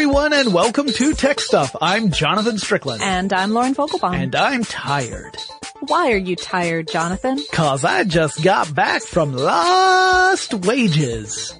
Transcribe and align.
Everyone, 0.10 0.34
and 0.34 0.52
welcome 0.56 0.88
to 0.88 1.14
Tech 1.14 1.40
Stuff. 1.40 1.76
I'm 1.80 2.10
Jonathan 2.10 2.58
Strickland. 2.58 3.04
And 3.04 3.32
I'm 3.32 3.52
Lauren 3.52 3.76
Vogelbaum. 3.76 4.16
And 4.16 4.36
I'm 4.36 4.64
tired. 4.64 5.38
Why 5.82 6.12
are 6.12 6.18
you 6.18 6.36
tired, 6.36 6.88
Jonathan? 6.88 7.38
Cause 7.52 7.86
I 7.86 8.06
just 8.06 8.42
got 8.42 8.74
back 8.74 9.04
from 9.04 9.34
Lost 9.34 10.56
Wages. 10.66 11.54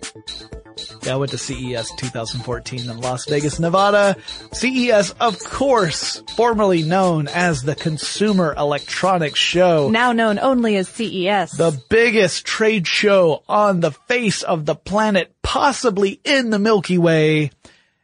Yeah, 1.04 1.14
I 1.14 1.18
went 1.18 1.30
to 1.32 1.38
CES 1.38 1.92
2014 1.98 2.90
in 2.90 3.02
Las 3.02 3.26
Vegas, 3.30 3.60
Nevada. 3.60 4.18
CES, 4.52 5.12
of 5.20 5.38
course, 5.44 6.24
formerly 6.36 6.82
known 6.82 7.28
as 7.28 7.62
the 7.62 7.76
Consumer 7.76 8.56
Electronics 8.58 9.40
Show. 9.40 9.90
Now 9.90 10.12
known 10.12 10.40
only 10.40 10.76
as 10.76 10.90
CES. 10.90 11.52
The 11.52 11.80
biggest 11.90 12.48
trade 12.48 12.88
show 12.88 13.44
on 13.48 13.80
the 13.80 13.92
face 13.92 14.42
of 14.42 14.66
the 14.66 14.76
planet, 14.76 15.36
possibly 15.44 16.20
in 16.24 16.50
the 16.50 16.60
Milky 16.60 16.98
Way. 16.98 17.52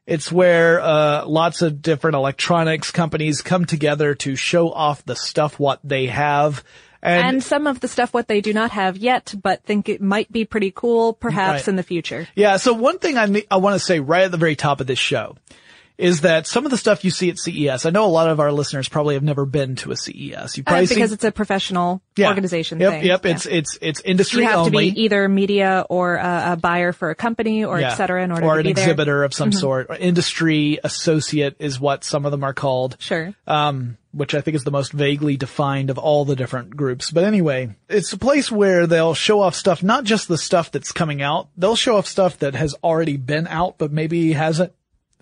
It's 0.08 0.32
where 0.32 0.80
uh, 0.82 1.26
lots 1.26 1.62
of 1.62 1.82
different 1.82 2.16
electronics 2.16 2.92
companies 2.92 3.42
come 3.42 3.66
together 3.66 4.14
to 4.16 4.36
show 4.36 4.72
off 4.72 5.04
the 5.04 5.16
stuff 5.16 5.60
what 5.60 5.80
they 5.84 6.08
have. 6.08 6.64
And, 7.02 7.36
and, 7.36 7.44
some 7.44 7.68
of 7.68 7.80
the 7.80 7.88
stuff 7.88 8.14
what 8.14 8.28
they 8.28 8.42
do 8.42 8.54
not 8.54 8.72
have 8.72 8.98
yet, 8.98 9.34
but 9.42 9.64
think 9.64 9.90
it 9.90 10.02
might 10.02 10.32
be 10.32 10.46
pretty 10.46 10.72
cool 10.72 11.14
perhaps 11.14 11.62
Right. 11.62 11.68
in 11.68 11.76
the 11.76 11.84
future. 11.84 12.28
yeah, 12.36 12.58
so 12.58 12.74
one 12.74 12.98
thing 12.98 13.18
I, 13.18 13.44
I 13.52 13.58
want 13.58 13.76
to 13.76 13.80
say 13.80 14.00
right 14.00 14.24
at 14.24 14.32
the 14.32 14.38
very 14.38 14.56
top 14.56 14.82
of 14.82 14.88
this 14.88 14.98
show 14.98 15.36
is 15.98 16.22
that 16.22 16.46
some 16.48 16.66
of 16.66 16.72
the 16.72 16.78
stuff 16.78 17.04
you 17.06 17.12
see 17.12 17.30
at 17.30 17.38
CES, 17.38 17.86
I 17.86 17.90
know 17.90 18.06
a 18.06 18.08
lot 18.08 18.30
of 18.30 18.40
our 18.40 18.52
listeners 18.52 18.90
probably 18.90 19.14
have 19.16 19.24
never 19.24 19.46
been 19.46 19.76
to 19.78 19.92
a 19.92 19.96
CES. 19.96 20.58
You 20.58 20.64
Uh, 20.68 20.82
because 20.82 20.90
seen, 20.90 21.04
it's 21.04 21.24
a 21.24 21.32
professional 21.32 22.02
yeah. 22.18 22.28
organization 22.30 22.80
Yep, 22.80 22.92
thing. 22.92 23.04
yep. 23.06 23.26
Yeah. 23.26 23.32
It's 23.32 23.46
it's 23.46 23.78
it's 23.82 24.02
industry 24.02 24.44
you 24.44 24.48
have 24.50 24.60
only. 24.60 24.90
to 24.90 24.96
be 24.96 25.04
either 25.04 25.30
media 25.30 25.86
or 25.90 26.16
a, 26.16 26.54
a 26.54 26.56
buyer 26.58 26.92
for 26.92 27.10
a 27.12 27.16
company 27.16 27.64
or 27.64 27.80
Yeah. 27.80 27.92
et 27.92 27.96
cetera 27.96 28.24
in 28.24 28.32
order 28.32 28.46
or 28.46 28.54
to 28.56 28.60
an 28.60 28.64
be 28.66 28.74
there. 28.74 28.84
Mm-hmm. 28.84 28.90
exhibitor 28.92 29.24
of 29.24 29.34
some 29.34 29.52
sort. 29.52 29.88
Or 29.90 29.96
industry 29.96 30.80
associate 30.84 31.56
is 31.60 31.80
what 31.80 32.04
some 32.04 32.26
of 32.26 32.32
them 32.32 32.44
are 32.44 32.54
called. 32.54 32.98
Sure. 33.00 33.34
um, 33.48 33.98
which 34.12 34.34
I 34.34 34.40
think 34.40 34.56
is 34.56 34.64
the 34.64 34.72
most 34.72 34.94
vaguely 34.94 35.36
defined 35.36 35.90
of 35.90 35.98
all 35.98 36.24
the 36.24 36.38
different 36.38 36.74
groups. 36.78 37.12
But 37.12 37.26
anyway, 37.26 37.76
it's 37.90 38.14
a 38.14 38.18
place 38.18 38.50
where 38.50 38.88
they'll 38.88 39.14
show 39.14 39.42
off 39.42 39.56
stuff, 39.56 39.84
not 39.84 40.06
just 40.06 40.30
the 40.30 40.38
stuff 40.38 40.72
that's 40.72 40.94
coming 40.94 41.22
out. 41.22 41.50
They'll 41.58 41.76
show 41.76 41.98
off 41.98 42.08
stuff 42.08 42.40
that 42.40 42.56
has 42.56 42.74
already 42.82 43.18
been 43.18 43.46
out, 43.46 43.78
but 43.78 43.92
maybe 43.92 44.32
hasn't 44.32 44.72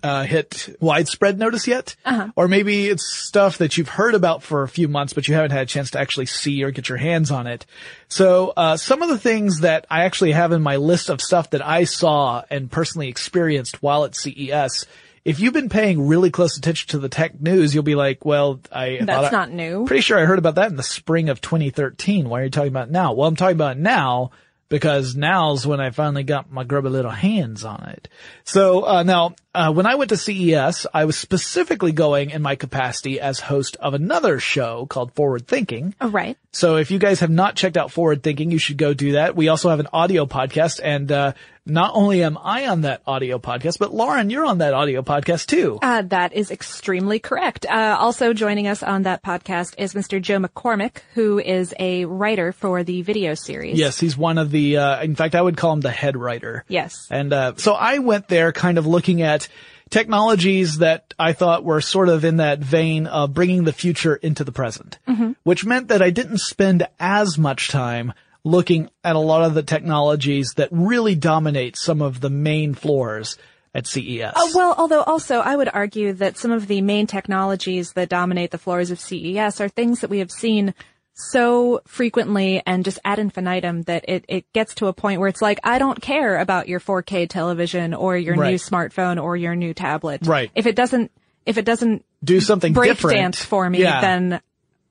uh, 0.04 0.22
hit 0.24 0.76
widespread 0.80 1.38
notice 1.38 1.66
yet. 1.66 1.96
Or 2.36 2.46
maybe 2.46 2.88
it's 2.88 3.04
stuff 3.12 3.58
that 3.58 3.76
you've 3.78 3.88
heard 3.88 4.14
about 4.14 4.42
for 4.42 4.62
a 4.62 4.68
few 4.68 4.86
months, 4.86 5.14
but 5.14 5.26
you 5.26 5.34
haven't 5.34 5.52
had 5.52 5.62
a 5.62 5.66
chance 5.66 5.90
to 5.92 5.98
actually 5.98 6.26
see 6.26 6.62
or 6.62 6.70
get 6.70 6.88
your 6.88 6.98
hands 6.98 7.30
on 7.30 7.46
it. 7.46 7.64
So, 8.08 8.52
uh, 8.56 8.76
some 8.76 9.02
of 9.02 9.08
the 9.08 9.18
things 9.18 9.60
that 9.60 9.86
I 9.90 10.04
actually 10.04 10.32
have 10.32 10.52
in 10.52 10.62
my 10.62 10.76
list 10.76 11.08
of 11.08 11.20
stuff 11.20 11.50
that 11.50 11.66
I 11.66 11.84
saw 11.84 12.42
and 12.50 12.70
personally 12.70 13.08
experienced 13.08 13.82
while 13.82 14.04
at 14.04 14.14
CES, 14.14 14.84
if 15.24 15.40
you've 15.40 15.54
been 15.54 15.70
paying 15.70 16.06
really 16.06 16.30
close 16.30 16.58
attention 16.58 16.90
to 16.90 16.98
the 16.98 17.08
tech 17.08 17.40
news, 17.40 17.74
you'll 17.74 17.82
be 17.82 17.94
like, 17.94 18.26
well, 18.26 18.60
I 18.70 18.98
That's 19.00 19.28
I- 19.28 19.30
not 19.30 19.50
new. 19.50 19.86
Pretty 19.86 20.02
sure 20.02 20.18
I 20.18 20.26
heard 20.26 20.38
about 20.38 20.56
that 20.56 20.70
in 20.70 20.76
the 20.76 20.82
spring 20.82 21.30
of 21.30 21.40
2013. 21.40 22.28
Why 22.28 22.40
are 22.42 22.44
you 22.44 22.50
talking 22.50 22.68
about 22.68 22.90
now? 22.90 23.14
Well, 23.14 23.26
I'm 23.26 23.36
talking 23.36 23.56
about 23.56 23.78
now 23.78 24.32
because 24.74 25.14
now's 25.14 25.64
when 25.64 25.78
I 25.78 25.90
finally 25.90 26.24
got 26.24 26.50
my 26.50 26.64
grubby 26.64 26.88
little 26.88 27.08
hands 27.08 27.64
on 27.64 27.90
it. 27.90 28.08
So, 28.42 28.84
uh, 28.84 29.04
now, 29.04 29.36
uh, 29.54 29.72
when 29.72 29.86
I 29.86 29.94
went 29.94 30.08
to 30.08 30.16
CES, 30.16 30.84
I 30.92 31.04
was 31.04 31.16
specifically 31.16 31.92
going 31.92 32.30
in 32.30 32.42
my 32.42 32.56
capacity 32.56 33.20
as 33.20 33.38
host 33.38 33.76
of 33.76 33.94
another 33.94 34.40
show 34.40 34.86
called 34.86 35.12
Forward 35.12 35.46
Thinking. 35.46 35.94
Oh, 36.00 36.08
right. 36.08 36.36
So 36.50 36.74
if 36.74 36.90
you 36.90 36.98
guys 36.98 37.20
have 37.20 37.30
not 37.30 37.54
checked 37.54 37.76
out 37.76 37.92
Forward 37.92 38.24
Thinking, 38.24 38.50
you 38.50 38.58
should 38.58 38.76
go 38.76 38.94
do 38.94 39.12
that. 39.12 39.36
We 39.36 39.46
also 39.46 39.70
have 39.70 39.78
an 39.78 39.86
audio 39.92 40.26
podcast 40.26 40.80
and, 40.82 41.12
uh, 41.12 41.34
not 41.66 41.92
only 41.94 42.22
am 42.22 42.36
I 42.36 42.66
on 42.66 42.82
that 42.82 43.02
audio 43.06 43.38
podcast, 43.38 43.78
but 43.78 43.94
Lauren, 43.94 44.28
you're 44.28 44.44
on 44.44 44.58
that 44.58 44.74
audio 44.74 45.02
podcast 45.02 45.46
too. 45.46 45.78
Uh, 45.80 46.02
that 46.02 46.34
is 46.34 46.50
extremely 46.50 47.18
correct. 47.18 47.64
Uh, 47.66 47.96
also 47.98 48.32
joining 48.34 48.66
us 48.66 48.82
on 48.82 49.04
that 49.04 49.22
podcast 49.22 49.74
is 49.78 49.94
Mr. 49.94 50.20
Joe 50.20 50.38
McCormick, 50.38 50.98
who 51.14 51.38
is 51.38 51.74
a 51.78 52.04
writer 52.04 52.52
for 52.52 52.84
the 52.84 53.02
video 53.02 53.34
series. 53.34 53.78
Yes, 53.78 53.98
he's 53.98 54.16
one 54.16 54.36
of 54.38 54.50
the, 54.50 54.76
uh, 54.76 55.02
in 55.02 55.14
fact, 55.14 55.34
I 55.34 55.42
would 55.42 55.56
call 55.56 55.72
him 55.72 55.80
the 55.80 55.90
head 55.90 56.16
writer. 56.16 56.64
Yes. 56.68 57.08
And, 57.10 57.32
uh, 57.32 57.54
so 57.56 57.72
I 57.72 57.98
went 57.98 58.28
there 58.28 58.52
kind 58.52 58.76
of 58.76 58.86
looking 58.86 59.22
at 59.22 59.48
technologies 59.90 60.78
that 60.78 61.14
I 61.18 61.32
thought 61.32 61.64
were 61.64 61.80
sort 61.80 62.08
of 62.08 62.24
in 62.24 62.38
that 62.38 62.58
vein 62.58 63.06
of 63.06 63.32
bringing 63.32 63.64
the 63.64 63.72
future 63.72 64.16
into 64.16 64.44
the 64.44 64.52
present, 64.52 64.98
which 65.44 65.64
meant 65.64 65.88
that 65.88 66.02
I 66.02 66.10
didn't 66.10 66.38
spend 66.38 66.86
as 66.98 67.38
much 67.38 67.68
time 67.68 68.12
looking 68.44 68.90
at 69.02 69.16
a 69.16 69.20
lot 69.20 69.42
of 69.42 69.54
the 69.54 69.62
technologies 69.62 70.52
that 70.56 70.68
really 70.70 71.14
dominate 71.14 71.76
some 71.76 72.02
of 72.02 72.20
the 72.20 72.30
main 72.30 72.74
floors 72.74 73.38
at 73.74 73.86
CES. 73.86 74.32
Oh, 74.36 74.52
well, 74.54 74.74
although 74.78 75.02
also 75.02 75.40
I 75.40 75.56
would 75.56 75.68
argue 75.72 76.12
that 76.14 76.36
some 76.38 76.52
of 76.52 76.66
the 76.68 76.80
main 76.82 77.06
technologies 77.06 77.92
that 77.94 78.08
dominate 78.08 78.50
the 78.52 78.58
floors 78.58 78.90
of 78.90 79.00
CES 79.00 79.60
are 79.60 79.68
things 79.68 80.00
that 80.00 80.10
we 80.10 80.18
have 80.20 80.30
seen 80.30 80.74
so 81.16 81.80
frequently 81.86 82.60
and 82.66 82.84
just 82.84 82.98
ad 83.04 83.18
infinitum 83.18 83.82
that 83.82 84.04
it, 84.08 84.24
it 84.28 84.52
gets 84.52 84.74
to 84.76 84.86
a 84.88 84.92
point 84.92 85.20
where 85.20 85.28
it's 85.28 85.40
like, 85.42 85.60
I 85.64 85.78
don't 85.78 86.00
care 86.00 86.38
about 86.38 86.68
your 86.68 86.80
4K 86.80 87.28
television 87.28 87.94
or 87.94 88.16
your 88.16 88.34
Right. 88.36 88.50
new 88.50 88.56
smartphone 88.58 89.22
or 89.22 89.36
your 89.36 89.54
new 89.54 89.74
tablet. 89.74 90.26
Right. 90.26 90.50
If 90.54 90.66
it 90.66 90.74
doesn't, 90.76 91.10
if 91.46 91.56
it 91.56 91.64
doesn't 91.64 92.04
Do 92.22 92.40
something 92.40 92.72
break 92.72 92.90
different. 92.90 93.16
dance 93.16 93.44
for 93.44 93.68
me, 93.68 93.80
Yeah. 93.82 94.00
then 94.00 94.40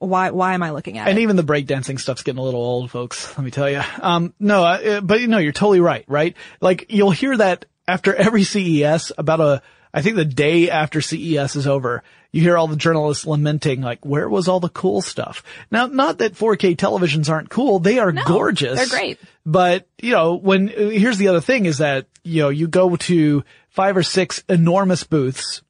why, 0.07 0.31
why 0.31 0.53
am 0.53 0.63
I 0.63 0.71
looking 0.71 0.97
at 0.97 1.01
And 1.01 1.09
it? 1.09 1.11
And 1.11 1.19
even 1.21 1.35
the 1.35 1.43
breakdancing 1.43 1.99
stuff's 1.99 2.23
getting 2.23 2.39
a 2.39 2.43
little 2.43 2.61
old, 2.61 2.91
folks. 2.91 3.37
Let 3.37 3.43
me 3.43 3.51
tell 3.51 3.69
you. 3.69 3.81
Um, 4.01 4.33
no, 4.39 4.63
uh, 4.63 5.01
but 5.01 5.21
you 5.21 5.27
know, 5.27 5.37
you're 5.37 5.51
totally 5.51 5.79
right, 5.79 6.05
right? 6.07 6.35
Like 6.61 6.87
you'll 6.89 7.11
hear 7.11 7.35
that 7.37 7.65
after 7.87 8.13
every 8.15 8.43
CES 8.43 9.11
about 9.17 9.41
a, 9.41 9.61
I 9.93 10.01
think 10.01 10.15
the 10.15 10.25
day 10.25 10.69
after 10.69 11.01
CES 11.01 11.55
is 11.55 11.67
over, 11.67 12.03
you 12.31 12.41
hear 12.41 12.57
all 12.57 12.67
the 12.67 12.75
journalists 12.75 13.27
lamenting 13.27 13.81
like, 13.81 14.03
where 14.05 14.27
was 14.27 14.47
all 14.47 14.59
the 14.59 14.69
cool 14.69 15.01
stuff? 15.01 15.43
Now, 15.69 15.85
not 15.85 16.17
that 16.17 16.33
4K 16.33 16.75
televisions 16.75 17.29
aren't 17.29 17.49
cool. 17.49 17.79
They 17.79 17.99
are 17.99 18.11
gorgeous. 18.11 18.77
they're 18.77 18.99
great. 18.99 19.19
But, 19.45 19.87
you 20.01 20.11
know, 20.11 20.35
when, 20.35 20.69
uh, 20.69 20.89
here's 20.89 21.19
the 21.19 21.27
other 21.27 21.41
thing 21.41 21.65
is 21.65 21.77
that, 21.77 22.07
you 22.23 22.41
know, 22.41 22.49
you 22.49 22.67
go 22.67 22.95
to 22.95 23.43
five 23.69 23.95
or 23.95 24.03
six 24.03 24.43
enormous 24.49 25.03
booths 25.03 25.61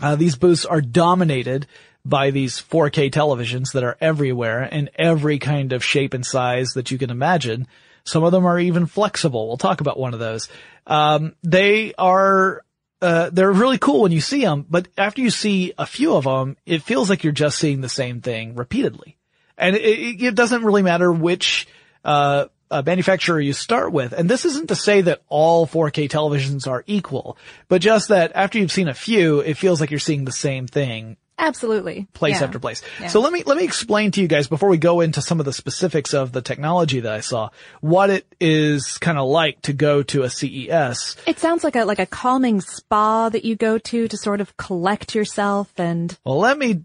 uh, 0.00 0.16
these 0.16 0.36
booths 0.36 0.64
are 0.64 0.80
dominated 0.80 1.66
by 2.08 2.30
these 2.30 2.60
4K 2.60 3.10
televisions 3.10 3.72
that 3.72 3.84
are 3.84 3.96
everywhere 4.00 4.62
in 4.62 4.90
every 4.94 5.38
kind 5.38 5.72
of 5.72 5.84
shape 5.84 6.14
and 6.14 6.24
size 6.24 6.74
that 6.74 6.90
you 6.90 6.98
can 6.98 7.10
imagine. 7.10 7.66
Some 8.04 8.22
of 8.22 8.32
them 8.32 8.46
are 8.46 8.58
even 8.58 8.86
flexible. 8.86 9.48
We'll 9.48 9.56
talk 9.56 9.80
about 9.80 9.98
one 9.98 10.14
of 10.14 10.20
those. 10.20 10.48
Um, 10.86 11.34
they 11.42 11.94
are, 11.98 12.62
uh, 13.02 13.30
they're 13.32 13.52
really 13.52 13.78
cool 13.78 14.02
when 14.02 14.12
you 14.12 14.20
see 14.20 14.42
them, 14.42 14.64
but 14.68 14.86
after 14.96 15.20
you 15.20 15.30
see 15.30 15.72
a 15.76 15.86
few 15.86 16.14
of 16.14 16.24
them, 16.24 16.56
it 16.64 16.82
feels 16.82 17.10
like 17.10 17.24
you're 17.24 17.32
just 17.32 17.58
seeing 17.58 17.80
the 17.80 17.88
same 17.88 18.20
thing 18.20 18.54
repeatedly. 18.54 19.16
And 19.58 19.74
it, 19.74 20.22
it, 20.22 20.34
doesn't 20.34 20.64
really 20.64 20.82
matter 20.82 21.10
which, 21.10 21.66
uh, 22.04 22.46
uh, 22.70 22.82
manufacturer 22.84 23.40
you 23.40 23.52
start 23.52 23.92
with. 23.92 24.12
And 24.12 24.28
this 24.28 24.44
isn't 24.44 24.68
to 24.68 24.76
say 24.76 25.00
that 25.02 25.22
all 25.28 25.66
4K 25.66 26.08
televisions 26.08 26.68
are 26.68 26.84
equal, 26.86 27.38
but 27.68 27.80
just 27.80 28.08
that 28.08 28.32
after 28.34 28.58
you've 28.58 28.72
seen 28.72 28.88
a 28.88 28.94
few, 28.94 29.40
it 29.40 29.56
feels 29.56 29.80
like 29.80 29.90
you're 29.90 29.98
seeing 29.98 30.24
the 30.24 30.32
same 30.32 30.66
thing 30.66 31.16
Absolutely. 31.38 32.06
place 32.14 32.38
Yeah. 32.40 32.44
after 32.44 32.58
place. 32.58 32.82
Yeah. 33.00 33.08
So 33.08 33.20
let 33.20 33.32
me, 33.32 33.42
let 33.44 33.56
me 33.56 33.64
explain 33.64 34.10
to 34.12 34.20
you 34.20 34.26
guys 34.28 34.46
before 34.46 34.68
we 34.68 34.78
go 34.78 35.00
into 35.00 35.20
some 35.20 35.38
of 35.38 35.44
the 35.46 35.52
specifics 35.52 36.14
of 36.14 36.32
the 36.32 36.40
technology 36.42 37.00
that 37.00 37.12
I 37.12 37.20
saw, 37.20 37.50
what 37.80 38.10
it 38.10 38.26
is 38.40 38.98
kind 38.98 39.18
of 39.18 39.28
like 39.28 39.60
to 39.62 39.72
go 39.72 40.02
to 40.04 40.22
a 40.22 40.30
CES. 40.30 41.16
It 41.26 41.38
sounds 41.38 41.62
like 41.62 41.76
a, 41.76 41.84
like 41.84 41.98
a 41.98 42.06
calming 42.06 42.60
spa 42.60 43.28
that 43.28 43.44
you 43.44 43.54
go 43.56 43.78
to 43.78 44.08
to 44.08 44.16
sort 44.16 44.40
of 44.40 44.56
collect 44.56 45.14
yourself 45.14 45.70
and 45.78 46.16
Well, 46.24 46.38
let 46.38 46.56
me, 46.58 46.84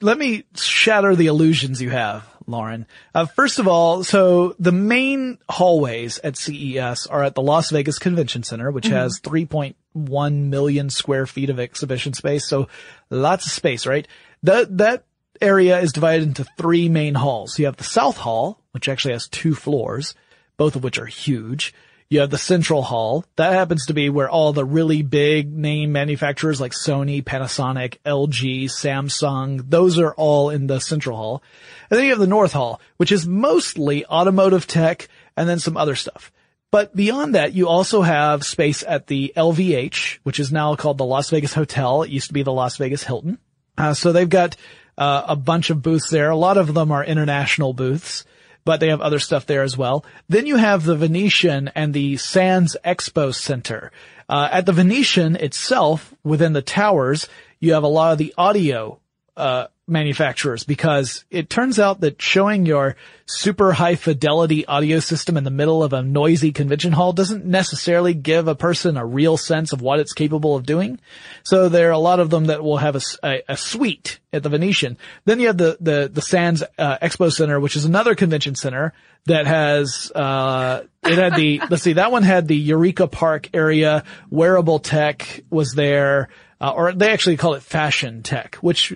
let 0.00 0.16
me 0.16 0.44
shatter 0.54 1.14
the 1.14 1.26
illusions 1.26 1.82
you 1.82 1.90
have, 1.90 2.26
Lauren. 2.46 2.86
Uh, 3.14 3.26
first 3.26 3.58
of 3.58 3.68
all, 3.68 4.02
so 4.02 4.56
the 4.58 4.72
main 4.72 5.36
hallways 5.50 6.18
at 6.24 6.38
CES 6.38 7.06
are 7.06 7.22
at 7.22 7.34
the 7.34 7.42
Las 7.42 7.70
Vegas 7.70 7.98
Convention 7.98 8.42
Center, 8.42 8.70
which 8.70 8.86
has 8.86 9.20
3.1 9.20 10.34
million 10.48 10.88
square 10.88 11.26
feet 11.26 11.50
of 11.50 11.60
exhibition 11.60 12.14
space. 12.14 12.48
So 12.48 12.68
lots 13.10 13.46
of 13.46 13.52
space, 13.52 13.86
right? 13.86 14.06
That, 14.42 14.78
that 14.78 15.04
area 15.40 15.80
is 15.80 15.92
divided 15.92 16.28
into 16.28 16.46
three 16.56 16.88
main 16.88 17.14
halls. 17.14 17.58
You 17.58 17.66
have 17.66 17.76
the 17.76 17.84
South 17.84 18.16
Hall, 18.16 18.60
which 18.72 18.88
actually 18.88 19.12
has 19.12 19.28
two 19.28 19.54
floors, 19.54 20.14
both 20.56 20.76
of 20.76 20.84
which 20.84 20.98
are 20.98 21.06
huge. 21.06 21.74
You 22.08 22.20
have 22.20 22.30
the 22.30 22.38
Central 22.38 22.82
Hall. 22.82 23.24
That 23.36 23.52
happens 23.52 23.86
to 23.86 23.94
be 23.94 24.08
where 24.08 24.28
all 24.28 24.52
the 24.52 24.64
really 24.64 25.02
big 25.02 25.52
name 25.52 25.92
manufacturers 25.92 26.60
like 26.60 26.72
Sony, 26.72 27.22
Panasonic, 27.22 27.98
LG, 28.04 28.64
Samsung, 28.64 29.70
those 29.70 29.96
are 29.98 30.12
all 30.14 30.50
in 30.50 30.66
the 30.66 30.80
Central 30.80 31.16
Hall. 31.16 31.42
And 31.88 31.96
then 31.96 32.06
you 32.06 32.10
have 32.10 32.18
the 32.18 32.26
North 32.26 32.52
Hall, 32.52 32.80
which 32.96 33.12
is 33.12 33.28
mostly 33.28 34.04
automotive 34.06 34.66
tech 34.66 35.08
and 35.36 35.48
then 35.48 35.60
some 35.60 35.76
other 35.76 35.94
stuff. 35.94 36.32
But 36.70 36.94
beyond 36.94 37.34
that, 37.34 37.52
you 37.52 37.68
also 37.68 38.02
have 38.02 38.44
space 38.44 38.84
at 38.86 39.08
the 39.08 39.32
LVH, 39.36 40.20
which 40.22 40.38
is 40.38 40.52
now 40.52 40.76
called 40.76 40.98
the 40.98 41.04
Las 41.04 41.30
Vegas 41.30 41.52
Hotel. 41.52 42.02
It 42.02 42.10
used 42.10 42.28
to 42.28 42.34
be 42.34 42.44
the 42.44 42.52
Las 42.52 42.76
Vegas 42.76 43.02
Hilton. 43.02 43.38
Uh, 43.76 43.94
so 43.94 44.12
they've 44.12 44.28
got 44.28 44.56
uh, 44.96 45.24
a 45.28 45.36
bunch 45.36 45.70
of 45.70 45.82
booths 45.82 46.10
there. 46.10 46.30
A 46.30 46.36
lot 46.36 46.58
of 46.58 46.72
them 46.74 46.92
are 46.92 47.04
international 47.04 47.72
booths, 47.72 48.24
but 48.64 48.78
they 48.78 48.90
have 48.90 49.00
other 49.00 49.18
stuff 49.18 49.46
there 49.46 49.62
as 49.62 49.76
well. 49.76 50.04
Then 50.28 50.46
you 50.46 50.56
have 50.56 50.84
the 50.84 50.96
Venetian 50.96 51.68
and 51.74 51.92
the 51.92 52.16
Sands 52.18 52.76
Expo 52.84 53.34
Center. 53.34 53.90
Uh, 54.28 54.48
at 54.52 54.66
the 54.66 54.72
Venetian 54.72 55.34
itself, 55.34 56.14
within 56.22 56.52
the 56.52 56.62
towers, 56.62 57.26
you 57.58 57.72
have 57.72 57.82
a 57.82 57.88
lot 57.88 58.12
of 58.12 58.18
the 58.18 58.32
audio 58.38 59.00
uh, 59.36 59.66
manufacturers 59.90 60.64
because 60.64 61.24
it 61.30 61.50
turns 61.50 61.78
out 61.78 62.00
that 62.00 62.22
showing 62.22 62.64
your 62.64 62.96
super 63.26 63.72
high 63.72 63.94
fidelity 63.94 64.66
audio 64.66 64.98
system 64.98 65.36
in 65.36 65.44
the 65.44 65.50
middle 65.50 65.82
of 65.82 65.92
a 65.92 66.02
noisy 66.02 66.52
convention 66.52 66.92
hall 66.92 67.12
doesn't 67.12 67.44
necessarily 67.44 68.14
give 68.14 68.48
a 68.48 68.54
person 68.54 68.96
a 68.96 69.04
real 69.04 69.36
sense 69.36 69.72
of 69.72 69.82
what 69.82 70.00
it's 70.00 70.12
capable 70.12 70.56
of 70.56 70.66
doing. 70.66 70.98
So 71.42 71.68
there 71.68 71.88
are 71.88 71.92
a 71.92 71.98
lot 71.98 72.20
of 72.20 72.30
them 72.30 72.46
that 72.46 72.62
will 72.62 72.78
have 72.78 72.96
a 73.22 73.56
suite 73.56 74.20
at 74.32 74.42
the 74.42 74.48
Venetian. 74.48 74.96
Then 75.24 75.40
you 75.40 75.48
have 75.48 75.58
the, 75.58 75.76
the, 75.80 76.10
the 76.12 76.22
Sands 76.22 76.62
uh, 76.78 76.98
Expo 76.98 77.32
Center, 77.32 77.60
which 77.60 77.76
is 77.76 77.84
another 77.84 78.14
convention 78.14 78.54
center 78.54 78.92
that 79.26 79.46
has, 79.46 80.10
uh, 80.14 80.84
it 81.04 81.18
had 81.18 81.36
the, 81.36 81.60
let's 81.70 81.82
see, 81.82 81.94
that 81.94 82.12
one 82.12 82.22
had 82.22 82.48
the 82.48 82.56
Eureka 82.56 83.06
Park 83.06 83.50
area, 83.54 84.04
wearable 84.30 84.78
tech 84.78 85.42
was 85.50 85.72
there, 85.74 86.28
uh, 86.60 86.72
or 86.72 86.92
they 86.92 87.10
actually 87.10 87.36
call 87.36 87.54
it 87.54 87.62
fashion 87.62 88.22
tech, 88.22 88.56
which 88.56 88.92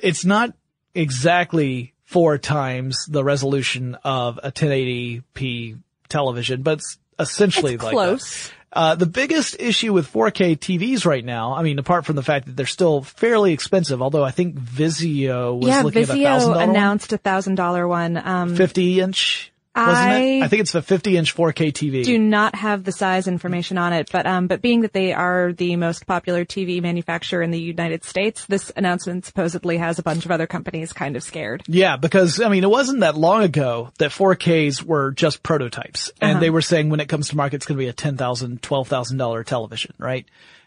it's 0.00 0.24
not 0.24 0.54
exactly 0.94 1.94
four 2.08 2.38
times 2.38 3.04
the 3.06 3.22
resolution 3.22 3.94
of 4.02 4.40
a 4.42 4.50
1080p 4.50 5.78
television, 6.08 6.62
but 6.62 6.78
it's 6.78 6.96
essentially 7.18 7.74
It's 7.74 7.84
like 7.84 7.92
close. 7.92 8.50
Uh, 8.72 8.94
the 8.94 9.04
biggest 9.04 9.56
issue 9.60 9.92
with 9.92 10.10
4K 10.10 10.58
TVs 10.58 11.04
right 11.04 11.22
now, 11.22 11.52
I 11.52 11.62
mean, 11.62 11.78
apart 11.78 12.06
from 12.06 12.16
the 12.16 12.22
fact 12.22 12.46
that 12.46 12.56
they're 12.56 12.64
still 12.64 13.02
fairly 13.02 13.52
expensive, 13.52 14.00
although 14.00 14.24
I 14.24 14.30
think 14.30 14.56
Vizio 14.58 15.58
was 15.58 15.68
yeah, 15.68 15.82
looking 15.82 16.02
at 16.02 16.08
a 16.08 16.22
thousand 16.22 16.52
dollar 16.52 16.64
announced 16.64 17.12
a 17.12 17.18
thousand 17.18 17.56
dollar 17.56 17.86
one. 17.86 18.16
Um, 18.16 18.56
50 18.56 19.00
inch, 19.00 19.52
wasn't 19.86 20.08
I 20.08 20.18
it? 20.20 20.42
I 20.42 20.48
think 20.48 20.60
it's 20.60 20.72
the 20.72 20.82
50 20.82 21.16
inch 21.16 21.34
4K 21.36 21.72
TV. 21.72 22.04
do 22.04 22.18
not 22.18 22.54
have 22.54 22.84
the 22.84 22.92
size 22.92 23.28
information 23.28 23.78
on 23.78 23.92
it, 23.92 24.10
but 24.12 24.26
um, 24.26 24.46
but 24.46 24.60
being 24.60 24.80
that 24.82 24.92
they 24.92 25.12
are 25.12 25.52
the 25.52 25.76
most 25.76 26.06
popular 26.06 26.44
TV 26.44 26.82
manufacturer 26.82 27.42
in 27.42 27.50
the 27.50 27.60
United 27.60 28.04
States, 28.04 28.44
this 28.46 28.72
announcement 28.76 29.24
supposedly 29.26 29.76
has 29.78 29.98
a 29.98 30.02
bunch 30.02 30.24
of 30.24 30.30
other 30.30 30.46
companies 30.46 30.92
kind 30.92 31.16
of 31.16 31.22
scared. 31.22 31.62
Yeah, 31.68 31.96
because 31.96 32.40
I 32.40 32.48
mean, 32.48 32.64
it 32.64 32.70
wasn't 32.70 33.00
that 33.00 33.16
long 33.16 33.42
ago 33.42 33.90
that 33.98 34.10
4Ks 34.10 34.82
were 34.82 35.12
just 35.12 35.42
prototypes, 35.42 36.10
and 36.20 36.32
Uh-huh. 36.32 36.40
they 36.40 36.50
were 36.50 36.62
saying 36.62 36.88
when 36.90 37.00
it 37.00 37.08
comes 37.08 37.28
to 37.28 37.36
market, 37.36 37.56
it's 37.56 37.66
going 37.66 37.76
to 37.78 37.84
be 37.84 37.88
a 37.88 37.92
ten 37.92 38.16
thousand, 38.16 38.62
twelve 38.62 38.88
thousand 38.88 39.18
dollar 39.18 39.44
television, 39.44 39.94
right? 39.98 40.26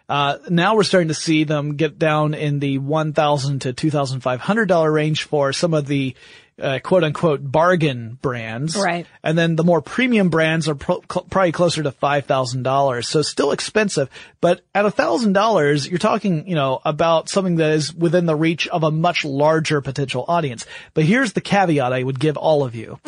Uh, 0.09 0.37
now 0.49 0.75
we're 0.75 0.83
starting 0.83 1.07
to 1.07 1.13
see 1.13 1.45
them 1.45 1.77
get 1.77 1.97
down 1.97 2.33
in 2.33 2.59
the 2.59 2.77
one 2.79 3.13
thousand 3.13 3.59
to 3.61 3.71
two 3.71 3.89
thousand 3.89 4.19
five 4.19 4.41
hundred 4.41 4.65
dollar 4.67 4.91
range 4.91 5.23
for 5.23 5.53
some 5.53 5.73
of 5.73 5.87
the 5.87 6.15
uh, 6.61 6.79
quote 6.79 7.03
unquote 7.03 7.39
bargain 7.41 8.17
brands, 8.21 8.75
Right. 8.75 9.05
And 9.23 9.37
then 9.37 9.55
the 9.55 9.63
more 9.63 9.81
premium 9.81 10.29
brands 10.29 10.69
are 10.69 10.75
pro- 10.75 11.01
cl- 11.11 11.25
probably 11.29 11.51
closer 11.51 11.83
to 11.83 11.91
five 11.91 12.25
thousand 12.25 12.63
dollars, 12.63 13.07
so 13.07 13.21
still 13.21 13.51
expensive. 13.51 14.09
But 14.39 14.61
at 14.73 14.85
a 14.85 14.91
thousand 14.91 15.33
dollars, 15.33 15.87
you're 15.87 15.99
talking, 15.99 16.47
you 16.47 16.55
know, 16.55 16.79
about 16.85 17.29
something 17.29 17.55
that 17.55 17.71
is 17.71 17.93
within 17.93 18.25
the 18.25 18.35
reach 18.35 18.67
of 18.67 18.83
a 18.83 18.91
much 18.91 19.25
larger 19.25 19.81
potential 19.81 20.25
audience. 20.27 20.65
But 20.93 21.05
here's 21.05 21.33
the 21.33 21.41
caveat 21.41 21.93
I 21.93 22.03
would 22.03 22.19
give 22.19 22.37
all 22.37 22.63
of 22.63 22.75
you: 22.75 22.99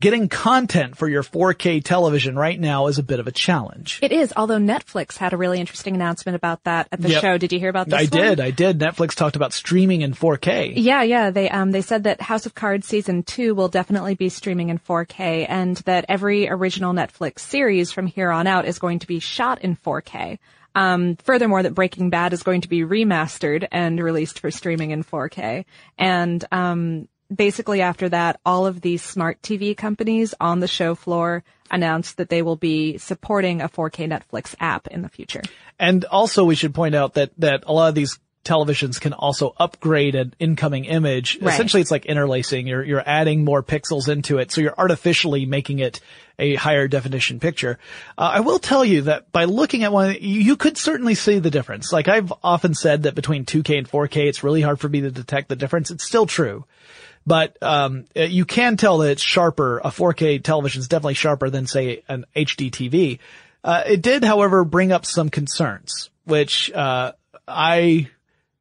getting 0.00 0.28
content 0.28 0.96
for 0.96 1.06
your 1.08 1.22
4K 1.22 1.84
television 1.84 2.34
right 2.36 2.58
now 2.58 2.86
is 2.86 2.98
a 2.98 3.02
bit 3.02 3.20
of 3.20 3.26
a 3.26 3.30
challenge. 3.30 3.98
It 4.02 4.12
is, 4.12 4.32
although 4.36 4.58
Netflix 4.58 5.16
had 5.18 5.32
a 5.32 5.36
really 5.36 5.60
interesting 5.60 5.94
announcement 5.94 6.36
about 6.36 6.64
that 6.64 6.88
at 6.90 7.00
the 7.00 7.10
Yep. 7.10 7.20
show. 7.22 7.38
Did 7.38 7.52
you 7.52 7.58
hear 7.58 7.68
about 7.68 7.86
this? 7.86 7.94
I 7.94 8.16
one? 8.16 8.26
did, 8.26 8.40
I 8.40 8.50
did. 8.50 8.78
Netflix 8.78 9.14
talked 9.14 9.36
about 9.36 9.52
streaming 9.52 10.00
in 10.00 10.14
4K. 10.14 10.72
Yeah, 10.76 11.02
yeah. 11.02 11.30
They 11.30 11.50
um 11.50 11.70
they 11.70 11.82
said 11.82 12.04
that 12.04 12.20
House 12.22 12.46
of 12.46 12.54
Cards 12.54 12.86
season 12.86 13.22
two 13.22 13.54
will 13.54 13.68
definitely 13.68 14.14
be 14.14 14.30
streaming 14.30 14.70
in 14.70 14.78
4K, 14.78 15.46
and 15.48 15.76
that 15.78 16.06
every 16.08 16.48
original 16.48 16.94
Netflix 16.94 17.40
series 17.40 17.92
from 17.92 18.06
here 18.06 18.30
on 18.30 18.46
out 18.46 18.64
is 18.66 18.78
going 18.78 19.00
to 19.00 19.06
be 19.06 19.20
shot 19.20 19.60
in 19.62 19.76
4K. 19.76 20.38
Um, 20.74 21.16
furthermore, 21.16 21.62
that 21.64 21.74
Breaking 21.74 22.10
Bad 22.10 22.32
is 22.32 22.42
going 22.44 22.60
to 22.60 22.68
be 22.68 22.82
remastered 22.82 23.66
and 23.72 24.00
released 24.00 24.38
for 24.38 24.50
streaming 24.50 24.92
in 24.92 25.04
4K, 25.04 25.66
and 25.98 26.42
um. 26.50 27.08
Basically, 27.34 27.80
after 27.80 28.08
that, 28.08 28.40
all 28.44 28.66
of 28.66 28.80
these 28.80 29.02
smart 29.02 29.40
TV 29.42 29.76
companies 29.76 30.34
on 30.40 30.60
the 30.60 30.68
show 30.68 30.94
floor 30.94 31.44
announced 31.70 32.16
that 32.16 32.28
they 32.28 32.42
will 32.42 32.56
be 32.56 32.98
supporting 32.98 33.60
a 33.60 33.68
4K 33.68 34.08
Netflix 34.08 34.54
app 34.58 34.88
in 34.88 35.02
the 35.02 35.08
future. 35.08 35.42
And 35.78 36.04
also 36.06 36.44
we 36.44 36.54
should 36.54 36.74
point 36.74 36.94
out 36.94 37.14
that, 37.14 37.30
that 37.38 37.64
a 37.66 37.72
lot 37.72 37.88
of 37.88 37.94
these 37.94 38.18
televisions 38.44 39.00
can 39.00 39.12
also 39.12 39.54
upgrade 39.58 40.14
an 40.14 40.34
incoming 40.38 40.86
image. 40.86 41.38
Right. 41.40 41.52
Essentially 41.52 41.82
it's 41.82 41.90
like 41.90 42.06
interlacing. 42.06 42.66
You're, 42.66 42.82
you're 42.82 43.02
adding 43.06 43.44
more 43.44 43.62
pixels 43.62 44.08
into 44.08 44.38
it. 44.38 44.50
So 44.50 44.60
you're 44.60 44.74
artificially 44.76 45.44
making 45.44 45.78
it 45.80 46.00
a 46.38 46.54
higher 46.54 46.88
definition 46.88 47.38
picture. 47.38 47.78
Uh, 48.16 48.30
I 48.34 48.40
will 48.40 48.58
tell 48.58 48.84
you 48.84 49.02
that 49.02 49.30
by 49.30 49.44
looking 49.44 49.84
at 49.84 49.92
one, 49.92 50.16
you, 50.20 50.40
you 50.40 50.56
could 50.56 50.78
certainly 50.78 51.14
see 51.14 51.38
the 51.38 51.50
difference. 51.50 51.92
Like 51.92 52.08
I've 52.08 52.32
often 52.42 52.74
said 52.74 53.02
that 53.02 53.14
between 53.14 53.44
2K 53.44 53.78
and 53.78 53.88
4K, 53.88 54.26
it's 54.26 54.42
really 54.42 54.62
hard 54.62 54.80
for 54.80 54.88
me 54.88 55.02
to 55.02 55.10
detect 55.10 55.48
the 55.48 55.56
difference. 55.56 55.90
It's 55.90 56.04
still 56.04 56.26
true. 56.26 56.64
But 57.26 57.56
um, 57.62 58.06
uh, 58.16 58.22
you 58.22 58.44
can 58.44 58.76
tell 58.76 58.98
that 58.98 59.10
it's 59.10 59.22
sharper. 59.22 59.78
A 59.78 59.88
4K 59.90 60.42
television 60.42 60.80
is 60.80 60.88
definitely 60.88 61.14
sharper 61.14 61.50
than, 61.50 61.66
say, 61.66 62.02
an 62.08 62.24
HD 62.34 62.70
TV. 62.70 63.18
Uh, 63.62 63.82
it 63.86 64.02
did, 64.02 64.24
however, 64.24 64.64
bring 64.64 64.90
up 64.90 65.04
some 65.04 65.28
concerns, 65.28 66.10
which 66.24 66.72
uh, 66.72 67.12
I 67.46 68.08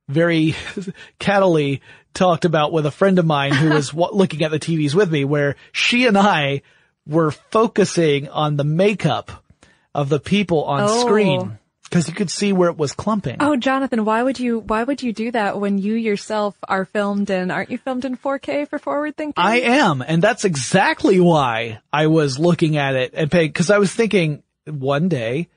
very 0.10 0.56
cattily 1.20 1.82
talked 2.14 2.44
about 2.46 2.72
with 2.74 2.86
a 2.86 2.92
friend 2.92 3.20
of 3.20 3.26
mine 3.26 3.54
who 3.54 3.70
was 3.70 3.94
looking 3.94 4.44
at 4.44 4.52
the 4.52 4.60
TVs 4.60 4.94
with 4.96 5.12
me, 5.12 5.24
where 5.26 5.56
she 5.72 6.06
and 6.08 6.18
I 6.18 6.64
were 7.08 7.32
focusing 7.32 8.28
on 8.30 8.58
the 8.58 8.64
makeup 8.64 9.32
of 9.96 10.10
the 10.10 10.20
people 10.20 10.64
on 10.66 10.82
Oh. 10.84 11.06
screen 11.06 11.59
because 11.90 12.08
you 12.08 12.14
could 12.14 12.30
see 12.30 12.54
where 12.54 12.70
it 12.70 12.78
was 12.78 12.94
clumping. 12.94 13.38
Oh, 13.40 13.56
Jonathan, 13.56 14.06
why 14.06 14.22
would 14.22 14.40
you 14.40 14.60
why 14.60 14.84
would 14.84 15.02
you 15.02 15.12
do 15.12 15.32
that 15.32 15.60
when 15.60 15.78
you 15.78 15.96
yourself 15.96 16.56
are 16.68 16.86
filmed 16.86 17.30
in 17.30 17.52
aren't 17.52 17.72
you 17.72 17.78
filmed 17.78 18.06
in 18.06 18.16
4K 18.16 18.68
for 18.68 18.80
forward 18.80 19.18
thinking? 19.18 19.34
I 19.44 19.62
am, 19.62 20.02
and 20.02 20.22
that's 20.22 20.46
exactly 20.46 21.20
why 21.20 21.80
I 21.92 22.08
was 22.08 22.38
looking 22.38 22.78
at 22.78 22.96
it 22.96 23.14
and 23.16 23.32
paying, 23.32 23.52
cause 23.52 23.70
I 23.70 23.80
was 23.80 23.92
thinking 23.92 24.44
one 24.66 25.10
day 25.10 25.50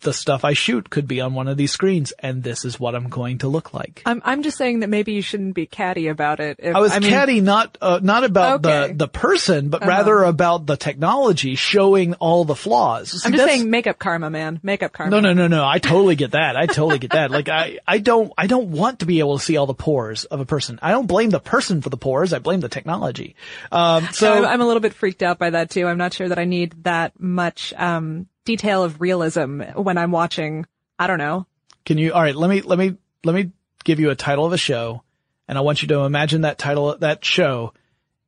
the 0.00 0.12
stuff 0.12 0.44
I 0.44 0.52
shoot 0.52 0.90
could 0.90 1.08
be 1.08 1.20
on 1.20 1.34
one 1.34 1.48
of 1.48 1.56
these 1.56 1.72
screens 1.72 2.12
and 2.18 2.42
this 2.42 2.64
is 2.64 2.78
what 2.78 2.94
I'm 2.94 3.08
going 3.08 3.38
to 3.38 3.48
look 3.48 3.72
like. 3.72 4.02
I'm 4.04 4.20
I'm 4.24 4.42
just 4.42 4.58
saying 4.58 4.80
that 4.80 4.88
maybe 4.88 5.12
you 5.12 5.22
shouldn't 5.22 5.54
be 5.54 5.66
catty 5.66 6.08
about 6.08 6.40
it. 6.40 6.56
If, 6.58 6.76
I 6.76 6.80
was 6.80 6.92
mean, 6.92 7.10
catty 7.10 7.40
not, 7.40 7.78
uh, 7.80 8.00
not 8.02 8.24
about 8.24 8.64
Okay. 8.64 8.88
the, 8.88 8.94
the 8.94 9.08
person, 9.08 9.68
but 9.68 9.86
rather 9.86 10.22
about 10.22 10.66
the 10.66 10.76
technology 10.76 11.54
showing 11.54 12.14
all 12.14 12.44
the 12.44 12.54
flaws. 12.54 13.10
See, 13.22 13.26
I'm 13.26 13.32
just 13.32 13.46
saying 13.46 13.70
makeup 13.70 13.98
karma, 13.98 14.28
man. 14.28 14.60
Makeup 14.62 14.92
karma. 14.92 15.10
No, 15.10 15.20
no, 15.20 15.32
no, 15.32 15.46
no. 15.46 15.66
I 15.66 15.78
totally 15.78 16.16
get 16.16 16.32
that. 16.32 16.56
I 16.56 16.66
totally 16.66 16.98
get 16.98 17.12
that. 17.12 17.30
Like 17.30 17.48
I, 17.48 17.78
I 17.86 17.98
don't, 17.98 18.32
I 18.36 18.46
don't 18.46 18.68
want 18.70 19.00
to 19.00 19.06
be 19.06 19.20
able 19.20 19.38
to 19.38 19.44
see 19.44 19.56
all 19.56 19.66
the 19.66 19.74
pores 19.74 20.24
of 20.26 20.40
a 20.40 20.44
person. 20.46 20.78
I 20.82 20.90
don't 20.90 21.06
blame 21.06 21.30
the 21.30 21.40
person 21.40 21.80
for 21.80 21.88
the 21.90 21.96
pores. 21.96 22.32
I 22.32 22.38
blame 22.38 22.60
the 22.60 22.68
technology. 22.68 23.36
Um, 23.72 24.08
so 24.12 24.32
I'm, 24.32 24.44
I'm 24.44 24.60
a 24.60 24.66
little 24.66 24.80
bit 24.80 24.94
freaked 24.94 25.22
out 25.22 25.38
by 25.38 25.50
that 25.50 25.70
too. 25.70 25.86
I'm 25.86 25.98
not 25.98 26.12
sure 26.12 26.28
that 26.28 26.38
I 26.38 26.44
need 26.44 26.84
that 26.84 27.18
much 27.18 27.72
um 27.76 28.26
detail 28.44 28.82
of 28.82 29.00
realism 29.00 29.62
when 29.74 29.98
I'm 29.98 30.12
watching. 30.12 30.66
I 30.98 31.06
don't 31.06 31.18
know. 31.18 31.46
Can 31.84 31.98
you, 31.98 32.12
all 32.12 32.22
right, 32.22 32.34
let 32.34 32.50
me, 32.50 32.60
let 32.60 32.78
me, 32.78 32.96
let 33.24 33.34
me 33.34 33.52
give 33.84 34.00
you 34.00 34.10
a 34.10 34.14
title 34.14 34.44
of 34.44 34.52
a 34.52 34.58
show 34.58 35.02
and 35.50 35.58
I 35.58 35.62
want 35.62 35.82
you 35.82 35.88
to 35.88 36.00
imagine 36.00 36.42
that 36.42 36.58
title, 36.58 36.96
that 36.98 37.24
show 37.24 37.74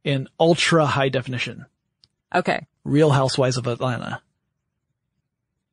in 0.02 0.28
ultra 0.40 0.84
high 0.86 1.08
definition. 1.08 1.66
Okay. 2.34 2.66
Real 2.82 3.10
Housewives 3.10 3.56
of 3.56 3.68
Atlanta. 3.68 4.20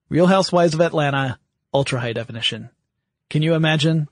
Real 0.10 0.27
Housewives 0.27 0.75
of 0.75 0.81
Atlanta, 0.81 1.39
ultra 1.74 2.00
high 2.00 2.13
definition. 2.13 2.69
Can 3.29 3.41
you 3.41 3.55
imagine? 3.55 4.08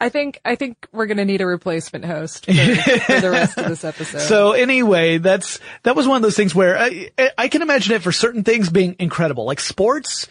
I 0.00 0.08
think 0.10 0.40
I 0.44 0.54
think 0.54 0.86
we're 0.92 1.06
gonna 1.06 1.24
need 1.24 1.40
a 1.40 1.46
replacement 1.46 2.04
host 2.04 2.46
for, 2.46 2.52
for 2.52 3.20
the 3.20 3.30
rest 3.30 3.58
of 3.58 3.66
this 3.68 3.84
episode. 3.84 4.20
So 4.28 4.52
anyway, 4.52 5.18
that's, 5.18 5.58
that 5.82 5.96
was 5.96 6.06
one 6.06 6.16
of 6.16 6.22
those 6.22 6.36
things 6.36 6.54
where 6.54 6.78
I, 6.78 7.10
I 7.36 7.48
can 7.48 7.62
imagine 7.62 7.94
it 7.94 8.02
for 8.02 8.12
certain 8.12 8.44
things 8.44 8.70
being 8.70 8.94
incredible. 9.00 9.44
Like 9.44 9.58
sports, 9.60 10.28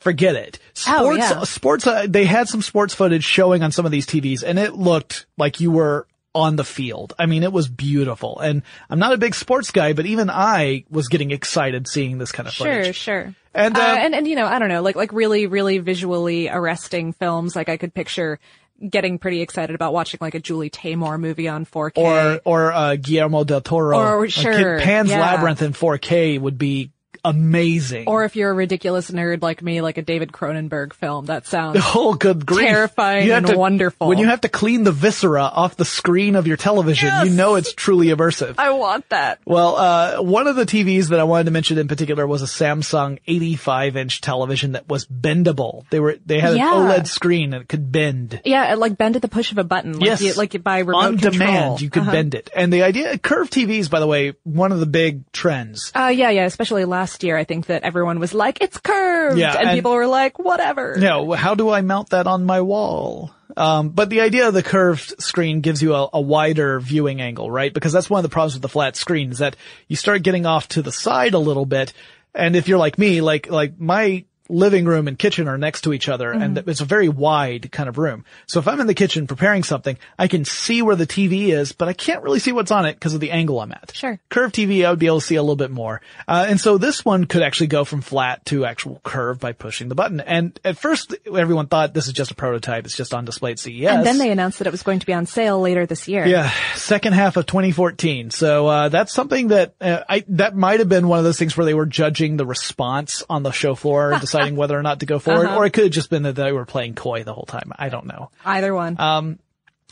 forget 0.00 0.36
it. 0.36 0.58
Sports, 0.74 1.00
Oh, 1.02 1.12
yeah. 1.14 1.42
sports, 1.44 1.86
uh, 1.86 2.06
they 2.08 2.24
had 2.26 2.46
some 2.48 2.62
sports 2.62 2.94
footage 2.94 3.24
showing 3.24 3.62
on 3.62 3.72
some 3.72 3.84
of 3.86 3.90
these 3.92 4.06
TVs 4.06 4.42
and 4.46 4.58
it 4.58 4.74
looked 4.74 5.26
like 5.36 5.58
you 5.60 5.70
were 5.72 6.06
on 6.34 6.54
the 6.56 6.64
field. 6.64 7.14
I 7.18 7.26
mean, 7.26 7.42
it 7.42 7.52
was 7.52 7.66
beautiful. 7.68 8.38
And 8.38 8.62
I'm 8.88 8.98
not 9.00 9.12
a 9.14 9.18
big 9.18 9.34
sports 9.34 9.72
guy, 9.72 9.94
but 9.94 10.06
even 10.06 10.30
I 10.30 10.84
was 10.90 11.08
getting 11.08 11.32
excited 11.32 11.88
seeing 11.88 12.18
this 12.18 12.30
kind 12.30 12.46
of 12.46 12.54
Sure, 12.54 12.66
footage. 12.66 12.96
sure. 12.96 13.34
And, 13.54 13.76
uh, 13.76 13.80
uh, 13.80 13.96
and 13.98 14.14
and 14.14 14.28
you 14.28 14.36
know, 14.36 14.46
I 14.46 14.60
don't 14.60 14.68
know, 14.68 14.82
like 14.82 14.94
like 14.94 15.12
really 15.12 15.48
really 15.48 15.78
visually 15.78 16.48
arresting 16.48 17.12
films. 17.14 17.56
Like 17.56 17.68
I 17.68 17.76
could 17.76 17.92
picture 17.92 18.38
getting 18.86 19.18
pretty 19.18 19.40
excited 19.42 19.74
about 19.74 19.92
watching 19.92 20.18
like 20.20 20.34
a 20.34 20.40
Julie 20.40 20.70
Taymor 20.70 21.18
movie 21.18 21.48
on 21.48 21.64
4K. 21.66 21.92
Or, 21.96 22.40
or, 22.44 22.72
uh, 22.72 22.96
Guillermo 22.96 23.44
del 23.44 23.60
Toro. 23.60 23.98
Or, 23.98 24.20
Like, 24.20 24.30
sure, 24.30 24.80
Pan's 24.80 25.10
yeah. 25.10 25.20
Labyrinth 25.20 25.62
in 25.62 25.72
4K 25.72 26.40
would 26.40 26.58
be 26.58 26.92
amazing. 27.24 28.06
Or 28.08 28.24
if 28.24 28.36
you're 28.36 28.50
a 28.50 28.54
ridiculous 28.54 29.10
nerd 29.10 29.42
like 29.42 29.62
me, 29.62 29.80
like 29.80 29.98
a 29.98 30.02
David 30.02 30.32
Cronenberg 30.32 30.92
film, 30.92 31.26
that 31.26 31.46
sounds 31.46 31.78
Oh, 31.94 32.14
good 32.14 32.44
grief. 32.46 32.66
Terrifying 32.68 33.30
and 33.30 33.46
to- 33.46 33.56
wonderful. 33.58 34.08
When 34.08 34.18
you 34.18 34.26
have 34.26 34.42
to 34.42 34.48
clean 34.48 34.84
the 34.84 34.92
viscera 34.92 35.42
off 35.44 35.76
the 35.76 35.84
screen 35.84 36.36
of 36.36 36.46
your 36.46 36.56
television, 36.56 37.10
you 37.24 37.30
know 37.30 37.54
it's 37.56 37.72
truly 37.74 38.08
immersive. 38.08 38.54
I 38.58 38.70
want 38.70 39.08
that. 39.10 39.40
Well, 39.44 39.76
uh, 39.76 40.22
one 40.22 40.46
of 40.46 40.56
the 40.56 40.64
TVs 40.66 41.08
that 41.08 41.20
I 41.20 41.24
wanted 41.24 41.44
to 41.44 41.50
mention 41.50 41.78
in 41.78 41.88
particular 41.88 42.26
was 42.26 42.42
a 42.42 42.46
Samsung 42.46 43.18
85 43.26 43.96
inch 43.96 44.20
television 44.20 44.72
that 44.72 44.88
was 44.88 45.06
bendable. 45.06 45.84
They 45.90 46.00
were, 46.00 46.16
they 46.24 46.40
had 46.40 46.56
Yeah. 46.56 46.74
an 46.74 46.88
OLED 46.88 47.06
screen 47.06 47.52
and 47.54 47.62
it 47.62 47.68
could 47.68 47.90
bend. 47.92 48.40
Yeah, 48.44 48.74
like 48.74 48.96
bend 48.98 49.16
at 49.16 49.22
the 49.22 49.28
push 49.28 49.52
of 49.52 49.58
a 49.58 49.64
button. 49.64 49.92
Like 49.98 50.06
yes. 50.06 50.22
You, 50.22 50.34
like 50.34 50.62
by 50.62 50.80
remote 50.80 50.98
On 51.04 51.18
control. 51.18 51.32
demand, 51.32 51.80
you 51.80 51.90
could 51.90 52.02
Uh-huh. 52.02 52.12
bend 52.12 52.34
it. 52.34 52.50
And 52.54 52.72
the 52.72 52.82
idea, 52.82 53.16
curved 53.18 53.52
TVs, 53.52 53.90
by 53.90 54.00
the 54.00 54.06
way, 54.06 54.34
one 54.44 54.72
of 54.72 54.80
the 54.80 54.86
big 54.86 55.30
trends. 55.32 55.92
Uh, 55.94 56.06
yeah, 56.14 56.30
yeah, 56.30 56.44
especially 56.44 56.84
last 56.84 57.07
year, 57.22 57.36
I 57.36 57.44
think 57.44 57.66
that 57.66 57.82
everyone 57.82 58.18
was 58.20 58.34
like, 58.34 58.60
it's 58.60 58.78
curved! 58.78 59.38
Yeah, 59.38 59.56
and, 59.56 59.68
and- 59.68 59.76
people 59.76 59.92
were 59.92 60.06
like, 60.06 60.38
whatever. 60.38 60.96
Know, 60.96 61.32
how 61.32 61.54
do 61.54 61.70
I 61.70 61.80
mount 61.80 62.10
that 62.10 62.26
on 62.26 62.44
my 62.44 62.60
wall? 62.60 63.34
Um, 63.56 63.88
but 63.88 64.08
the 64.08 64.20
idea 64.20 64.46
of 64.46 64.54
the 64.54 64.62
curved 64.62 65.20
screen 65.20 65.60
gives 65.62 65.82
you 65.82 65.94
a, 65.94 66.08
a 66.12 66.20
wider 66.20 66.78
viewing 66.78 67.20
angle, 67.20 67.50
right? 67.50 67.72
Because 67.72 67.92
that's 67.92 68.08
one 68.08 68.18
of 68.18 68.22
the 68.22 68.32
problems 68.32 68.54
with 68.54 68.62
the 68.62 68.68
flat 68.68 68.94
screen 68.94 69.32
is 69.32 69.38
that 69.38 69.56
you 69.88 69.96
start 69.96 70.22
getting 70.22 70.46
off 70.46 70.68
to 70.68 70.82
the 70.82 70.92
side 70.92 71.34
a 71.34 71.38
little 71.38 71.66
bit. 71.66 71.92
And 72.34 72.54
if 72.54 72.68
you're 72.68 72.78
like 72.78 72.98
me, 72.98 73.20
like, 73.20 73.50
like 73.50 73.80
my 73.80 74.24
living 74.48 74.84
room 74.86 75.08
and 75.08 75.18
kitchen 75.18 75.48
are 75.48 75.58
next 75.58 75.82
to 75.82 75.92
each 75.92 76.08
other 76.08 76.30
and 76.32 76.56
Mm-hmm. 76.56 76.70
it's 76.70 76.80
a 76.80 76.84
very 76.86 77.08
wide 77.08 77.70
kind 77.70 77.88
of 77.88 77.98
room. 77.98 78.24
So 78.46 78.60
if 78.60 78.68
I'm 78.68 78.80
in 78.80 78.86
the 78.86 78.94
kitchen 78.94 79.26
preparing 79.26 79.62
something, 79.62 79.98
I 80.18 80.28
can 80.28 80.44
see 80.44 80.80
where 80.82 80.96
the 80.96 81.06
TV 81.06 81.48
is, 81.48 81.72
but 81.72 81.88
I 81.88 81.92
can't 81.92 82.22
really 82.22 82.38
see 82.38 82.52
what's 82.52 82.70
on 82.70 82.86
it 82.86 82.94
because 82.94 83.12
of 83.14 83.20
the 83.20 83.30
angle 83.30 83.60
I'm 83.60 83.72
at. 83.72 83.92
Sure. 83.94 84.18
Curved 84.30 84.54
TV, 84.54 84.86
I 84.86 84.90
would 84.90 84.98
be 84.98 85.06
able 85.06 85.20
to 85.20 85.26
see 85.26 85.34
a 85.36 85.42
little 85.42 85.56
bit 85.56 85.70
more. 85.70 86.00
Uh, 86.26 86.46
and 86.48 86.60
so 86.60 86.78
this 86.78 87.04
one 87.04 87.26
could 87.26 87.42
actually 87.42 87.66
go 87.66 87.84
from 87.84 88.00
flat 88.00 88.44
to 88.46 88.64
actual 88.64 89.00
curve 89.04 89.38
by 89.40 89.52
pushing 89.52 89.88
the 89.88 89.94
button. 89.94 90.20
And 90.20 90.58
at 90.64 90.78
first, 90.78 91.14
everyone 91.26 91.66
thought 91.66 91.92
this 91.92 92.06
is 92.06 92.12
just 92.14 92.30
a 92.30 92.34
prototype. 92.34 92.84
It's 92.86 92.96
just 92.96 93.12
on 93.12 93.24
display 93.24 93.52
at 93.52 93.58
CES. 93.58 93.86
And 93.88 94.06
then 94.06 94.18
they 94.18 94.30
announced 94.30 94.58
that 94.58 94.66
it 94.66 94.70
was 94.72 94.82
going 94.82 95.00
to 95.00 95.06
be 95.06 95.12
on 95.12 95.26
sale 95.26 95.60
later 95.60 95.84
this 95.86 96.08
year. 96.08 96.26
Yeah, 96.26 96.50
second 96.74 97.12
half 97.12 97.36
of 97.36 97.46
2014. 97.46 98.30
So 98.30 98.66
uh, 98.66 98.88
that's 98.88 99.12
something 99.12 99.48
that 99.48 99.74
uh, 99.80 100.04
I 100.08 100.24
that 100.28 100.56
might 100.56 100.78
have 100.80 100.88
been 100.88 101.08
one 101.08 101.18
of 101.18 101.24
those 101.24 101.38
things 101.38 101.56
where 101.56 101.64
they 101.66 101.74
were 101.74 101.86
judging 101.86 102.36
the 102.36 102.46
response 102.46 103.22
on 103.28 103.42
the 103.42 103.50
show 103.50 103.74
floor 103.74 104.12
and 104.12 104.20
deciding 104.38 104.56
whether 104.56 104.78
or 104.78 104.82
not 104.82 105.00
to 105.00 105.06
go 105.06 105.18
forward, 105.18 105.46
Uh-huh. 105.46 105.56
or 105.56 105.66
it 105.66 105.70
could 105.72 105.84
have 105.84 105.92
just 105.92 106.10
been 106.10 106.22
that 106.24 106.34
they 106.36 106.52
were 106.52 106.64
playing 106.64 106.94
coy 106.94 107.24
the 107.24 107.34
whole 107.34 107.46
time. 107.46 107.72
I 107.78 107.88
don't 107.88 108.06
know. 108.06 108.30
Either 108.44 108.74
one. 108.74 108.96
Uh, 108.98 109.34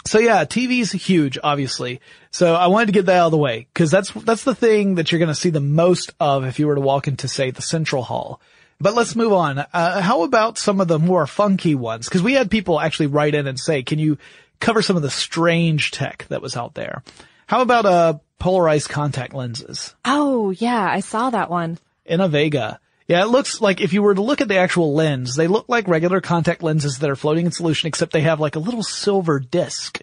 So 0.04 0.18
yeah, 0.20 0.44
TV's 0.44 0.92
huge, 0.92 1.36
obviously. 1.42 2.00
So 2.30 2.54
I 2.54 2.68
wanted 2.68 2.86
to 2.86 2.92
get 2.92 3.06
that 3.06 3.16
out 3.16 3.26
of 3.26 3.30
the 3.32 3.38
way 3.38 3.66
because 3.72 3.90
that's 3.90 4.12
that's 4.12 4.44
the 4.44 4.54
thing 4.54 4.96
that 4.96 5.10
you're 5.10 5.18
going 5.18 5.28
to 5.30 5.34
see 5.34 5.50
the 5.50 5.60
most 5.60 6.12
of 6.20 6.44
if 6.44 6.58
you 6.60 6.66
were 6.68 6.76
to 6.76 6.80
walk 6.80 7.08
into, 7.08 7.26
say, 7.28 7.50
the 7.50 7.62
Central 7.62 8.02
Hall. 8.02 8.40
But 8.78 8.94
let's 8.94 9.16
move 9.16 9.32
on. 9.32 9.58
Uh, 9.58 10.00
how 10.02 10.22
about 10.22 10.58
some 10.58 10.80
of 10.80 10.86
the 10.86 10.98
more 10.98 11.26
funky 11.26 11.74
ones? 11.74 12.06
Because 12.06 12.22
we 12.22 12.34
had 12.34 12.50
people 12.50 12.78
actually 12.78 13.06
write 13.08 13.34
in 13.34 13.46
and 13.48 13.58
say, 13.58 13.82
"Can 13.82 13.98
you 13.98 14.18
cover 14.60 14.80
some 14.82 14.96
of 14.96 15.02
the 15.02 15.10
strange 15.10 15.90
tech 15.90 16.26
that 16.28 16.42
was 16.42 16.56
out 16.56 16.74
there?" 16.74 17.02
How 17.48 17.62
about 17.62 17.86
uh 17.86 18.14
polarized 18.38 18.90
contact 18.90 19.32
lenses 19.34 19.94
oh, 20.04 20.50
yeah, 20.50 20.86
I 20.88 21.00
saw 21.00 21.30
that 21.30 21.48
one. 21.50 21.78
Innovega? 22.08 22.78
Yeah, 23.08 23.22
it 23.22 23.28
looks 23.28 23.60
like 23.60 23.80
if 23.80 23.92
you 23.92 24.02
were 24.02 24.14
to 24.14 24.22
look 24.22 24.40
at 24.40 24.48
the 24.48 24.56
actual 24.56 24.94
lens, 24.94 25.36
they 25.36 25.46
look 25.46 25.68
like 25.68 25.86
regular 25.86 26.20
contact 26.20 26.62
lenses 26.62 26.98
that 26.98 27.10
are 27.10 27.16
floating 27.16 27.46
in 27.46 27.52
solution, 27.52 27.86
except 27.86 28.12
they 28.12 28.22
have 28.22 28.40
like 28.40 28.56
a 28.56 28.60
little 28.60 28.82
silver 28.82 29.38
disc. 29.38 30.00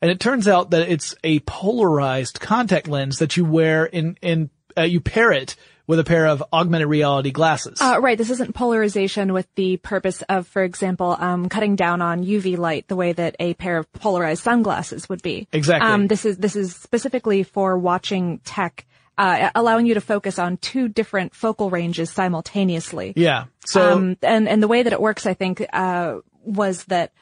And 0.00 0.10
it 0.10 0.18
turns 0.18 0.48
out 0.48 0.70
that 0.70 0.90
it's 0.90 1.14
a 1.22 1.38
polarized 1.40 2.40
contact 2.40 2.88
lens 2.88 3.18
that 3.18 3.36
you 3.36 3.44
wear 3.44 3.84
in, 3.84 4.18
in, 4.20 4.50
uh, 4.76 4.82
you 4.82 5.00
pair 5.00 5.30
it 5.30 5.54
with 5.86 5.98
a 5.98 6.04
pair 6.04 6.26
of 6.26 6.42
augmented 6.52 6.88
reality 6.88 7.30
glasses. 7.30 7.80
Uh, 7.80 7.98
right. 8.00 8.16
This 8.16 8.30
isn't 8.30 8.54
polarization 8.54 9.32
with 9.32 9.46
the 9.54 9.76
purpose 9.78 10.22
of, 10.22 10.46
for 10.46 10.62
example, 10.62 11.16
um, 11.18 11.48
cutting 11.48 11.76
down 11.76 12.00
on 12.00 12.24
UV 12.24 12.56
light 12.56 12.88
the 12.88 12.96
way 12.96 13.12
that 13.12 13.36
a 13.38 13.54
pair 13.54 13.78
of 13.78 13.92
polarized 13.92 14.42
sunglasses 14.42 15.08
would 15.08 15.22
be. 15.22 15.48
Exactly. 15.52 15.88
Um, 15.88 16.06
this 16.06 16.24
is 16.24 16.38
this 16.38 16.56
is 16.56 16.74
specifically 16.74 17.42
for 17.42 17.76
watching 17.76 18.38
tech, 18.38 18.86
uh, 19.22 19.50
allowing 19.54 19.86
you 19.86 19.94
to 19.94 20.00
focus 20.00 20.36
on 20.38 20.56
two 20.56 20.88
different 20.88 21.32
focal 21.32 21.70
ranges 21.70 22.10
simultaneously. 22.10 23.12
yeah. 23.14 23.44
So, 23.64 23.92
um, 23.92 24.16
and 24.20 24.48
and 24.48 24.60
the 24.60 24.66
way 24.66 24.82
that 24.82 24.92
it 24.92 25.00
works, 25.00 25.26
I 25.26 25.34
think, 25.34 25.64
uh, 25.72 26.16
was 26.44 26.84
that 26.84 27.12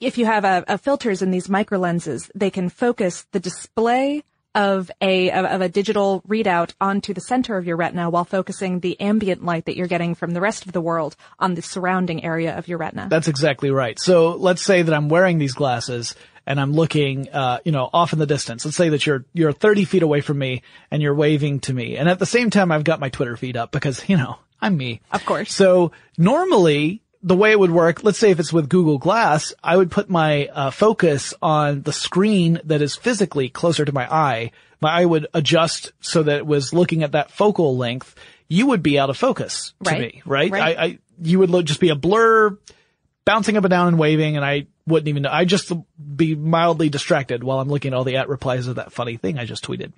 if 0.00 0.18
you 0.18 0.26
have 0.26 0.44
a, 0.44 0.64
a 0.66 0.76
filters 0.76 1.22
in 1.22 1.30
these 1.30 1.48
micro 1.48 1.78
lenses, 1.78 2.28
they 2.34 2.50
can 2.50 2.68
focus 2.68 3.26
the 3.30 3.38
display 3.38 4.24
of 4.56 4.90
a 5.00 5.30
of, 5.30 5.44
of 5.44 5.60
a 5.60 5.68
digital 5.68 6.20
readout 6.26 6.72
onto 6.80 7.14
the 7.14 7.20
center 7.20 7.56
of 7.56 7.64
your 7.64 7.76
retina 7.76 8.10
while 8.10 8.24
focusing 8.24 8.80
the 8.80 9.00
ambient 9.00 9.44
light 9.44 9.66
that 9.66 9.76
you're 9.76 9.86
getting 9.86 10.16
from 10.16 10.32
the 10.32 10.40
rest 10.40 10.66
of 10.66 10.72
the 10.72 10.80
world 10.80 11.14
on 11.38 11.54
the 11.54 11.62
surrounding 11.62 12.24
area 12.24 12.58
of 12.58 12.66
your 12.66 12.78
retina. 12.78 13.06
That's 13.08 13.28
exactly 13.28 13.70
right. 13.70 14.00
So 14.00 14.30
let's 14.34 14.62
say 14.62 14.82
that 14.82 14.92
I'm 14.92 15.08
wearing 15.08 15.38
these 15.38 15.54
glasses 15.54 16.16
and 16.48 16.58
I'm 16.58 16.72
looking, 16.72 17.28
uh, 17.28 17.58
you 17.64 17.72
know, 17.72 17.90
off 17.92 18.14
in 18.14 18.18
the 18.18 18.26
distance. 18.26 18.64
Let's 18.64 18.76
say 18.76 18.88
that 18.88 19.06
you're, 19.06 19.26
you're 19.34 19.52
30 19.52 19.84
feet 19.84 20.02
away 20.02 20.22
from 20.22 20.38
me 20.38 20.62
and 20.90 21.02
you're 21.02 21.14
waving 21.14 21.60
to 21.60 21.74
me. 21.74 21.98
And 21.98 22.08
at 22.08 22.18
the 22.18 22.24
same 22.26 22.48
time, 22.48 22.72
I've 22.72 22.84
got 22.84 23.00
my 23.00 23.10
Twitter 23.10 23.36
feed 23.36 23.56
up 23.58 23.70
because, 23.70 24.08
you 24.08 24.16
know, 24.16 24.36
I'm 24.60 24.74
me. 24.76 25.02
Of 25.12 25.26
course. 25.26 25.52
So 25.52 25.92
normally 26.16 27.02
the 27.22 27.36
way 27.36 27.50
it 27.50 27.58
would 27.60 27.70
work, 27.70 28.02
let's 28.02 28.18
say 28.18 28.30
if 28.30 28.40
it's 28.40 28.52
with 28.52 28.70
Google 28.70 28.96
Glass, 28.96 29.52
I 29.62 29.76
would 29.76 29.90
put 29.90 30.08
my 30.08 30.46
uh, 30.46 30.70
focus 30.70 31.34
on 31.42 31.82
the 31.82 31.92
screen 31.92 32.60
that 32.64 32.80
is 32.80 32.96
physically 32.96 33.50
closer 33.50 33.84
to 33.84 33.92
my 33.92 34.10
eye. 34.10 34.52
My 34.80 35.02
eye 35.02 35.04
would 35.04 35.26
adjust 35.34 35.92
so 36.00 36.22
that 36.22 36.36
it 36.38 36.46
was 36.46 36.72
looking 36.72 37.02
at 37.02 37.12
that 37.12 37.30
focal 37.30 37.76
length. 37.76 38.14
You 38.48 38.68
would 38.68 38.82
be 38.82 38.98
out 38.98 39.10
of 39.10 39.18
focus 39.18 39.74
to 39.84 39.90
Right. 39.90 40.00
me, 40.00 40.22
right? 40.24 40.50
Right. 40.50 40.78
I, 40.78 40.82
I, 40.82 40.98
you 41.22 41.40
would 41.40 41.50
look, 41.50 41.66
just 41.66 41.80
be 41.80 41.90
a 41.90 41.94
blur 41.94 42.56
bouncing 43.26 43.58
up 43.58 43.64
and 43.64 43.70
down 43.70 43.88
and 43.88 43.98
waving 43.98 44.36
and 44.36 44.44
I 44.44 44.66
wouldn't 44.88 45.08
even 45.08 45.22
know. 45.22 45.30
I'd 45.30 45.48
just 45.48 45.72
be 46.16 46.34
mildly 46.34 46.88
distracted 46.88 47.44
while 47.44 47.60
I'm 47.60 47.68
looking 47.68 47.92
at 47.92 47.96
all 47.96 48.04
the 48.04 48.16
at 48.16 48.28
replies 48.28 48.66
of 48.66 48.76
that 48.76 48.92
funny 48.92 49.16
thing 49.16 49.38
I 49.38 49.44
just 49.44 49.64
tweeted. 49.64 49.92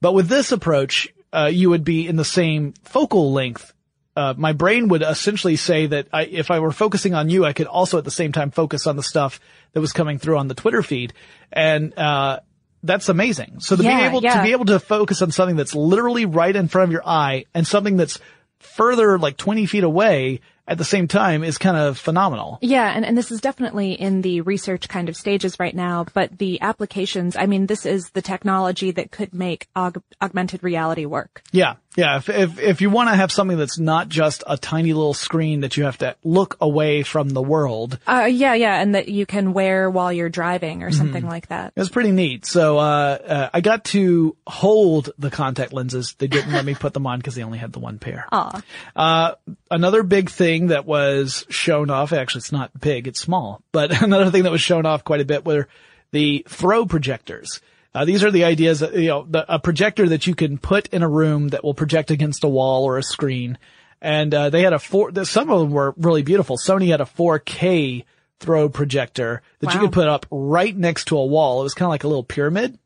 But 0.00 0.12
with 0.12 0.28
this 0.28 0.52
approach, 0.52 1.12
uh, 1.32 1.50
you 1.52 1.70
would 1.70 1.84
be 1.84 2.06
in 2.06 2.16
the 2.16 2.24
same 2.24 2.74
focal 2.84 3.32
length. 3.32 3.72
Uh, 4.16 4.34
my 4.36 4.52
brain 4.52 4.88
would 4.88 5.02
essentially 5.02 5.56
say 5.56 5.86
that 5.86 6.08
I, 6.12 6.24
if 6.24 6.50
I 6.50 6.60
were 6.60 6.72
focusing 6.72 7.14
on 7.14 7.30
you, 7.30 7.44
I 7.44 7.52
could 7.52 7.66
also 7.66 7.98
at 7.98 8.04
the 8.04 8.10
same 8.10 8.32
time 8.32 8.50
focus 8.50 8.86
on 8.86 8.96
the 8.96 9.02
stuff 9.02 9.40
that 9.72 9.80
was 9.80 9.92
coming 9.92 10.18
through 10.18 10.38
on 10.38 10.48
the 10.48 10.54
Twitter 10.54 10.82
feed. 10.82 11.12
And, 11.52 11.96
uh, 11.98 12.40
that's 12.84 13.08
amazing. 13.08 13.60
So 13.60 13.76
to 13.76 13.82
be 13.82 13.88
able 13.88 14.22
yeah. 14.22 14.36
to 14.36 14.42
be 14.42 14.52
able 14.52 14.66
to 14.66 14.78
focus 14.78 15.22
on 15.22 15.30
something 15.30 15.56
that's 15.56 15.74
literally 15.74 16.26
right 16.26 16.54
in 16.54 16.68
front 16.68 16.88
of 16.88 16.92
your 16.92 17.06
eye 17.06 17.46
and 17.54 17.66
something 17.66 17.96
that's 17.96 18.20
further 18.58 19.18
like 19.18 19.38
20 19.38 19.64
feet 19.64 19.84
away 19.84 20.40
at 20.66 20.78
the 20.78 20.84
same 20.84 21.08
time 21.08 21.44
is 21.44 21.58
kind 21.58 21.76
of 21.76 21.98
phenomenal. 21.98 22.58
Yeah, 22.62 22.90
and, 22.90 23.04
and 23.04 23.16
this 23.16 23.30
is 23.30 23.40
definitely 23.40 23.92
in 23.92 24.22
the 24.22 24.40
research 24.40 24.88
kind 24.88 25.08
of 25.08 25.16
stages 25.16 25.58
right 25.60 25.74
now, 25.74 26.06
but 26.14 26.38
the 26.38 26.60
applications, 26.60 27.36
I 27.36 27.46
mean, 27.46 27.66
this 27.66 27.84
is 27.84 28.10
the 28.10 28.22
technology 28.22 28.90
that 28.92 29.10
could 29.10 29.34
make 29.34 29.68
aug- 29.76 30.02
augmented 30.22 30.62
reality 30.62 31.04
work. 31.04 31.42
Yeah. 31.52 31.74
Yeah. 31.96 32.16
If, 32.16 32.28
if, 32.28 32.58
if 32.58 32.80
you 32.80 32.90
want 32.90 33.10
to 33.10 33.16
have 33.16 33.30
something 33.30 33.56
that's 33.56 33.78
not 33.78 34.08
just 34.08 34.42
a 34.46 34.56
tiny 34.56 34.92
little 34.92 35.14
screen 35.14 35.60
that 35.60 35.76
you 35.76 35.84
have 35.84 35.98
to 35.98 36.16
look 36.24 36.56
away 36.60 37.02
from 37.02 37.28
the 37.28 37.42
world, 37.42 37.98
Uh, 38.06 38.28
yeah, 38.30 38.54
yeah, 38.54 38.80
and 38.80 38.94
that 38.94 39.08
you 39.08 39.26
can 39.26 39.52
wear 39.52 39.88
while 39.90 40.12
you're 40.12 40.28
driving 40.28 40.82
or 40.82 40.90
something 40.90 41.26
like 41.26 41.48
that. 41.48 41.72
it 41.76 41.80
was 41.80 41.90
pretty 41.90 42.10
neat. 42.12 42.46
So, 42.46 42.78
uh, 42.78 42.82
uh, 42.82 43.50
I 43.54 43.60
got 43.60 43.84
to 43.86 44.36
hold 44.46 45.10
the 45.18 45.30
contact 45.30 45.72
lenses. 45.72 46.14
They 46.18 46.26
didn't 46.26 46.52
let 46.52 46.64
me 46.64 46.74
put 46.74 46.94
them 46.94 47.06
on 47.06 47.18
because 47.18 47.34
they 47.34 47.42
only 47.42 47.58
had 47.58 47.72
the 47.72 47.78
one 47.78 47.98
pair. 47.98 48.26
Aw. 48.32 48.62
Uh, 48.96 49.34
another 49.70 50.02
big 50.02 50.30
thing 50.30 50.68
that 50.68 50.86
was 50.86 51.46
shown 51.48 51.90
off, 51.90 52.12
actually 52.12 52.40
it's 52.40 52.52
not 52.52 52.78
big, 52.80 53.06
it's 53.06 53.20
small, 53.20 53.62
but 53.72 54.02
another 54.02 54.30
thing 54.30 54.42
that 54.44 54.52
was 54.52 54.60
shown 54.60 54.86
off 54.86 55.04
quite 55.04 55.20
a 55.20 55.24
bit 55.24 55.44
were 55.44 55.68
the 56.10 56.44
throw 56.48 56.86
projectors. 56.86 57.60
Uh, 57.94 58.04
these 58.04 58.24
are 58.24 58.30
the 58.30 58.44
ideas 58.44 58.80
that, 58.80 58.94
you 58.94 59.08
know, 59.08 59.26
the, 59.28 59.44
a 59.54 59.58
projector 59.58 60.08
that 60.08 60.26
you 60.26 60.34
can 60.34 60.58
put 60.58 60.88
in 60.88 61.02
a 61.02 61.08
room 61.08 61.48
that 61.48 61.62
will 61.62 61.74
project 61.74 62.10
against 62.10 62.42
a 62.44 62.48
wall 62.48 62.84
or 62.84 62.98
a 62.98 63.02
screen. 63.02 63.56
And, 64.00 64.34
uh, 64.34 64.50
they 64.50 64.62
had 64.62 64.72
a 64.72 64.78
four, 64.78 65.12
the- 65.12 65.24
some 65.24 65.48
of 65.50 65.60
them 65.60 65.70
were 65.70 65.94
really 65.96 66.22
beautiful. 66.22 66.56
Sony 66.58 66.88
had 66.88 67.00
a 67.00 67.04
4K 67.04 68.04
throw 68.40 68.68
projector 68.68 69.42
that 69.60 69.72
you 69.74 69.80
could 69.80 69.92
put 69.92 70.08
up 70.08 70.26
right 70.30 70.76
next 70.76 71.04
to 71.06 71.16
a 71.16 71.24
wall. 71.24 71.60
It 71.60 71.62
was 71.64 71.74
kind 71.74 71.86
of 71.86 71.90
like 71.90 72.04
a 72.04 72.08
little 72.08 72.24
pyramid 72.24 72.78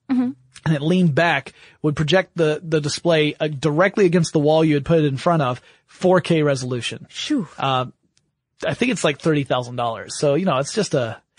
and 0.66 0.74
it 0.74 0.82
leaned 0.82 1.14
back, 1.14 1.54
would 1.82 1.96
project 1.96 2.32
the, 2.36 2.60
the 2.62 2.80
display 2.80 3.34
uh, 3.40 3.48
directly 3.48 4.04
against 4.06 4.32
the 4.32 4.38
wall 4.38 4.62
you 4.64 4.74
had 4.74 4.84
put 4.84 4.98
it 4.98 5.04
in 5.06 5.16
front 5.16 5.40
of, 5.42 5.60
4K 5.90 6.44
resolution. 6.44 7.06
Shoo. 7.08 7.48
I 8.66 8.74
think 8.74 8.92
it's 8.92 9.04
like 9.04 9.18
$30,000. 9.18 10.10
So, 10.10 10.34
you 10.34 10.44
know, 10.44 10.58
it's 10.58 10.74
just 10.74 10.94
a, 10.94 11.20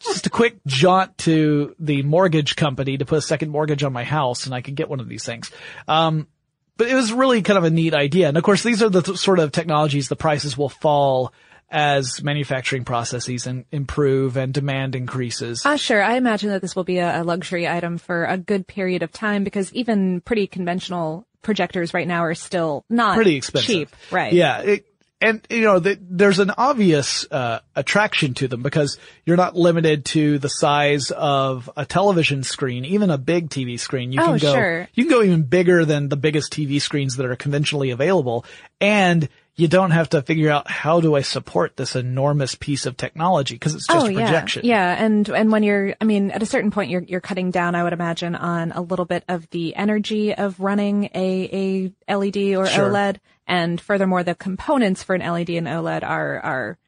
just 0.00 0.26
a 0.26 0.30
quick 0.30 0.58
jaunt 0.66 1.16
to 1.18 1.74
the 1.78 2.02
mortgage 2.02 2.56
company 2.56 2.98
to 2.98 3.04
put 3.04 3.18
a 3.18 3.22
second 3.22 3.50
mortgage 3.50 3.82
on 3.82 3.92
my 3.92 4.04
house 4.04 4.46
and 4.46 4.54
I 4.54 4.60
could 4.60 4.74
get 4.74 4.88
one 4.88 5.00
of 5.00 5.08
these 5.08 5.24
things. 5.24 5.50
Um, 5.86 6.28
but 6.76 6.88
it 6.88 6.94
was 6.94 7.12
really 7.12 7.42
kind 7.42 7.58
of 7.58 7.64
a 7.64 7.70
neat 7.70 7.94
idea. 7.94 8.28
And 8.28 8.36
of 8.36 8.44
course, 8.44 8.62
these 8.62 8.82
are 8.82 8.88
the 8.88 9.02
th- 9.02 9.18
sort 9.18 9.40
of 9.40 9.50
technologies 9.50 10.08
the 10.08 10.16
prices 10.16 10.56
will 10.56 10.68
fall 10.68 11.32
as 11.70 12.22
manufacturing 12.22 12.84
processes 12.84 13.46
and 13.46 13.64
improve 13.70 14.36
and 14.36 14.54
demand 14.54 14.94
increases. 14.94 15.66
Uh, 15.66 15.76
sure. 15.76 16.02
I 16.02 16.16
imagine 16.16 16.50
that 16.50 16.62
this 16.62 16.74
will 16.74 16.84
be 16.84 16.98
a, 16.98 17.20
a 17.20 17.24
luxury 17.24 17.68
item 17.68 17.98
for 17.98 18.24
a 18.24 18.38
good 18.38 18.66
period 18.66 19.02
of 19.02 19.12
time 19.12 19.44
because 19.44 19.72
even 19.74 20.20
pretty 20.20 20.46
conventional 20.46 21.26
projectors 21.42 21.92
right 21.92 22.08
now 22.08 22.24
are 22.24 22.34
still 22.34 22.84
not 22.88 23.16
pretty 23.16 23.36
expensive. 23.36 23.66
cheap, 23.66 23.88
right? 24.10 24.32
Yeah. 24.32 24.60
It, 24.60 24.86
and 25.20 25.44
you 25.50 25.62
know, 25.62 25.78
the, 25.80 25.98
there's 26.00 26.38
an 26.38 26.50
obvious 26.56 27.26
uh, 27.30 27.60
attraction 27.74 28.34
to 28.34 28.48
them 28.48 28.62
because 28.62 28.98
you're 29.26 29.36
not 29.36 29.56
limited 29.56 30.04
to 30.06 30.38
the 30.38 30.48
size 30.48 31.10
of 31.10 31.68
a 31.76 31.84
television 31.84 32.42
screen, 32.44 32.84
even 32.84 33.10
a 33.10 33.18
big 33.18 33.48
TV 33.50 33.78
screen. 33.80 34.12
You 34.12 34.20
Oh, 34.20 34.26
can 34.26 34.38
go, 34.38 34.52
sure. 34.54 34.88
you 34.94 35.04
can 35.04 35.10
go 35.10 35.22
even 35.22 35.42
bigger 35.42 35.84
than 35.84 36.08
the 36.08 36.16
biggest 36.16 36.52
TV 36.52 36.80
screens 36.80 37.16
that 37.16 37.26
are 37.26 37.36
conventionally 37.36 37.90
available, 37.90 38.44
and 38.80 39.28
you 39.56 39.66
don't 39.66 39.90
have 39.90 40.08
to 40.10 40.22
figure 40.22 40.50
out 40.52 40.70
how 40.70 41.00
do 41.00 41.16
I 41.16 41.22
support 41.22 41.76
this 41.76 41.96
enormous 41.96 42.54
piece 42.54 42.86
of 42.86 42.96
technology 42.96 43.56
because 43.56 43.74
it's 43.74 43.88
just 43.88 44.06
oh, 44.06 44.08
yeah. 44.08 44.20
projection. 44.24 44.64
Yeah, 44.64 45.04
and 45.04 45.28
and 45.28 45.50
when 45.50 45.64
you're, 45.64 45.96
I 46.00 46.04
mean, 46.04 46.30
at 46.30 46.44
a 46.44 46.46
certain 46.46 46.70
point, 46.70 46.90
you're 46.92 47.02
you're 47.02 47.20
cutting 47.20 47.50
down. 47.50 47.74
I 47.74 47.82
would 47.82 47.92
imagine 47.92 48.36
on 48.36 48.70
a 48.70 48.80
little 48.82 49.04
bit 49.04 49.24
of 49.28 49.50
the 49.50 49.74
energy 49.74 50.32
of 50.32 50.60
running 50.60 51.06
a 51.12 51.90
a 52.08 52.14
LED 52.14 52.36
or 52.56 52.66
Sure. 52.66 52.88
OLED, 52.88 53.16
and 53.48 53.80
furthermore, 53.80 54.22
the 54.22 54.34
components 54.34 55.02
for 55.02 55.14
an 55.14 55.22
LED 55.22 55.50
and 55.50 55.66
OLED 55.66 56.04
are 56.04 56.40
are 56.40 56.78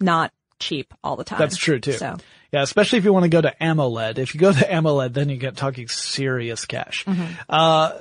not 0.00 0.32
cheap 0.58 0.92
all 1.02 1.16
the 1.16 1.24
time. 1.24 1.38
That's 1.38 1.56
true 1.56 1.78
too. 1.78 1.92
So 1.92 2.16
Yeah, 2.52 2.62
especially 2.62 2.98
if 2.98 3.04
you 3.04 3.12
want 3.12 3.24
to 3.24 3.30
go 3.30 3.40
to 3.40 3.54
AMOLED. 3.60 4.18
If 4.18 4.34
you 4.34 4.40
go 4.40 4.52
to 4.52 4.58
AMOLED, 4.72 5.14
then 5.14 5.28
you 5.28 5.36
get 5.36 5.56
talking 5.56 5.88
serious 5.88 6.64
cash. 6.66 7.04
Mm-hmm. 7.04 7.34
Uh, 7.48 7.98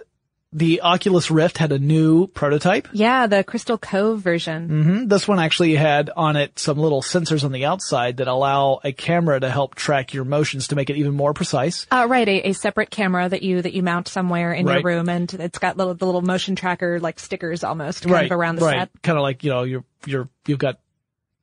the 0.53 0.81
Oculus 0.81 1.29
Rift 1.29 1.57
had 1.57 1.71
a 1.73 1.79
new 1.79 2.27
prototype. 2.27 2.87
yeah, 2.93 3.27
the 3.27 3.43
Crystal 3.43 3.77
Cove 3.77 4.21
version. 4.21 4.67
hmm 4.69 5.07
This 5.07 5.27
one 5.27 5.39
actually 5.39 5.75
had 5.75 6.09
on 6.15 6.35
it 6.37 6.57
some 6.57 6.77
little 6.77 7.01
sensors 7.01 7.43
on 7.43 7.51
the 7.51 7.65
outside 7.65 8.17
that 8.17 8.27
allow 8.29 8.79
a 8.83 8.93
camera 8.93 9.39
to 9.39 9.49
help 9.49 9.75
track 9.75 10.13
your 10.13 10.23
motions 10.23 10.69
to 10.69 10.75
make 10.75 10.89
it 10.89 10.95
even 10.97 11.13
more 11.13 11.33
precise. 11.33 11.85
Uh, 11.91 12.07
right, 12.09 12.27
a, 12.27 12.49
a 12.49 12.53
separate 12.53 12.89
camera 12.89 13.27
that 13.27 13.43
you 13.43 13.61
that 13.61 13.73
you 13.73 13.83
mount 13.83 14.07
somewhere 14.07 14.53
in 14.53 14.65
Right. 14.65 14.81
your 14.81 14.83
room, 14.95 15.09
and 15.09 15.31
it's 15.33 15.59
got 15.59 15.75
little 15.77 15.93
the 15.93 16.05
little 16.05 16.21
motion 16.21 16.55
tracker 16.55 16.99
like 16.99 17.19
stickers 17.19 17.63
almost 17.63 18.03
kind 18.03 18.13
right 18.13 18.25
of 18.25 18.31
around 18.31 18.55
the 18.55 18.65
right. 18.65 18.79
set. 18.79 19.01
Kind 19.01 19.17
of 19.17 19.23
like 19.23 19.43
you 19.43 19.49
know 19.51 19.63
you're 19.63 19.83
you're 20.05 20.29
you've 20.47 20.59
got 20.59 20.79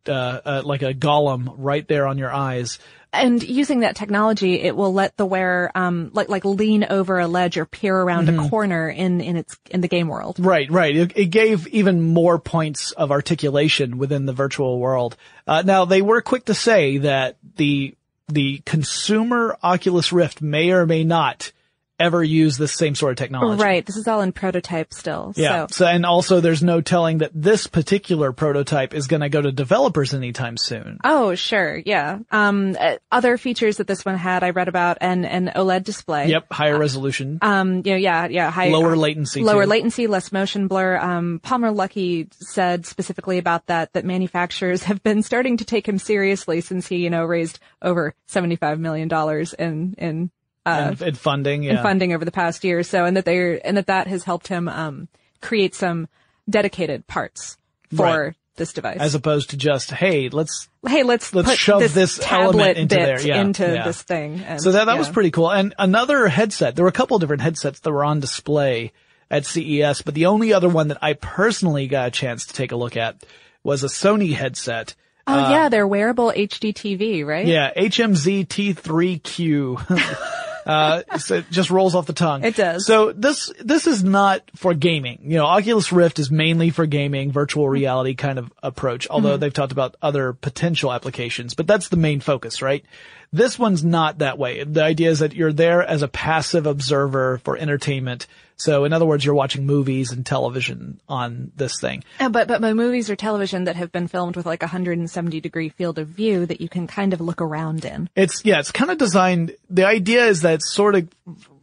uh, 0.09 0.41
uh 0.45 0.63
like 0.65 0.83
a 0.83 0.95
golem 0.95 1.55
right 1.57 1.87
there 1.87 2.07
on 2.07 2.19
your 2.19 2.33
eyes. 2.33 2.79
And 3.13 3.41
using 3.45 3.81
that 3.81 3.95
technology, 3.95 4.61
it 4.61 4.75
will 4.75 4.93
let 4.93 5.17
the 5.17 5.25
wearer 5.25 5.71
um 5.75 6.11
like 6.13 6.29
like 6.29 6.45
lean 6.45 6.85
over 6.91 7.19
a 7.21 7.29
ledge 7.29 7.57
or 7.57 7.65
peer 7.65 7.97
around 7.97 8.29
Mm-hmm. 8.29 8.47
a 8.47 8.49
corner 8.49 8.89
in 8.89 9.21
in 9.21 9.37
its 9.37 9.57
in 9.71 9.81
the 9.81 9.89
game 9.89 10.09
world. 10.09 10.37
Right, 10.41 10.71
right. 10.71 10.97
It, 10.97 11.13
it 11.17 11.27
gave 11.27 11.69
even 11.69 12.01
more 12.01 12.39
points 12.39 12.91
of 12.93 13.11
articulation 13.11 13.99
within 13.99 14.27
the 14.27 14.33
virtual 14.33 14.79
world. 14.79 15.17
Uh, 15.47 15.63
now 15.65 15.85
they 15.85 16.03
were 16.03 16.23
quick 16.23 16.47
to 16.47 16.55
say 16.55 16.99
that 16.99 17.37
the 17.57 17.95
the 18.29 18.63
consumer 18.65 19.57
Oculus 19.63 20.13
Rift 20.13 20.43
may 20.43 20.73
or 20.73 20.87
may 20.87 21.05
not 21.05 21.53
ever 21.99 22.23
use 22.25 22.57
this 22.57 22.73
same 22.73 22.95
sort 22.95 23.13
of 23.13 23.17
technology. 23.17 23.63
Right. 23.63 23.87
This 23.87 23.97
is 23.97 24.09
all 24.09 24.21
in 24.21 24.33
prototype 24.33 24.93
still. 24.93 25.33
Yeah. 25.37 25.67
So 25.69 25.85
So, 25.85 25.87
and 25.87 26.05
also 26.05 26.41
there's 26.41 26.63
no 26.63 26.81
telling 26.81 27.19
that 27.19 27.31
this 27.35 27.67
particular 27.67 28.33
prototype 28.33 28.95
is 28.95 29.07
going 29.07 29.21
to 29.21 29.29
go 29.29 29.41
to 29.41 29.53
developers 29.53 30.13
anytime 30.13 30.57
soon. 30.57 30.99
Oh, 31.05 31.35
sure. 31.35 31.81
Yeah. 31.85 32.19
Um, 32.31 32.77
uh, 32.79 32.97
other 33.13 33.39
features 33.39 33.77
that 33.77 33.87
this 33.87 34.05
one 34.05 34.17
had, 34.17 34.43
I 34.43 34.51
read 34.51 34.69
about 34.69 34.99
an, 35.01 35.25
an 35.25 35.53
OLED 35.55 35.85
display. 35.85 36.29
Yep, 36.29 36.47
higher 36.53 36.79
resolution, 36.79 37.39
Um, 37.43 37.77
you 37.85 37.93
know, 37.93 37.97
yeah, 37.97 38.27
yeah, 38.27 38.51
high, 38.51 38.71
lower 38.71 38.97
latency. 38.97 39.43
lower 39.43 39.65
too. 39.65 39.71
latency, 39.71 40.07
less 40.07 40.33
motion 40.33 40.67
blur. 40.67 40.99
Um, 40.99 41.41
Palmer 41.43 41.71
Luckey 41.71 42.33
said 42.43 42.87
specifically 42.87 43.39
about 43.39 43.67
that 43.67 43.93
that 43.93 44.05
manufacturers 44.05 44.83
have 44.85 45.03
been 45.03 45.23
starting 45.23 45.59
to 45.59 45.65
take 45.65 45.89
him 45.89 45.99
seriously 45.99 46.61
since 46.61 46.89
he, 46.89 46.97
you 46.97 47.11
know, 47.11 47.25
raised 47.25 47.61
over 47.83 48.15
seventy 48.27 48.57
five 48.57 48.81
million 48.81 49.09
dollars 49.09 49.53
in 49.53 49.95
in 49.99 50.31
uh, 50.67 50.89
and, 50.91 51.03
and 51.03 51.19
funding. 51.19 51.63
Yeah. 51.63 51.73
in 51.73 51.83
funding 51.83 52.13
over 52.13 52.25
the 52.25 52.33
past 52.33 52.65
year 52.65 52.79
or 52.79 52.83
so, 52.83 53.05
and 53.05 53.17
that 53.17 53.25
they're 53.25 53.61
and 53.67 53.77
that 53.77 53.87
that 53.87 54.07
has 54.07 54.25
helped 54.25 54.49
him 54.49 54.69
um, 54.69 55.09
create 55.41 55.75
some 55.75 56.09
dedicated 56.49 57.07
parts 57.07 57.57
for 57.95 58.05
Right. 58.05 58.35
this 58.57 58.73
device. 58.73 58.99
As 59.01 59.15
opposed 59.15 59.51
to 59.51 59.57
just, 59.57 59.91
hey, 59.91 60.29
let's 60.29 60.69
hey, 60.87 61.03
let's 61.03 61.35
let's 61.35 61.49
put 61.49 61.59
shove 61.59 61.81
this, 61.81 61.93
this 61.95 62.19
tablet 62.19 62.55
element 62.57 62.79
into 62.79 62.97
bit 62.97 63.05
there. 63.05 63.21
Yeah, 63.21 63.41
into 63.41 63.63
yeah. 63.63 63.85
this 63.85 64.03
thing. 64.03 64.41
And, 64.41 64.61
So 64.61 64.73
that, 64.73 64.87
that 64.87 64.99
was 64.99 65.09
pretty 65.09 65.31
cool. 65.31 65.51
And 65.51 65.75
another 65.79 66.29
headset, 66.29 66.77
there 66.77 66.85
were 66.85 66.89
a 66.91 66.93
couple 66.93 67.19
different 67.19 67.43
headsets 67.43 67.81
that 67.81 67.93
were 67.93 68.05
on 68.05 68.21
display 68.21 68.93
at 69.31 69.47
CES, 69.47 70.03
but 70.03 70.15
the 70.15 70.27
only 70.27 70.53
other 70.53 70.69
one 70.69 70.89
that 70.89 70.99
I 71.03 71.15
personally 71.15 71.89
got 71.89 72.09
a 72.09 72.11
chance 72.11 72.47
to 72.47 72.53
take 72.53 72.73
a 72.73 72.77
look 72.77 72.97
at 72.97 73.25
was 73.63 73.83
a 73.83 73.89
Sony 73.89 74.35
headset. 74.35 74.95
Oh 75.27 75.51
yeah, 75.51 75.71
they're 75.71 75.89
wearable 75.89 76.31
HD 76.37 76.75
TV, 76.75 77.25
right? 77.25 77.47
Yeah, 77.47 77.73
HMZ 77.75 78.47
T3Q. 78.47 80.35
uh, 80.67 81.19
so 81.19 81.37
it 81.37 81.51
just 81.51 81.71
rolls 81.71 81.95
off 81.95 82.07
the 82.07 82.13
tongue. 82.13 82.45
It 82.45 82.57
does. 82.57 82.87
So 82.87 83.13
this, 83.13 83.53
this 83.61 83.87
is 83.87 84.03
not 84.03 84.43
for 84.57 84.75
gaming. 84.75 85.21
You 85.25 85.37
know, 85.39 85.47
Oculus 85.47 85.93
Rift 85.93 86.19
is 86.19 86.31
mainly 86.31 86.71
for 86.71 86.87
gaming, 86.87 87.33
virtual 87.33 87.69
reality 87.69 88.15
kind 88.15 88.39
of 88.39 88.53
approach, 88.63 89.07
although 89.11 89.31
Mm-hmm. 89.33 89.41
they've 89.41 89.53
talked 89.53 89.73
about 89.73 89.97
other 90.03 90.33
potential 90.33 90.93
applications, 90.93 91.55
but 91.55 91.67
that's 91.67 91.89
the 91.89 91.97
main 91.97 92.21
focus, 92.21 92.63
right? 92.63 92.85
This 93.35 93.59
one's 93.59 93.83
not 93.83 94.19
that 94.19 94.39
way. 94.39 94.63
The 94.63 94.85
idea 94.85 95.11
is 95.11 95.19
that 95.19 95.35
you're 95.35 95.53
there 95.53 95.83
as 95.83 96.03
a 96.03 96.09
passive 96.09 96.67
observer 96.67 97.39
for 97.39 97.57
entertainment. 97.59 98.29
So 98.57 98.85
in 98.85 98.93
other 98.93 99.05
words, 99.05 99.25
you're 99.25 99.35
watching 99.35 99.67
movies 99.67 100.13
and 100.13 100.25
television 100.25 101.01
on 101.09 101.51
this 101.57 101.81
thing. 101.81 102.05
Uh, 102.21 102.29
but 102.29 102.47
but 102.47 102.61
my 102.61 102.75
movies 102.75 103.11
or 103.11 103.17
television 103.17 103.65
that 103.65 103.75
have 103.75 103.91
been 103.91 104.07
filmed 104.07 104.37
with 104.37 104.47
like 104.47 104.63
a 104.63 104.67
170 104.67 105.41
degree 105.41 105.69
field 105.69 105.99
of 105.99 106.07
view 106.07 106.47
that 106.47 106.61
you 106.61 106.69
can 106.69 106.87
kind 106.87 107.13
of 107.13 107.21
look 107.21 107.43
around 107.43 107.85
in. 107.85 108.09
It's, 108.15 108.45
yeah, 108.45 108.61
it's 108.61 108.71
kind 108.71 108.93
of 108.93 108.99
designed, 108.99 109.57
the 109.69 109.85
idea 109.85 110.27
is 110.27 110.43
that 110.43 110.55
it 110.55 110.63
sort 110.63 110.95
of 110.95 111.09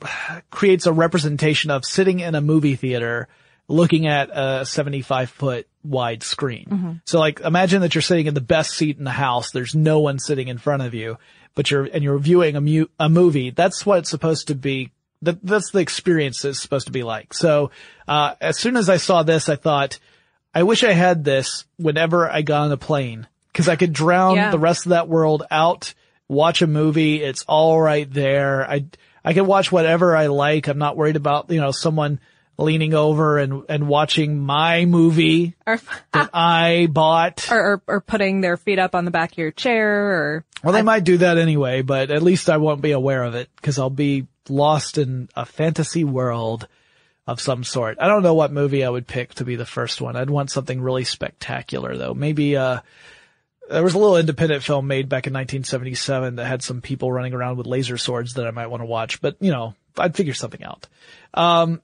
creates 0.52 0.88
a 0.88 0.92
representation 0.92 1.72
of 1.72 1.86
sitting 1.86 2.20
in 2.20 2.36
a 2.36 2.42
movie 2.42 2.76
theater 2.76 3.30
looking 3.70 4.08
at 4.08 4.30
a 4.34 4.66
75 4.66 5.30
foot 5.30 5.68
wide 5.84 6.22
screen. 6.22 7.02
So 7.06 7.20
like 7.20 7.40
imagine 7.40 7.82
that 7.82 7.96
you're 7.96 8.02
sitting 8.02 8.28
in 8.28 8.34
the 8.34 8.42
best 8.42 8.72
seat 8.72 8.98
in 8.98 9.06
the 9.06 9.10
house. 9.10 9.52
There's 9.52 9.74
no 9.74 10.02
one 10.02 10.20
sitting 10.20 10.50
in 10.50 10.58
front 10.58 10.84
of 10.84 10.94
you, 10.94 11.18
but 11.56 11.70
you're, 11.72 11.84
and 11.86 12.04
you're 12.04 12.18
viewing 12.18 12.56
a 12.56 12.62
mu- 12.62 12.88
a 13.00 13.10
movie. 13.10 13.50
That's 13.50 13.86
what 13.86 14.00
it's 14.00 14.10
supposed 14.10 14.48
to 14.48 14.56
be. 14.56 14.92
That, 15.24 15.38
that's 15.46 15.72
the 15.72 15.80
experience 15.80 16.44
it's 16.46 16.60
supposed 16.62 16.88
to 16.88 16.92
be 16.92 17.04
like. 17.04 17.34
So, 17.34 17.72
uh, 18.08 18.34
as 18.42 18.58
soon 18.58 18.76
as 18.76 18.90
I 18.90 18.98
saw 18.98 19.22
this, 19.24 19.50
I 19.50 19.56
thought, 19.56 20.00
I 20.54 20.64
wish 20.64 20.84
I 20.84 20.94
had 20.94 21.24
this 21.24 21.66
whenever 21.78 22.30
I 22.30 22.42
got 22.42 22.64
on 22.64 22.72
a 22.72 22.78
plane 22.78 23.28
because 23.52 23.70
I 23.70 23.76
could 23.76 23.94
drown 23.94 24.36
Yeah. 24.38 24.52
the 24.52 24.58
rest 24.60 24.86
of 24.86 24.90
that 24.92 25.08
world 25.08 25.44
out, 25.52 25.94
watch 26.28 26.62
a 26.64 26.68
movie. 26.68 27.22
It's 27.22 27.44
all 27.48 27.80
right 27.80 28.12
there. 28.12 28.68
I, 28.70 28.86
I 29.24 29.34
can 29.34 29.46
watch 29.46 29.72
whatever 29.72 30.16
I 30.16 30.28
like. 30.28 30.68
I'm 30.68 30.80
not 30.80 30.98
worried 30.98 31.16
about, 31.18 31.52
you 31.52 31.62
know, 31.62 31.72
someone 31.72 32.20
leaning 32.62 32.94
over 32.94 33.38
and, 33.38 33.64
and 33.70 33.88
watching 33.88 34.40
my 34.40 34.86
movie 34.86 35.56
Or, 35.66 35.80
that 36.14 36.30
I 36.34 36.88
bought. 36.92 37.52
or, 37.52 37.60
or, 37.74 37.82
or 37.88 38.02
putting 38.02 38.42
their 38.42 38.58
feet 38.58 38.80
up 38.80 38.96
on 38.96 39.06
the 39.06 39.12
back 39.12 39.34
of 39.34 39.38
your 39.38 39.52
chair 39.52 40.12
or, 40.12 40.46
Well, 40.64 40.74
they 40.74 40.82
might 40.82 41.04
do 41.04 41.18
that 41.18 41.38
anyway, 41.38 41.82
but 41.82 42.12
at 42.12 42.22
least 42.24 42.50
I 42.50 42.58
won't 42.58 42.82
be 42.82 42.92
aware 42.92 43.24
of 43.24 43.36
it 43.36 43.50
because 43.56 43.80
I'll 43.80 43.90
be 43.90 44.28
lost 44.50 44.98
in 44.98 45.30
a 45.36 45.46
fantasy 45.46 46.04
world 46.04 46.68
of 47.28 47.40
some 47.40 47.64
sort. 47.64 47.98
I 48.02 48.08
don't 48.08 48.24
know 48.24 48.34
what 48.34 48.52
movie 48.52 48.84
I 48.84 48.90
would 48.90 49.08
pick 49.08 49.34
to 49.36 49.46
be 49.46 49.56
the 49.56 49.66
first 49.66 50.02
one. 50.02 50.16
I'd 50.16 50.30
want 50.30 50.50
something 50.52 50.82
really 50.82 51.04
spectacular 51.04 51.96
though. 51.96 52.14
Maybe, 52.14 52.58
uh, 52.58 52.80
there 53.70 53.84
was 53.84 53.94
a 53.94 54.00
little 54.00 54.18
independent 54.18 54.64
film 54.64 54.88
made 54.88 55.08
back 55.08 55.28
in 55.28 55.34
1977 55.34 56.36
that 56.36 56.46
had 56.46 56.62
some 56.62 56.82
people 56.82 57.10
running 57.12 57.34
around 57.34 57.58
with 57.58 57.68
laser 57.68 57.98
swords 57.98 58.34
that 58.34 58.46
I 58.46 58.52
might 58.52 58.68
want 58.68 58.82
to 58.82 58.86
watch, 58.88 59.22
but 59.22 59.38
you 59.40 59.52
know, 59.52 59.76
I'd 59.98 60.16
figure 60.16 60.34
something 60.34 60.64
out. 60.64 60.88
Um, 61.34 61.82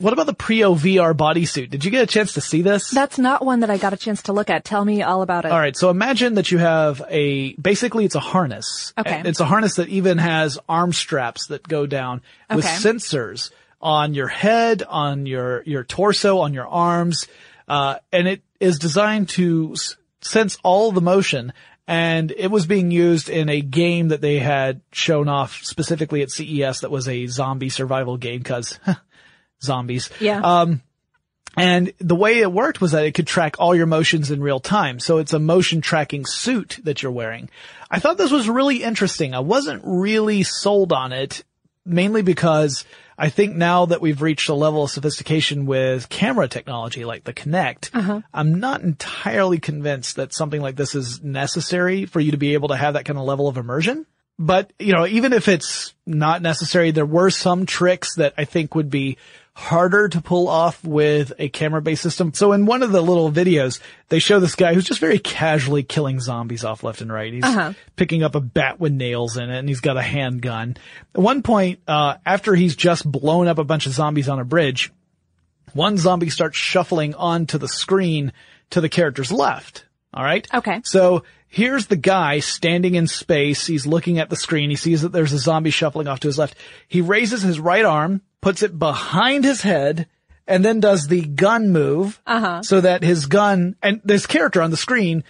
what 0.00 0.12
about 0.12 0.26
the 0.26 0.34
Prio 0.34 0.76
VR 0.76 1.12
bodysuit? 1.12 1.70
Did 1.70 1.84
you 1.84 1.90
get 1.90 2.02
a 2.04 2.06
chance 2.06 2.34
to 2.34 2.40
see 2.40 2.62
this? 2.62 2.90
that's 2.90 3.18
not 3.18 3.44
one 3.44 3.60
that 3.60 3.70
I 3.70 3.78
got 3.78 3.92
a 3.92 3.96
chance 3.96 4.22
to 4.22 4.32
look 4.32 4.48
at. 4.48 4.64
Tell 4.64 4.84
me 4.84 5.02
all 5.02 5.22
about 5.22 5.44
it. 5.44 5.50
All 5.50 5.58
right. 5.58 5.76
So 5.76 5.90
imagine 5.90 6.34
that 6.34 6.52
you 6.52 6.58
have 6.58 7.02
a, 7.10 7.54
basically 7.54 8.04
it's 8.04 8.14
a 8.14 8.20
harness. 8.20 8.92
Okay. 8.96 9.22
It's 9.24 9.40
a 9.40 9.44
harness 9.44 9.74
that 9.76 9.88
even 9.88 10.18
has 10.18 10.56
arm 10.68 10.92
straps 10.92 11.48
that 11.48 11.66
go 11.66 11.84
down 11.86 12.22
with 12.48 12.64
Okay. 12.64 12.74
sensors 12.76 13.50
on 13.82 14.14
your 14.14 14.28
head, 14.28 14.84
on 14.88 15.26
your, 15.26 15.62
your 15.64 15.82
torso, 15.82 16.38
on 16.38 16.54
your 16.54 16.68
arms. 16.68 17.26
Uh, 17.66 17.96
and 18.12 18.28
it 18.28 18.42
is 18.60 18.78
designed 18.78 19.28
to 19.30 19.72
s- 19.74 19.96
sense 20.20 20.58
all 20.62 20.92
the 20.92 21.00
motion. 21.00 21.52
And 21.88 22.30
it 22.36 22.52
was 22.52 22.66
being 22.66 22.90
used 22.92 23.28
in 23.28 23.48
a 23.48 23.60
game 23.62 24.08
that 24.08 24.20
they 24.20 24.38
had 24.38 24.80
shown 24.92 25.28
off 25.28 25.60
specifically 25.64 26.22
at 26.22 26.30
CES 26.30 26.80
that 26.80 26.90
was 26.90 27.08
a 27.08 27.26
zombie 27.26 27.68
survival 27.70 28.16
game 28.16 28.42
cause 28.42 28.78
zombies. 29.62 30.10
Yeah. 30.20 30.40
Um, 30.40 30.82
and 31.56 31.92
the 31.98 32.14
way 32.14 32.38
it 32.38 32.52
worked 32.52 32.80
was 32.80 32.92
that 32.92 33.04
it 33.04 33.14
could 33.14 33.26
track 33.26 33.56
all 33.58 33.74
your 33.74 33.86
motions 33.86 34.30
in 34.30 34.40
real 34.40 34.60
time. 34.60 35.00
So 35.00 35.18
it's 35.18 35.32
a 35.32 35.40
motion 35.40 35.80
tracking 35.80 36.24
suit 36.24 36.78
that 36.84 37.02
you're 37.02 37.10
wearing. 37.10 37.50
I 37.90 37.98
thought 37.98 38.18
this 38.18 38.30
was 38.30 38.48
really 38.48 38.82
interesting. 38.82 39.34
I 39.34 39.40
wasn't 39.40 39.82
really 39.84 40.44
sold 40.44 40.92
on 40.92 41.12
it, 41.12 41.42
mainly 41.84 42.22
because 42.22 42.84
I 43.16 43.30
think 43.30 43.56
now 43.56 43.86
that 43.86 44.00
we've 44.00 44.22
reached 44.22 44.48
a 44.48 44.54
level 44.54 44.84
of 44.84 44.90
sophistication 44.90 45.66
with 45.66 46.08
camera 46.08 46.46
technology 46.46 47.04
like 47.04 47.24
the 47.24 47.32
Kinect, 47.32 47.90
I'm 48.32 48.60
not 48.60 48.82
entirely 48.82 49.58
convinced 49.58 50.16
that 50.16 50.32
something 50.32 50.60
like 50.60 50.76
this 50.76 50.94
is 50.94 51.24
necessary 51.24 52.06
for 52.06 52.20
you 52.20 52.30
to 52.30 52.36
be 52.36 52.54
able 52.54 52.68
to 52.68 52.76
have 52.76 52.94
that 52.94 53.04
kind 53.04 53.18
of 53.18 53.24
level 53.24 53.48
of 53.48 53.56
immersion. 53.56 54.06
But, 54.38 54.72
you 54.78 54.92
know, 54.92 55.04
even 55.04 55.32
if 55.32 55.48
it's 55.48 55.94
not 56.06 56.42
necessary, 56.42 56.92
there 56.92 57.04
were 57.04 57.30
some 57.30 57.66
tricks 57.66 58.14
that 58.16 58.34
I 58.38 58.44
think 58.44 58.76
would 58.76 58.88
be 58.90 59.18
harder 59.58 60.08
to 60.08 60.20
pull 60.20 60.46
off 60.46 60.84
with 60.84 61.32
a 61.40 61.48
camera 61.48 61.82
based 61.82 62.00
system. 62.02 62.32
So 62.32 62.52
in 62.52 62.64
one 62.64 62.84
of 62.84 62.92
the 62.92 63.00
little 63.02 63.32
videos, 63.32 63.80
they 64.08 64.20
show 64.20 64.38
this 64.38 64.54
guy 64.54 64.72
who's 64.72 64.84
just 64.84 65.00
very 65.00 65.18
casually 65.18 65.82
killing 65.82 66.20
zombies 66.20 66.62
off 66.64 66.84
left 66.84 67.00
and 67.00 67.12
right. 67.12 67.32
He's 67.32 67.42
Uh-huh. 67.42 67.72
picking 67.96 68.22
up 68.22 68.36
a 68.36 68.40
bat 68.40 68.78
with 68.78 68.92
nails 68.92 69.36
in 69.36 69.50
it 69.50 69.58
and 69.58 69.68
he's 69.68 69.80
got 69.80 69.96
a 69.96 70.02
handgun. 70.02 70.76
At 71.12 71.20
one 71.20 71.42
point, 71.42 71.80
uh, 71.88 72.14
after 72.24 72.54
he's 72.54 72.76
just 72.76 73.10
blown 73.10 73.48
up 73.48 73.58
a 73.58 73.64
bunch 73.64 73.86
of 73.86 73.92
zombies 73.94 74.28
on 74.28 74.38
a 74.38 74.44
bridge, 74.44 74.92
one 75.72 75.98
zombie 75.98 76.30
starts 76.30 76.56
shuffling 76.56 77.14
onto 77.16 77.58
the 77.58 77.68
screen 77.68 78.32
to 78.70 78.80
the 78.80 78.88
character's 78.88 79.32
left. 79.32 79.86
All 80.14 80.22
right. 80.22 80.46
Okay. 80.54 80.82
So 80.84 81.24
here's 81.48 81.86
the 81.88 81.96
guy 81.96 82.38
standing 82.38 82.94
in 82.94 83.08
space. 83.08 83.66
He's 83.66 83.86
looking 83.88 84.20
at 84.20 84.30
the 84.30 84.36
screen. 84.36 84.70
He 84.70 84.76
sees 84.76 85.02
that 85.02 85.10
there's 85.10 85.32
a 85.32 85.38
zombie 85.38 85.70
shuffling 85.70 86.06
off 86.06 86.20
to 86.20 86.28
his 86.28 86.38
left. 86.38 86.54
He 86.86 87.00
raises 87.00 87.42
his 87.42 87.58
right 87.58 87.84
arm, 87.84 88.22
puts 88.40 88.62
it 88.62 88.78
behind 88.78 89.44
his 89.44 89.62
head, 89.62 90.06
and 90.46 90.64
then 90.64 90.80
does 90.80 91.08
the 91.08 91.22
gun 91.22 91.70
move. 91.70 92.20
Uh-huh. 92.26 92.62
So 92.62 92.80
that 92.80 93.02
his 93.02 93.26
gun, 93.26 93.76
and 93.82 94.00
this 94.04 94.26
character 94.26 94.62
on 94.62 94.70
the 94.70 94.76
screen 94.76 95.24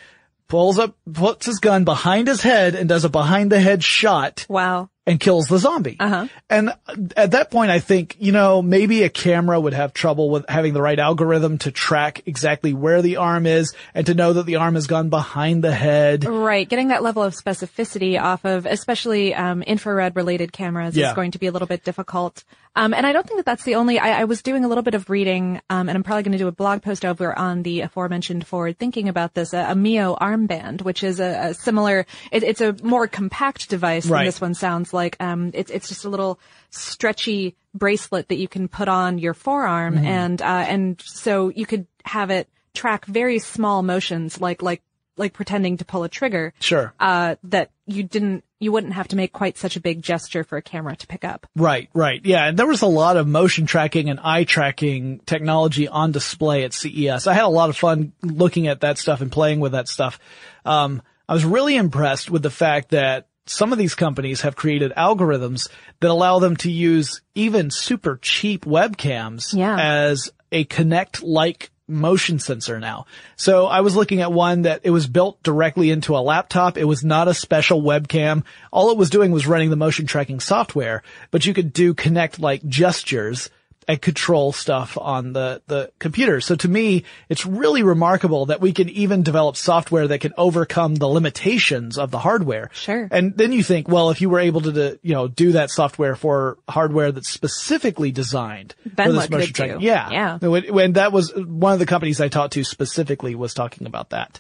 pulls 0.49 0.79
up, 0.79 0.97
puts 1.13 1.45
his 1.47 1.59
gun 1.59 1.85
behind 1.85 2.27
his 2.29 2.41
head 2.43 2.75
and 2.75 2.89
does 2.89 3.05
a 3.05 3.09
behind 3.11 3.53
the 3.53 3.61
head 3.61 3.85
shot 3.85 4.47
Wow. 4.49 4.89
and 5.07 5.21
kills 5.21 5.47
the 5.47 5.59
zombie. 5.59 5.97
Uh-huh. 6.01 6.27
And 6.49 6.73
at 7.19 7.33
that 7.33 7.51
point, 7.51 7.71
I 7.71 7.81
think, 7.81 8.17
you 8.19 8.33
know, 8.33 8.63
maybe 8.63 9.03
a 9.03 9.11
camera 9.11 9.61
would 9.61 9.75
have 9.75 9.93
trouble 9.93 10.31
with 10.31 10.49
having 10.49 10.73
the 10.73 10.81
right 10.81 10.99
algorithm 10.99 11.59
to 11.59 11.71
track 11.71 12.23
exactly 12.25 12.73
where 12.73 13.03
the 13.03 13.17
arm 13.19 13.45
is 13.45 13.75
and 13.93 14.07
to 14.07 14.15
know 14.15 14.33
that 14.33 14.47
the 14.47 14.57
arm 14.57 14.75
has 14.75 14.87
gone 14.87 15.11
behind 15.11 15.63
the 15.63 15.75
head. 15.75 16.25
Right. 16.25 16.67
Getting 16.67 16.89
that 16.89 17.03
level 17.03 17.23
of 17.23 17.35
specificity 17.35 18.19
off 18.19 18.47
of, 18.47 18.65
especially 18.65 19.35
um, 19.35 19.61
infrared 19.63 20.17
related 20.17 20.51
cameras 20.51 20.97
Yeah. 20.97 21.11
is 21.11 21.15
going 21.15 21.33
to 21.33 21.39
be 21.39 21.49
a 21.49 21.53
little 21.53 21.69
bit 21.69 21.85
difficult. 21.85 22.43
Um, 22.79 22.95
and 22.95 23.05
I 23.05 23.13
don't 23.13 23.27
think 23.27 23.39
that 23.39 23.47
that's 23.47 23.65
the 23.65 23.75
only, 23.75 23.99
I, 23.99 24.21
I 24.21 24.25
was 24.25 24.41
doing 24.41 24.65
a 24.65 24.69
little 24.69 24.83
bit 24.83 24.95
of 24.95 25.11
reading, 25.11 25.61
um, 25.69 25.89
and 25.89 25.97
I'm 25.97 26.05
probably 26.05 26.23
going 26.23 26.33
to 26.33 26.39
do 26.39 26.47
a 26.47 26.53
blog 26.53 26.81
post 26.83 27.05
over 27.05 27.37
on 27.37 27.63
the 27.65 27.81
aforementioned 27.81 28.47
forward 28.47 28.79
thinking 28.79 29.09
about 29.09 29.35
this, 29.35 29.53
a, 29.53 29.67
a 29.71 29.75
Myo 29.75 30.17
armband, 30.21 30.83
which 30.83 31.03
is 31.03 31.19
a, 31.19 31.49
a 31.51 31.55
similar, 31.55 32.07
it, 32.31 32.45
it's 32.45 32.61
a 32.61 32.77
more 32.83 33.09
compact 33.09 33.69
device 33.69 34.07
Right. 34.07 34.19
than 34.21 34.27
this 34.27 34.41
one 34.41 34.55
sounds 34.55 34.95
like. 34.95 35.17
Um, 35.21 35.51
it's, 35.55 35.71
it's 35.73 35.89
just 35.89 36.05
a 36.05 36.09
little 36.09 36.39
stretchy 36.71 37.57
bracelet 37.75 38.29
that 38.29 38.37
you 38.37 38.49
can 38.49 38.69
put 38.69 38.89
on 38.89 39.19
your 39.19 39.35
forearm 39.35 39.97
Mm-hmm. 39.97 40.05
and, 40.07 40.43
uh, 40.43 40.45
and 40.69 41.03
so 41.05 41.49
you 41.49 41.67
could 41.67 41.87
have 42.05 42.31
it 42.31 42.49
track 42.75 43.05
very 43.07 43.39
small 43.41 43.83
motions 43.83 44.41
like, 44.41 44.63
like, 44.63 44.83
like 45.17 45.33
pretending 45.33 45.77
to 45.79 45.85
pull 45.85 46.05
a 46.05 46.09
trigger 46.09 46.53
Sure. 46.61 46.95
uh, 47.01 47.35
that 47.45 47.71
you 47.87 48.05
didn't, 48.05 48.45
you 48.61 48.73
wouldn't 48.73 48.95
have 48.95 49.09
to 49.09 49.17
make 49.17 49.33
quite 49.33 49.57
such 49.57 49.77
a 49.77 49.81
big 49.81 50.03
gesture 50.03 50.43
for 50.43 50.57
a 50.59 50.63
camera 50.63 50.97
to 50.97 51.07
pick 51.07 51.25
up. 51.25 51.47
Right, 51.55 51.89
right. 51.95 52.21
Yeah, 52.25 52.47
and 52.47 52.59
there 52.59 52.67
was 52.67 52.83
a 52.83 52.87
lot 52.87 53.17
of 53.17 53.27
motion 53.29 53.67
tracking 53.67 54.11
and 54.11 54.19
eye 54.21 54.45
tracking 54.45 55.21
technology 55.27 55.87
on 55.87 56.11
display 56.13 56.65
at 56.65 56.73
CES. 56.73 57.27
I 57.27 57.35
had 57.35 57.45
a 57.45 57.49
lot 57.49 57.71
of 57.71 57.77
fun 57.77 58.13
looking 58.23 58.67
at 58.67 58.81
that 58.81 58.99
stuff 58.99 59.21
and 59.21 59.31
playing 59.31 59.61
with 59.61 59.73
that 59.73 59.87
stuff. 59.89 60.19
Um, 60.65 61.03
I 61.29 61.35
was 61.35 61.45
really 61.45 61.77
impressed 61.77 62.31
with 62.31 62.43
the 62.43 62.51
fact 62.51 62.91
that 62.91 63.29
some 63.47 63.73
of 63.73 63.79
these 63.79 63.95
companies 63.95 64.41
have 64.43 64.57
created 64.57 64.93
algorithms 64.97 65.69
that 66.01 66.11
allow 66.11 66.39
them 66.39 66.57
to 66.57 66.71
use 66.71 67.23
even 67.35 67.71
super 67.71 68.19
cheap 68.21 68.65
webcams 68.65 69.55
Yeah. 69.55 69.77
as 69.79 70.31
a 70.53 70.65
Kinect-like 70.65 71.71
motion 71.89 72.39
sensor 72.39 72.79
now. 72.79 73.07
So 73.37 73.67
I 73.67 73.81
was 73.81 73.97
looking 73.97 74.21
at 74.21 74.33
one 74.33 74.63
that 74.63 74.83
it 74.85 74.91
was 74.91 75.07
built 75.07 75.43
directly 75.43 75.91
into 75.91 76.17
a 76.17 76.21
laptop. 76.21 76.77
It 76.77 76.85
was 76.85 77.03
not 77.05 77.29
a 77.29 77.35
special 77.35 77.83
webcam. 77.83 78.45
All 78.71 78.91
it 78.91 78.99
was 78.99 79.11
doing 79.11 79.33
was 79.33 79.47
running 79.47 79.71
the 79.71 79.77
motion 79.77 80.07
tracking 80.07 80.41
software, 80.41 81.03
but 81.31 81.47
you 81.47 81.55
could 81.55 81.73
do 81.73 81.95
Kinect 81.95 82.39
like 82.39 82.65
gestures 82.67 83.51
and 83.89 84.01
control 84.03 84.53
stuff 84.53 84.99
on 85.01 85.33
the, 85.33 85.63
the 85.67 85.91
computer. 85.99 86.43
So 86.43 86.55
to 86.57 86.69
me, 86.69 87.05
it's 87.31 87.47
really 87.47 87.83
remarkable 87.83 88.47
that 88.47 88.61
we 88.61 88.75
can 88.75 88.91
even 88.91 89.23
develop 89.23 89.57
software 89.57 90.07
that 90.09 90.21
can 90.21 90.35
overcome 90.37 90.95
the 90.95 91.09
limitations 91.09 91.97
of 91.97 92.11
the 92.11 92.19
hardware. 92.19 92.69
Sure. 92.75 93.09
And 93.11 93.35
then 93.35 93.51
you 93.51 93.63
think, 93.63 93.89
well, 93.89 94.11
if 94.11 94.21
you 94.21 94.29
were 94.29 94.41
able 94.41 94.61
to, 94.61 94.73
do- 94.73 94.99
you 95.03 95.15
know, 95.15 95.27
do 95.27 95.53
that 95.53 95.71
software 95.71 96.15
for 96.17 96.59
hardware 96.69 97.13
that's 97.13 97.31
specifically 97.31 98.13
designed 98.13 98.75
Then 98.85 99.07
for 99.07 99.13
this 99.13 99.31
motion 99.31 99.55
tracking. 99.55 99.81
Yeah. 99.81 100.11
Yeah. 100.11 100.37
When, 100.37 100.65
when 100.73 100.93
that 100.93 101.11
was 101.11 101.33
one 101.35 101.73
of 101.73 101.79
the 101.79 101.87
companies 101.87 102.21
I 102.21 102.29
talked 102.29 102.53
to 102.53 102.65
specifically 102.65 103.35
was 103.35 103.55
talking 103.55 103.87
about 103.87 104.11
that. 104.11 104.39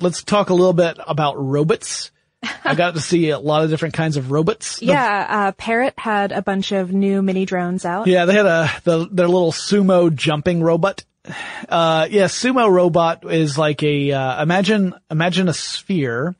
Let's 0.00 0.22
talk 0.22 0.48
a 0.48 0.54
little 0.54 0.72
bit 0.72 0.96
about 1.06 1.34
robots. 1.38 2.10
I 2.64 2.74
got 2.74 2.94
to 2.94 3.00
see 3.00 3.30
a 3.30 3.38
lot 3.38 3.64
of 3.64 3.70
different 3.70 3.94
kinds 3.94 4.16
of 4.16 4.30
robots. 4.30 4.80
Yeah, 4.82 5.26
uh, 5.28 5.52
Parrot 5.52 5.94
had 5.98 6.32
a 6.32 6.42
bunch 6.42 6.72
of 6.72 6.92
new 6.92 7.22
mini 7.22 7.46
drones 7.46 7.84
out. 7.84 8.06
yeah, 8.06 8.24
they 8.24 8.34
had 8.34 8.46
a 8.46 8.70
the, 8.84 9.08
their 9.10 9.28
little 9.28 9.52
sumo 9.52 10.14
jumping 10.14 10.62
robot. 10.62 11.04
Uh, 11.68 12.06
yeah, 12.10 12.24
sumo 12.24 12.70
robot 12.70 13.30
is 13.30 13.56
like 13.56 13.82
a 13.82 14.12
uh, 14.12 14.42
imagine 14.42 14.94
imagine 15.10 15.48
a 15.48 15.54
sphere 15.54 16.34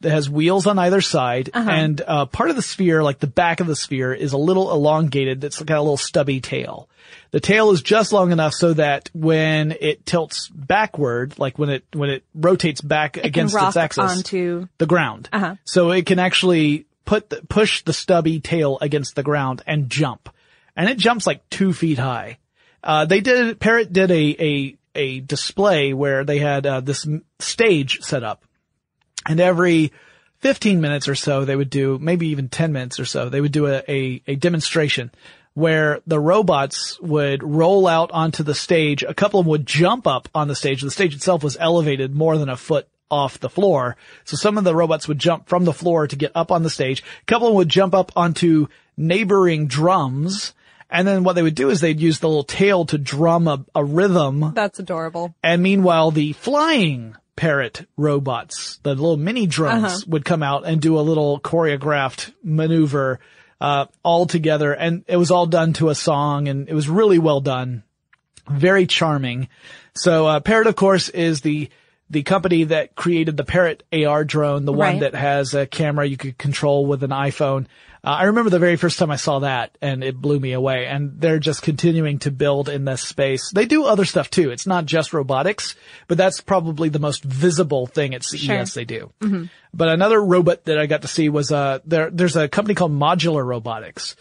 that 0.00 0.10
has 0.10 0.28
wheels 0.28 0.66
on 0.66 0.78
either 0.78 1.00
side, 1.00 1.50
and 1.54 2.00
uh, 2.06 2.26
part 2.26 2.50
of 2.50 2.56
the 2.56 2.62
sphere, 2.62 3.02
like 3.02 3.18
the 3.18 3.26
back 3.26 3.60
of 3.60 3.66
the 3.66 3.76
sphere, 3.76 4.12
is 4.12 4.32
a 4.32 4.38
little 4.38 4.70
elongated. 4.70 5.40
That's 5.40 5.60
got 5.62 5.78
a 5.78 5.80
little 5.80 5.96
stubby 5.96 6.40
tail. 6.40 6.88
The 7.30 7.40
tail 7.40 7.70
is 7.70 7.82
just 7.82 8.12
long 8.12 8.32
enough 8.32 8.52
so 8.52 8.74
that 8.74 9.10
when 9.14 9.74
it 9.80 10.04
tilts 10.04 10.48
backward, 10.48 11.38
like 11.38 11.58
when 11.58 11.70
it 11.70 11.84
when 11.92 12.10
it 12.10 12.24
rotates 12.34 12.80
back 12.80 13.16
It 13.16 13.26
against 13.26 13.56
its 13.56 13.76
axis, 13.76 14.18
onto. 14.18 14.68
the 14.78 14.86
ground. 14.86 15.28
Uh-huh. 15.32 15.56
So 15.64 15.90
it 15.92 16.06
can 16.06 16.18
actually 16.18 16.86
put 17.04 17.30
the, 17.30 17.42
push 17.48 17.82
the 17.82 17.92
stubby 17.92 18.40
tail 18.40 18.78
against 18.80 19.14
the 19.14 19.22
ground 19.22 19.62
and 19.66 19.88
jump. 19.88 20.28
And 20.76 20.90
it 20.90 20.98
jumps 20.98 21.26
like 21.26 21.48
two 21.48 21.72
feet 21.72 21.98
high. 21.98 22.38
Uh, 22.82 23.06
they 23.06 23.20
did, 23.20 23.58
Parrot 23.58 23.92
did 23.92 24.10
a, 24.10 24.36
a, 24.44 24.76
a 24.94 25.20
display 25.20 25.94
where 25.94 26.24
they 26.24 26.38
had, 26.38 26.66
uh, 26.66 26.80
this 26.80 27.06
stage 27.38 28.00
set 28.02 28.22
up. 28.22 28.44
And 29.28 29.40
every 29.40 29.92
15 30.38 30.80
minutes 30.80 31.08
or 31.08 31.14
so, 31.14 31.44
they 31.44 31.56
would 31.56 31.70
do, 31.70 31.98
maybe 31.98 32.28
even 32.28 32.48
10 32.48 32.72
minutes 32.72 33.00
or 33.00 33.04
so, 33.04 33.28
they 33.28 33.40
would 33.40 33.52
do 33.52 33.66
a, 33.66 33.82
a, 33.88 34.22
a 34.26 34.36
demonstration 34.36 35.10
where 35.54 36.00
the 36.06 36.20
robots 36.20 37.00
would 37.00 37.42
roll 37.42 37.86
out 37.86 38.10
onto 38.12 38.42
the 38.42 38.54
stage. 38.54 39.02
A 39.02 39.14
couple 39.14 39.40
of 39.40 39.46
them 39.46 39.50
would 39.50 39.66
jump 39.66 40.06
up 40.06 40.28
on 40.34 40.48
the 40.48 40.54
stage. 40.54 40.82
The 40.82 40.90
stage 40.90 41.14
itself 41.14 41.42
was 41.42 41.56
elevated 41.58 42.14
more 42.14 42.36
than 42.36 42.50
a 42.50 42.58
foot 42.58 42.86
off 43.10 43.40
the 43.40 43.48
floor. 43.48 43.96
So 44.24 44.36
some 44.36 44.58
of 44.58 44.64
the 44.64 44.74
robots 44.74 45.08
would 45.08 45.18
jump 45.18 45.48
from 45.48 45.64
the 45.64 45.72
floor 45.72 46.06
to 46.06 46.16
get 46.16 46.32
up 46.34 46.52
on 46.52 46.62
the 46.62 46.70
stage. 46.70 47.02
A 47.22 47.24
couple 47.24 47.48
of 47.48 47.52
them 47.52 47.56
would 47.56 47.68
jump 47.68 47.94
up 47.94 48.12
onto 48.16 48.66
neighboring 48.98 49.66
drums. 49.66 50.52
And 50.90 51.08
then 51.08 51.24
what 51.24 51.32
they 51.34 51.42
would 51.42 51.54
do 51.54 51.70
is 51.70 51.80
they'd 51.80 52.00
use 52.00 52.20
the 52.20 52.28
little 52.28 52.44
tail 52.44 52.84
to 52.86 52.98
drum 52.98 53.48
a, 53.48 53.64
a 53.74 53.82
rhythm. 53.82 54.52
That's 54.54 54.78
adorable. 54.78 55.34
And 55.42 55.62
meanwhile, 55.62 56.10
the 56.10 56.34
flying 56.34 57.16
parrot 57.36 57.86
robots, 57.96 58.78
the 58.82 58.90
little 58.90 59.16
mini 59.16 59.46
drones 59.46 60.06
would 60.06 60.24
come 60.24 60.42
out 60.42 60.66
and 60.66 60.80
do 60.80 60.98
a 60.98 61.02
little 61.02 61.38
choreographed 61.38 62.32
maneuver, 62.42 63.20
uh, 63.60 63.86
all 64.02 64.26
together. 64.26 64.72
And 64.72 65.04
it 65.06 65.16
was 65.16 65.30
all 65.30 65.46
done 65.46 65.74
to 65.74 65.90
a 65.90 65.94
song 65.94 66.48
and 66.48 66.68
it 66.68 66.74
was 66.74 66.88
really 66.88 67.18
well 67.18 67.40
done. 67.40 67.82
Very 68.48 68.86
charming. 68.86 69.48
So, 69.94 70.26
uh, 70.26 70.40
Parrot, 70.40 70.66
of 70.66 70.76
course, 70.76 71.08
is 71.08 71.40
the, 71.40 71.68
the 72.10 72.22
company 72.22 72.64
that 72.64 72.94
created 72.94 73.36
the 73.36 73.44
Parrot 73.44 73.82
AR 73.92 74.24
drone, 74.24 74.64
the 74.64 74.72
one 74.72 74.94
Right. 74.94 75.00
that 75.00 75.14
has 75.14 75.54
a 75.54 75.66
camera 75.66 76.06
you 76.06 76.16
could 76.16 76.38
control 76.38 76.86
with 76.86 77.02
an 77.02 77.10
iPhone. 77.10 77.66
Uh, 78.06 78.10
I 78.10 78.22
remember 78.24 78.50
the 78.50 78.60
very 78.60 78.76
first 78.76 79.00
time 79.00 79.10
I 79.10 79.16
saw 79.16 79.40
that 79.40 79.76
and 79.82 80.04
it 80.04 80.16
blew 80.20 80.38
me 80.38 80.52
away 80.52 80.86
and 80.86 81.20
they're 81.20 81.40
just 81.40 81.62
continuing 81.62 82.20
to 82.20 82.30
build 82.30 82.68
in 82.68 82.84
this 82.84 83.02
space. 83.02 83.50
They 83.50 83.66
do 83.66 83.84
other 83.84 84.04
stuff 84.04 84.30
too. 84.30 84.50
It's 84.52 84.66
not 84.66 84.86
just 84.86 85.12
robotics, 85.12 85.74
but 86.06 86.16
that's 86.16 86.40
probably 86.40 86.88
the 86.88 87.00
most 87.00 87.24
visible 87.24 87.88
thing 87.88 88.14
at 88.14 88.22
CES 88.22 88.40
Sure. 88.42 88.64
they 88.64 88.84
do. 88.84 89.12
But 89.74 89.88
another 89.88 90.22
robot 90.22 90.64
that 90.66 90.78
I 90.78 90.86
got 90.86 91.02
to 91.02 91.08
see 91.08 91.28
was, 91.28 91.50
uh, 91.50 91.80
there, 91.84 92.08
there's 92.10 92.36
a 92.36 92.46
company 92.48 92.76
called 92.76 92.92
Modular 92.92 93.44
Robotics 93.44 94.14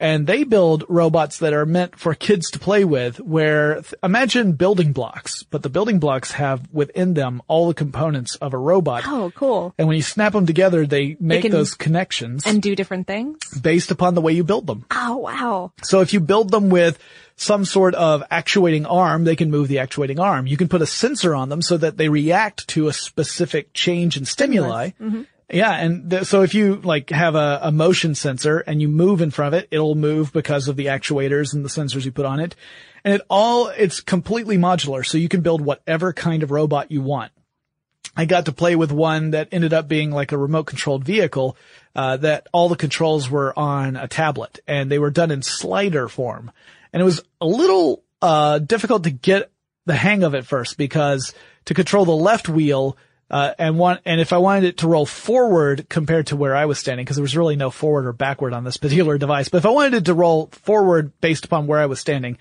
and 0.00 0.26
they 0.26 0.42
build 0.44 0.84
robots 0.88 1.38
that 1.38 1.52
are 1.52 1.66
meant 1.66 1.98
for 1.98 2.14
kids 2.14 2.50
to 2.52 2.58
play 2.58 2.84
with 2.84 3.20
where 3.20 3.74
th- 3.74 3.94
imagine 4.02 4.52
building 4.52 4.92
blocks, 4.92 5.42
but 5.44 5.62
the 5.62 5.68
building 5.68 5.98
blocks 6.00 6.32
have 6.32 6.66
within 6.72 7.14
them 7.14 7.42
all 7.46 7.68
the 7.68 7.74
components 7.74 8.34
of 8.36 8.54
a 8.54 8.58
robot. 8.58 9.04
Oh, 9.06 9.30
cool. 9.34 9.74
And 9.78 9.86
when 9.86 9.96
you 9.96 10.02
snap 10.02 10.32
them 10.32 10.46
together, 10.46 10.86
they 10.86 11.16
make 11.20 11.42
can- 11.42 11.52
those 11.52 11.74
connections 11.74 12.44
And 12.46 12.60
do 12.62 12.74
different 12.74 13.06
things. 13.06 13.38
based 13.60 13.90
upon 13.90 14.14
the 14.14 14.20
way 14.22 14.32
you 14.32 14.42
build 14.42 14.66
them. 14.66 14.86
Oh, 14.90 15.18
wow. 15.18 15.72
So 15.82 16.00
if 16.00 16.12
you 16.12 16.20
build 16.20 16.50
them 16.50 16.70
with 16.70 16.98
some 17.36 17.64
sort 17.64 17.94
of 17.94 18.22
actuating 18.30 18.84
arm, 18.86 19.24
they 19.24 19.36
can 19.36 19.50
move 19.50 19.68
the 19.68 19.78
actuating 19.78 20.18
arm. 20.20 20.46
You 20.46 20.56
can 20.56 20.68
put 20.68 20.82
a 20.82 20.86
sensor 20.86 21.34
on 21.34 21.48
them 21.48 21.62
so 21.62 21.76
that 21.76 21.96
they 21.96 22.08
react 22.08 22.68
to 22.68 22.88
a 22.88 22.92
specific 22.92 23.72
change 23.74 24.16
in 24.16 24.24
stimuli. 24.24 24.90
Yeah, 25.52 25.72
and 25.72 26.10
th- 26.10 26.24
so 26.24 26.42
if 26.42 26.54
you 26.54 26.76
like 26.76 27.10
have 27.10 27.34
a, 27.34 27.58
a 27.62 27.72
motion 27.72 28.14
sensor 28.14 28.58
and 28.58 28.80
you 28.80 28.88
move 28.88 29.20
in 29.20 29.30
front 29.30 29.54
of 29.54 29.60
it, 29.60 29.68
it'll 29.70 29.96
move 29.96 30.32
because 30.32 30.68
of 30.68 30.76
the 30.76 30.86
actuators 30.86 31.52
and 31.52 31.64
the 31.64 31.68
sensors 31.68 32.04
you 32.04 32.12
put 32.12 32.26
on 32.26 32.40
it. 32.40 32.54
And 33.04 33.14
it 33.14 33.22
all, 33.28 33.68
it's 33.68 34.00
completely 34.00 34.58
modular, 34.58 35.04
so 35.04 35.18
you 35.18 35.28
can 35.28 35.40
build 35.40 35.60
whatever 35.60 36.12
kind 36.12 36.42
of 36.42 36.50
robot 36.50 36.90
you 36.90 37.02
want. 37.02 37.32
I 38.16 38.26
got 38.26 38.46
to 38.46 38.52
play 38.52 38.76
with 38.76 38.92
one 38.92 39.30
that 39.30 39.48
ended 39.52 39.72
up 39.72 39.88
being 39.88 40.10
like 40.10 40.32
a 40.32 40.38
remote 40.38 40.64
controlled 40.64 41.04
vehicle, 41.04 41.56
uh, 41.94 42.18
that 42.18 42.46
all 42.52 42.68
the 42.68 42.76
controls 42.76 43.30
were 43.30 43.58
on 43.58 43.96
a 43.96 44.08
tablet 44.08 44.60
and 44.66 44.90
they 44.90 44.98
were 44.98 45.10
done 45.10 45.30
in 45.30 45.42
slider 45.42 46.08
form. 46.08 46.50
And 46.92 47.00
it 47.00 47.04
was 47.04 47.22
a 47.40 47.46
little, 47.46 48.02
uh, 48.20 48.58
difficult 48.58 49.04
to 49.04 49.10
get 49.10 49.50
the 49.86 49.94
hang 49.94 50.22
of 50.22 50.34
it 50.34 50.44
first 50.44 50.76
because 50.76 51.34
to 51.64 51.74
control 51.74 52.04
the 52.04 52.12
left 52.12 52.48
wheel, 52.48 52.96
uh, 53.30 53.54
and 53.58 53.78
one, 53.78 54.00
and 54.04 54.20
if 54.20 54.32
I 54.32 54.38
wanted 54.38 54.64
it 54.64 54.78
to 54.78 54.88
roll 54.88 55.06
forward 55.06 55.88
compared 55.88 56.28
to 56.28 56.36
where 56.36 56.56
I 56.56 56.64
was 56.64 56.78
standing, 56.78 57.04
because 57.04 57.16
there 57.16 57.22
was 57.22 57.36
really 57.36 57.56
no 57.56 57.70
forward 57.70 58.06
or 58.06 58.12
backward 58.12 58.52
on 58.52 58.64
this 58.64 58.76
particular 58.76 59.18
device, 59.18 59.48
but 59.48 59.58
if 59.58 59.66
I 59.66 59.70
wanted 59.70 59.94
it 59.94 60.04
to 60.06 60.14
roll 60.14 60.48
forward 60.52 61.12
based 61.20 61.44
upon 61.44 61.66
where 61.66 61.78
I 61.78 61.86
was 61.86 62.00
standing, 62.00 62.38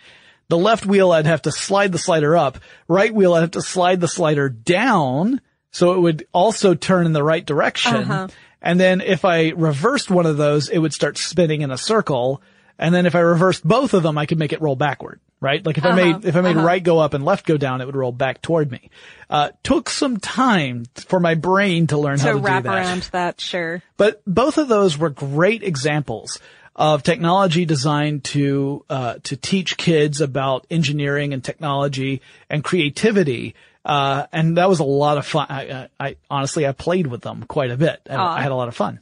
the 0.48 0.58
left 0.58 0.86
wheel 0.86 1.12
I'd 1.12 1.28
have 1.28 1.44
to 1.44 1.52
slide 1.52 1.92
the 1.92 2.00
slider 2.00 2.36
up, 2.36 2.58
right 2.88 3.14
wheel 3.14 3.36
I'd 3.36 3.42
have 3.42 3.52
to 3.52 3.62
slide 3.62 4.02
the 4.02 4.08
slider 4.08 4.50
down, 4.50 5.42
so 5.72 5.94
it 5.94 6.00
would 6.00 6.28
also 6.34 6.74
turn 6.74 7.06
in 7.06 7.14
the 7.14 7.24
right 7.24 7.46
direction. 7.46 7.96
Uh-huh. 7.96 8.28
And 8.62 8.80
then 8.80 9.00
if 9.00 9.26
I 9.26 9.50
reversed 9.50 10.10
one 10.10 10.26
of 10.26 10.38
those, 10.38 10.70
it 10.70 10.80
would 10.80 10.94
start 10.94 11.18
spinning 11.18 11.62
in 11.62 11.72
a 11.72 11.78
circle. 11.78 12.42
And 12.80 12.96
then 12.96 13.06
if 13.06 13.14
I 13.14 13.20
reversed 13.20 13.68
both 13.68 13.94
of 13.94 14.02
them, 14.04 14.18
I 14.18 14.26
could 14.26 14.40
make 14.40 14.54
it 14.54 14.62
roll 14.62 14.76
backward, 14.78 15.20
right? 15.42 15.64
Like 15.66 15.78
if 15.78 15.86
I 15.86 15.94
made, 15.94 16.24
if 16.26 16.36
I 16.36 16.42
made 16.42 16.56
right 16.56 16.82
go 16.82 16.98
up 16.98 17.14
and 17.14 17.26
left 17.26 17.46
go 17.46 17.58
down, 17.58 17.82
it 17.82 17.86
would 17.86 17.96
roll 17.96 18.14
back 18.14 18.42
toward 18.42 18.72
me. 18.72 18.90
Uh, 19.30 19.50
took 19.64 19.90
some 19.90 20.16
time 20.18 20.86
for 20.96 21.20
my 21.20 21.36
brain 21.36 21.88
to 21.88 21.98
learn 21.98 22.20
how 22.20 22.28
To 22.28 22.34
to 22.34 22.40
wrap 22.40 22.64
do 22.64 22.70
that. 22.70 22.78
around 22.78 23.02
that, 23.12 23.42
sure. 23.42 23.84
But 23.98 24.22
both 24.26 24.58
of 24.58 24.70
those 24.70 24.98
were 24.98 25.10
great 25.10 25.62
examples 25.62 26.40
of 26.76 27.04
technology 27.04 27.66
designed 27.66 28.24
to 28.24 28.86
uh, 28.90 29.16
to 29.24 29.36
teach 29.36 29.76
kids 29.76 30.22
about 30.22 30.66
engineering 30.72 31.34
and 31.34 31.44
technology 31.44 32.22
and 32.50 32.64
creativity. 32.64 33.56
Uh, 33.84 34.28
and 34.32 34.58
that 34.58 34.70
was 34.70 34.80
a 34.80 34.84
lot 34.86 35.18
of 35.18 35.26
fun. 35.26 35.48
I, 35.50 35.62
I, 35.72 35.90
I 36.00 36.16
honestly 36.30 36.66
I 36.66 36.72
played 36.72 37.08
with 37.08 37.22
them 37.22 37.44
quite 37.44 37.72
a 37.72 37.78
bit, 37.78 38.00
and 38.06 38.22
Aw. 38.22 38.36
I 38.38 38.42
had 38.42 38.54
a 38.54 38.56
lot 38.56 38.70
of 38.70 38.76
fun. 38.76 39.00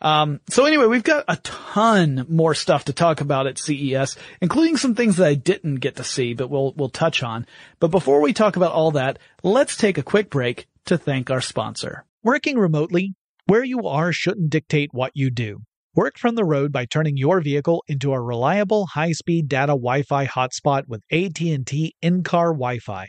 Um, 0.00 0.40
so 0.48 0.64
anyway, 0.64 0.86
we've 0.86 1.04
got 1.04 1.24
a 1.28 1.36
ton 1.36 2.26
more 2.28 2.54
stuff 2.54 2.86
to 2.86 2.92
talk 2.92 3.20
about 3.20 3.46
at 3.46 3.58
CES, 3.58 4.16
including 4.40 4.76
some 4.76 4.94
things 4.94 5.16
that 5.16 5.26
I 5.26 5.34
didn't 5.34 5.76
get 5.76 5.96
to 5.96 6.04
see, 6.04 6.34
but 6.34 6.48
we'll 6.48 6.72
we'll 6.76 6.88
touch 6.88 7.22
on. 7.22 7.46
But 7.80 7.90
before 7.90 8.20
we 8.20 8.32
talk 8.32 8.56
about 8.56 8.72
all 8.72 8.92
that, 8.92 9.18
let's 9.42 9.76
take 9.76 9.98
a 9.98 10.02
quick 10.02 10.30
break 10.30 10.66
to 10.86 10.96
thank 10.96 11.30
our 11.30 11.40
sponsor. 11.40 12.04
Working 12.22 12.58
remotely, 12.58 13.14
where 13.46 13.64
you 13.64 13.86
are 13.86 14.12
shouldn't 14.12 14.50
dictate 14.50 14.90
what 14.92 15.12
you 15.14 15.30
do. 15.30 15.60
Work 15.94 16.18
from 16.18 16.36
the 16.36 16.44
road 16.44 16.72
by 16.72 16.84
turning 16.84 17.16
your 17.16 17.40
vehicle 17.40 17.82
into 17.88 18.12
a 18.12 18.20
reliable 18.20 18.86
high-speed 18.86 19.48
data 19.48 19.72
Wi-Fi 19.72 20.26
hotspot 20.26 20.86
with 20.86 21.02
AT&T 21.10 21.94
in-car 22.00 22.52
Wi-Fi. 22.52 23.08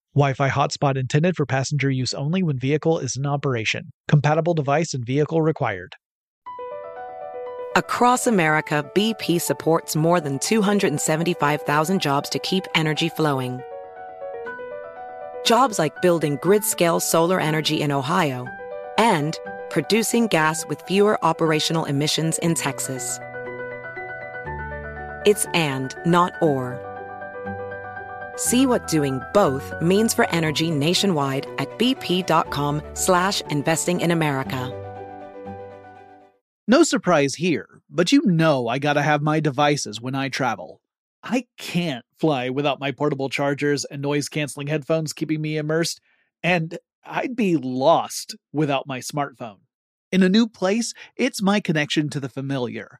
Wi-Fi 0.13 0.49
hotspot 0.49 0.97
intended 0.97 1.37
for 1.37 1.45
passenger 1.45 1.89
use 1.89 2.13
only 2.13 2.43
when 2.43 2.59
vehicle 2.59 2.99
is 2.99 3.15
in 3.15 3.25
operation. 3.25 3.93
Compatible 4.09 4.53
device 4.53 4.93
and 4.93 5.05
vehicle 5.05 5.41
required. 5.41 5.95
Across 7.77 8.27
America, 8.27 8.85
BP 8.93 9.39
supports 9.39 9.95
more 9.95 10.19
than 10.19 10.37
275,000 10.39 12.01
jobs 12.01 12.29
to 12.29 12.39
keep 12.39 12.65
energy 12.75 13.07
flowing. 13.07 13.61
Jobs 15.45 15.79
like 15.79 16.01
building 16.01 16.37
grid-scale 16.41 16.99
solar 16.99 17.39
energy 17.39 17.79
in 17.79 17.93
Ohio 17.93 18.45
and 18.97 19.39
producing 19.69 20.27
gas 20.27 20.65
with 20.67 20.81
fewer 20.81 21.17
operational 21.23 21.85
emissions 21.85 22.37
in 22.39 22.53
Texas. 22.53 23.17
It's 25.25 25.45
and, 25.53 25.95
not 26.05 26.33
or. 26.41 26.90
See 28.41 28.65
what 28.65 28.87
doing 28.87 29.21
both 29.35 29.71
means 29.83 30.15
for 30.15 30.27
energy 30.31 30.71
nationwide 30.71 31.45
at 31.59 31.69
bp.com 31.77 32.81
slash 32.95 33.41
investing 33.51 34.01
in 34.01 34.09
America. 34.09 34.75
No 36.67 36.81
surprise 36.81 37.35
here, 37.35 37.81
but 37.87 38.11
you 38.11 38.23
know 38.25 38.67
I 38.67 38.79
gotta 38.79 39.03
have 39.03 39.21
my 39.21 39.39
devices 39.41 40.01
when 40.01 40.15
I 40.15 40.29
travel. 40.29 40.81
I 41.21 41.45
can't 41.59 42.03
fly 42.17 42.49
without 42.49 42.79
my 42.79 42.91
portable 42.91 43.29
chargers 43.29 43.85
and 43.85 44.01
noise 44.01 44.27
canceling 44.27 44.65
headphones 44.65 45.13
keeping 45.13 45.39
me 45.39 45.57
immersed, 45.57 46.01
and 46.41 46.79
I'd 47.05 47.35
be 47.35 47.57
lost 47.57 48.35
without 48.51 48.87
my 48.87 49.01
smartphone. 49.01 49.59
In 50.11 50.23
a 50.23 50.29
new 50.29 50.47
place, 50.47 50.95
it's 51.15 51.43
my 51.43 51.59
connection 51.59 52.09
to 52.09 52.19
the 52.19 52.27
familiar. 52.27 52.99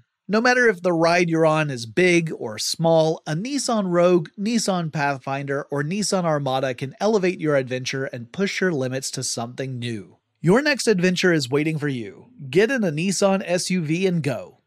No 0.31 0.39
matter 0.39 0.69
if 0.69 0.81
the 0.81 0.93
ride 0.93 1.29
you're 1.29 1.45
on 1.45 1.69
is 1.69 1.85
big 1.85 2.31
or 2.31 2.57
small, 2.57 3.21
a 3.27 3.33
Nissan 3.33 3.87
Rogue, 3.89 4.29
Nissan 4.39 4.89
Pathfinder, 4.89 5.67
or 5.69 5.83
Nissan 5.83 6.23
Armada 6.23 6.73
can 6.73 6.95
elevate 7.01 7.41
your 7.41 7.57
adventure 7.57 8.05
and 8.05 8.31
push 8.31 8.61
your 8.61 8.71
limits 8.71 9.11
to 9.11 9.23
something 9.23 9.77
new. 9.77 10.15
Your 10.39 10.61
next 10.61 10.87
adventure 10.87 11.33
is 11.33 11.49
waiting 11.49 11.77
for 11.77 11.89
you. 11.89 12.27
Get 12.49 12.71
in 12.71 12.85
a 12.85 12.93
Nissan 12.93 13.45
SUV 13.45 14.07
and 14.07 14.23
go. 14.23 14.59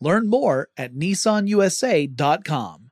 Learn 0.00 0.26
more 0.26 0.70
at 0.78 0.94
nissanusa.com. 0.94 2.90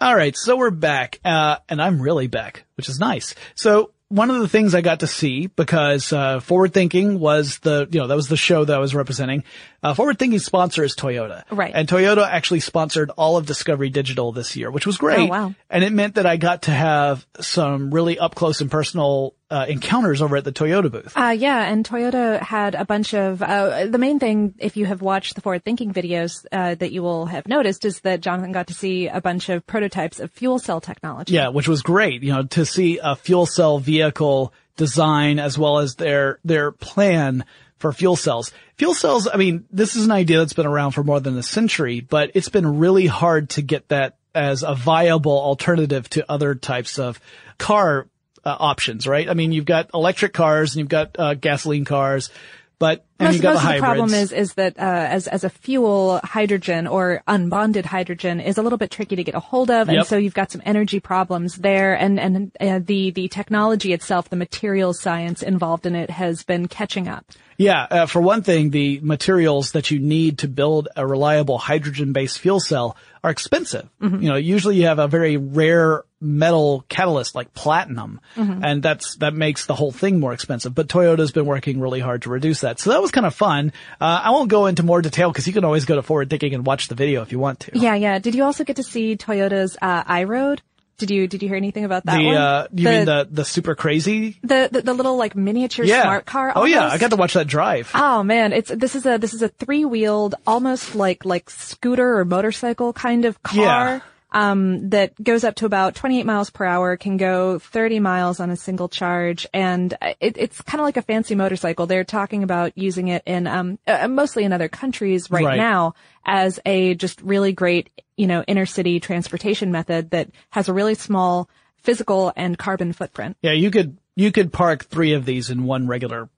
All 0.00 0.16
right, 0.16 0.34
so 0.34 0.56
we're 0.56 0.70
back, 0.70 1.20
uh, 1.26 1.58
and 1.68 1.82
I'm 1.82 2.00
really 2.00 2.26
back, 2.26 2.64
which 2.76 2.88
is 2.88 2.98
nice. 2.98 3.34
So 3.54 3.92
one 4.12 4.30
of 4.30 4.40
the 4.40 4.48
things 4.48 4.74
I 4.74 4.82
got 4.82 5.00
to 5.00 5.06
see 5.06 5.46
because 5.46 6.12
uh, 6.12 6.40
Forward 6.40 6.74
Thinking 6.74 7.18
was 7.18 7.58
the 7.60 7.88
you 7.90 8.00
know 8.00 8.06
that 8.06 8.14
was 8.14 8.28
the 8.28 8.36
show 8.36 8.64
that 8.64 8.74
I 8.74 8.78
was 8.78 8.94
representing. 8.94 9.44
Uh, 9.82 9.94
Forward 9.94 10.18
Thinking 10.18 10.38
sponsor 10.38 10.84
is 10.84 10.94
Toyota, 10.94 11.44
Right. 11.50 11.72
And 11.74 11.88
Toyota 11.88 12.28
actually 12.28 12.60
sponsored 12.60 13.10
all 13.10 13.36
of 13.36 13.46
Discovery 13.46 13.88
Digital 13.88 14.30
this 14.30 14.54
year, 14.54 14.70
which 14.70 14.86
was 14.86 14.98
great. 14.98 15.18
Oh, 15.18 15.26
wow. 15.26 15.54
And 15.70 15.82
it 15.82 15.92
meant 15.92 16.16
that 16.16 16.26
I 16.26 16.36
got 16.36 16.62
to 16.62 16.70
have 16.70 17.26
some 17.40 17.92
really 17.92 18.18
up 18.18 18.34
close 18.34 18.60
and 18.60 18.70
personal 18.70 19.34
uh, 19.52 19.66
encounters 19.68 20.22
over 20.22 20.38
at 20.38 20.44
the 20.44 20.52
Toyota 20.52 20.90
booth. 20.90 21.12
Uh, 21.14 21.28
yeah, 21.28 21.70
and 21.70 21.86
Toyota 21.86 22.40
had 22.40 22.74
a 22.74 22.86
bunch 22.86 23.12
of, 23.12 23.42
uh, 23.42 23.84
the 23.86 23.98
main 23.98 24.18
thing, 24.18 24.54
if 24.58 24.78
you 24.78 24.86
have 24.86 25.02
watched 25.02 25.34
the 25.34 25.42
forward 25.42 25.62
thinking 25.62 25.92
videos, 25.92 26.46
uh, 26.50 26.74
that 26.76 26.90
you 26.90 27.02
will 27.02 27.26
have 27.26 27.46
noticed 27.46 27.84
is 27.84 28.00
that 28.00 28.22
Jonathan 28.22 28.52
got 28.52 28.68
to 28.68 28.74
see 28.74 29.08
a 29.08 29.20
bunch 29.20 29.50
of 29.50 29.66
prototypes 29.66 30.20
of 30.20 30.30
fuel 30.30 30.58
cell 30.58 30.80
technology. 30.80 31.34
Yeah, 31.34 31.48
which 31.48 31.68
was 31.68 31.82
great, 31.82 32.22
you 32.22 32.32
know, 32.32 32.44
to 32.44 32.64
see 32.64 32.98
a 33.02 33.14
fuel 33.14 33.44
cell 33.44 33.78
vehicle 33.78 34.54
design 34.76 35.38
as 35.38 35.58
well 35.58 35.80
as 35.80 35.96
their, 35.96 36.38
their 36.44 36.72
plan 36.72 37.44
for 37.76 37.92
fuel 37.92 38.16
cells. 38.16 38.52
Fuel 38.78 38.94
cells, 38.94 39.28
I 39.30 39.36
mean, 39.36 39.66
this 39.70 39.96
is 39.96 40.06
an 40.06 40.12
idea 40.12 40.38
that's 40.38 40.54
been 40.54 40.66
around 40.66 40.92
for 40.92 41.04
more 41.04 41.20
than 41.20 41.36
a 41.36 41.42
century, 41.42 42.00
but 42.00 42.30
it's 42.32 42.48
been 42.48 42.78
really 42.78 43.06
hard 43.06 43.50
to 43.50 43.62
get 43.62 43.88
that 43.88 44.16
as 44.34 44.62
a 44.62 44.74
viable 44.74 45.38
alternative 45.38 46.08
to 46.08 46.24
other 46.30 46.54
types 46.54 46.98
of 46.98 47.20
car 47.58 48.08
uh, 48.44 48.56
options, 48.58 49.06
right? 49.06 49.28
I 49.28 49.34
mean, 49.34 49.52
you've 49.52 49.64
got 49.64 49.90
electric 49.94 50.32
cars 50.32 50.74
and 50.74 50.80
you've 50.80 50.88
got 50.88 51.18
uh, 51.18 51.34
gasoline 51.34 51.84
cars, 51.84 52.30
but 52.78 53.04
and 53.26 53.34
most, 53.34 53.42
most 53.42 53.62
the 53.62 53.68
of 53.68 53.74
the 53.74 53.80
problem 53.80 54.14
is 54.14 54.32
is 54.32 54.54
that 54.54 54.78
uh, 54.78 54.82
as 54.82 55.26
as 55.28 55.44
a 55.44 55.50
fuel, 55.50 56.20
hydrogen 56.24 56.86
or 56.86 57.22
unbonded 57.28 57.84
hydrogen 57.84 58.40
is 58.40 58.58
a 58.58 58.62
little 58.62 58.78
bit 58.78 58.90
tricky 58.90 59.16
to 59.16 59.24
get 59.24 59.34
a 59.34 59.40
hold 59.40 59.70
of, 59.70 59.88
and 59.88 59.96
Yep. 59.98 60.06
so 60.06 60.16
you've 60.16 60.34
got 60.34 60.50
some 60.50 60.62
energy 60.64 61.00
problems 61.00 61.56
there, 61.56 61.94
and 61.94 62.18
and 62.18 62.52
uh, 62.60 62.80
the 62.84 63.10
the 63.10 63.28
technology 63.28 63.92
itself, 63.92 64.28
the 64.28 64.36
materials 64.36 65.00
science 65.00 65.42
involved 65.42 65.86
in 65.86 65.94
it, 65.94 66.10
has 66.10 66.42
been 66.42 66.68
catching 66.68 67.08
up. 67.08 67.24
Yeah, 67.58 67.86
uh, 67.90 68.06
for 68.06 68.20
one 68.20 68.42
thing, 68.42 68.70
the 68.70 68.98
materials 69.02 69.72
that 69.72 69.90
you 69.90 70.00
need 70.00 70.38
to 70.38 70.48
build 70.48 70.88
a 70.96 71.06
reliable 71.06 71.58
hydrogen-based 71.58 72.40
fuel 72.40 72.58
cell 72.58 72.96
are 73.22 73.30
expensive. 73.30 73.88
Mm-hmm. 74.00 74.22
You 74.22 74.28
know, 74.30 74.36
usually 74.36 74.76
you 74.76 74.86
have 74.86 74.98
a 74.98 75.06
very 75.06 75.36
rare 75.36 76.02
metal 76.20 76.84
catalyst 76.88 77.34
like 77.36 77.52
platinum, 77.54 78.20
Mm-hmm. 78.36 78.64
and 78.64 78.82
that's 78.82 79.16
that 79.18 79.34
makes 79.34 79.66
the 79.66 79.74
whole 79.74 79.92
thing 79.92 80.18
more 80.18 80.32
expensive. 80.32 80.74
But 80.74 80.88
Toyota's 80.88 81.30
been 81.30 81.46
working 81.46 81.78
really 81.78 82.00
hard 82.00 82.22
to 82.22 82.30
reduce 82.30 82.62
that, 82.62 82.80
so 82.80 82.90
that 82.90 83.02
was 83.02 83.11
kind 83.12 83.26
of 83.26 83.34
fun. 83.34 83.72
Uh, 84.00 84.20
I 84.24 84.30
won't 84.30 84.48
go 84.50 84.66
into 84.66 84.82
more 84.82 85.00
detail 85.02 85.30
because 85.30 85.46
you 85.46 85.52
can 85.52 85.64
always 85.64 85.84
go 85.84 85.94
to 85.96 86.02
Forward 86.02 86.30
Thinking 86.30 86.54
and 86.54 86.66
watch 86.66 86.88
the 86.88 86.94
video 86.94 87.22
if 87.22 87.30
you 87.32 87.38
want 87.38 87.60
to. 87.60 87.78
Yeah, 87.78 87.94
yeah. 87.94 88.18
Did 88.18 88.34
you 88.34 88.44
also 88.44 88.64
get 88.64 88.76
to 88.76 88.82
see 88.82 89.16
Toyota's 89.16 89.76
uh, 89.80 90.04
iRoad? 90.04 90.60
Did 90.98 91.10
you 91.10 91.26
did 91.26 91.42
you 91.42 91.48
hear 91.48 91.56
anything 91.56 91.84
about 91.84 92.04
that 92.06 92.16
The 92.18 92.26
one? 92.26 92.36
uh, 92.36 92.66
you 92.72 92.88
mean 92.88 93.06
the 93.06 93.26
the 93.28 93.44
super 93.44 93.74
crazy? 93.74 94.38
the, 94.42 94.68
the 94.70 94.82
the 94.82 94.94
little 94.94 95.16
like 95.16 95.34
miniature 95.34 95.84
Yeah. 95.84 96.02
smart 96.02 96.26
car? 96.26 96.52
Oh 96.54 96.64
yeah. 96.64 96.86
I 96.86 96.98
got 96.98 97.10
to 97.10 97.16
watch 97.16 97.32
that 97.34 97.48
drive. 97.48 97.90
Oh 97.94 98.22
man, 98.22 98.52
it's 98.52 98.70
this 98.70 98.94
is 98.94 99.04
a 99.04 99.18
this 99.18 99.34
is 99.34 99.42
a 99.42 99.48
three 99.48 99.84
wheeled, 99.84 100.36
almost 100.46 100.94
like 100.94 101.24
like 101.24 101.50
scooter 101.50 102.18
or 102.18 102.24
motorcycle 102.24 102.92
kind 102.92 103.24
of 103.24 103.42
car. 103.42 103.56
Yeah. 103.64 104.00
Um, 104.32 104.88
that 104.90 105.22
goes 105.22 105.44
up 105.44 105.56
to 105.56 105.66
about 105.66 105.94
28 105.94 106.24
miles 106.24 106.48
per 106.50 106.64
hour, 106.64 106.96
can 106.96 107.18
go 107.18 107.58
30 107.58 108.00
miles 108.00 108.40
on 108.40 108.48
a 108.50 108.56
single 108.56 108.88
charge, 108.88 109.46
and 109.52 109.94
it, 110.20 110.36
it's 110.38 110.60
kind 110.62 110.80
of 110.80 110.86
like 110.86 110.96
a 110.96 111.02
fancy 111.02 111.34
motorcycle. 111.34 111.86
They're 111.86 112.02
talking 112.02 112.42
about 112.42 112.72
using 112.76 113.08
it 113.08 113.22
in, 113.26 113.46
um, 113.46 113.78
uh, 113.86 114.08
mostly 114.08 114.44
in 114.44 114.52
other 114.52 114.68
countries 114.68 115.30
right, 115.30 115.44
Right. 115.44 115.56
now 115.58 115.94
as 116.24 116.58
a 116.64 116.94
just 116.94 117.20
really 117.20 117.52
great, 117.52 117.90
you 118.16 118.26
know, 118.26 118.42
inner 118.48 118.64
city 118.66 119.00
transportation 119.00 119.70
method 119.70 120.10
that 120.10 120.30
has 120.50 120.68
a 120.68 120.72
really 120.72 120.94
small 120.94 121.50
physical 121.76 122.32
and 122.34 122.56
carbon 122.56 122.92
footprint. 122.94 123.36
Yeah, 123.42 123.52
you 123.52 123.70
could 123.70 123.98
you 124.16 124.32
could 124.32 124.52
park 124.52 124.84
three 124.86 125.12
of 125.12 125.24
these 125.26 125.50
in 125.50 125.64
one 125.64 125.86
regular 125.88 126.28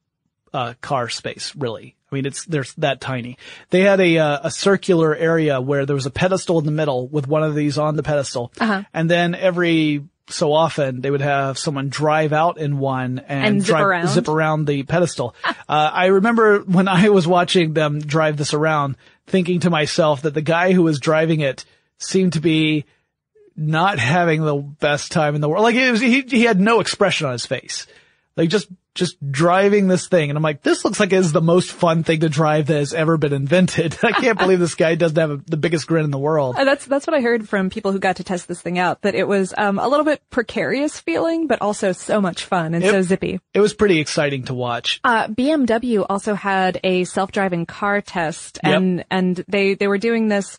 uh, 0.52 0.74
car 0.80 1.08
space. 1.08 1.54
Really, 1.54 1.96
I 2.14 2.16
mean, 2.16 2.26
it's, 2.26 2.44
they're 2.44 2.64
that 2.78 3.00
tiny. 3.00 3.36
They 3.70 3.80
had 3.80 4.00
a 4.00 4.18
uh, 4.18 4.38
a 4.44 4.50
circular 4.50 5.14
area 5.14 5.60
where 5.60 5.84
there 5.86 5.96
was 5.96 6.06
a 6.06 6.10
pedestal 6.10 6.58
in 6.60 6.64
the 6.64 6.70
middle 6.72 7.08
with 7.08 7.26
one 7.26 7.42
of 7.42 7.54
these 7.54 7.76
on 7.78 7.96
the 7.96 8.02
pedestal, 8.02 8.52
Uh-huh. 8.60 8.84
and 8.94 9.10
then 9.10 9.34
every 9.34 10.04
so 10.28 10.52
often 10.54 11.02
they 11.02 11.10
would 11.10 11.20
have 11.20 11.58
someone 11.58 11.90
drive 11.90 12.32
out 12.32 12.56
in 12.56 12.78
one 12.78 13.18
and, 13.28 13.44
And 13.46 13.60
zip 13.60 13.66
drive, 13.68 13.84
around. 13.86 14.08
zip 14.08 14.28
around 14.28 14.66
the 14.66 14.82
pedestal. 14.84 15.34
uh, 15.44 15.52
I 15.68 16.06
remember 16.06 16.60
when 16.60 16.88
I 16.88 17.10
was 17.10 17.26
watching 17.26 17.74
them 17.74 17.98
drive 18.00 18.38
this 18.38 18.54
around, 18.54 18.96
thinking 19.26 19.60
to 19.60 19.70
myself 19.70 20.22
that 20.22 20.32
the 20.32 20.40
guy 20.40 20.72
who 20.72 20.82
was 20.82 20.98
driving 20.98 21.40
it 21.40 21.66
seemed 21.98 22.32
to 22.34 22.40
be 22.40 22.86
not 23.56 23.98
having 23.98 24.42
the 24.42 24.56
best 24.56 25.12
time 25.12 25.34
in 25.34 25.40
the 25.42 25.48
world. 25.48 25.62
Like 25.62 25.74
it 25.74 25.90
was, 25.90 26.00
he, 26.00 26.22
he 26.22 26.44
had 26.44 26.58
no 26.58 26.80
expression 26.80 27.26
on 27.26 27.32
his 27.32 27.44
face. 27.46 27.86
Like 28.36 28.48
just, 28.48 28.68
just 28.94 29.16
driving 29.30 29.88
this 29.88 30.06
thing. 30.06 30.30
And 30.30 30.36
I'm 30.36 30.42
like, 30.42 30.62
this 30.62 30.84
looks 30.84 31.00
like 31.00 31.12
it's 31.12 31.32
the 31.32 31.40
most 31.40 31.72
fun 31.72 32.04
thing 32.04 32.20
to 32.20 32.28
drive 32.28 32.68
that 32.68 32.76
has 32.76 32.94
ever 32.94 33.16
been 33.16 33.32
invented. 33.32 33.98
I 34.02 34.12
can't 34.12 34.38
believe 34.38 34.60
this 34.60 34.76
guy 34.76 34.94
doesn't 34.94 35.16
have 35.16 35.30
a, 35.30 35.36
the 35.38 35.56
biggest 35.56 35.86
grin 35.86 36.04
in 36.04 36.10
the 36.10 36.18
world. 36.18 36.56
Uh, 36.56 36.64
That's 36.64 36.86
that's 36.86 37.06
what 37.06 37.14
I 37.14 37.20
heard 37.20 37.48
from 37.48 37.70
people 37.70 37.92
who 37.92 37.98
got 37.98 38.16
to 38.16 38.24
test 38.24 38.46
this 38.46 38.60
thing 38.60 38.78
out. 38.78 39.02
That 39.02 39.14
it 39.14 39.26
was 39.26 39.52
um, 39.56 39.78
a 39.78 39.88
little 39.88 40.04
bit 40.04 40.22
precarious 40.30 40.98
feeling, 40.98 41.46
but 41.46 41.60
also 41.60 41.92
so 41.92 42.20
much 42.20 42.44
fun 42.44 42.74
and 42.74 42.84
so 42.84 43.02
zippy. 43.02 43.40
It 43.52 43.60
was 43.60 43.74
pretty 43.74 43.98
exciting 43.98 44.44
to 44.44 44.54
watch. 44.54 45.00
Uh, 45.02 45.26
BMW 45.28 46.06
also 46.08 46.34
had 46.34 46.80
a 46.84 47.04
self-driving 47.04 47.66
car 47.66 48.00
test, 48.00 48.58
and 48.62 49.04
and 49.10 49.44
they 49.48 49.74
they 49.74 49.88
were 49.88 49.98
doing 49.98 50.28
this. 50.28 50.58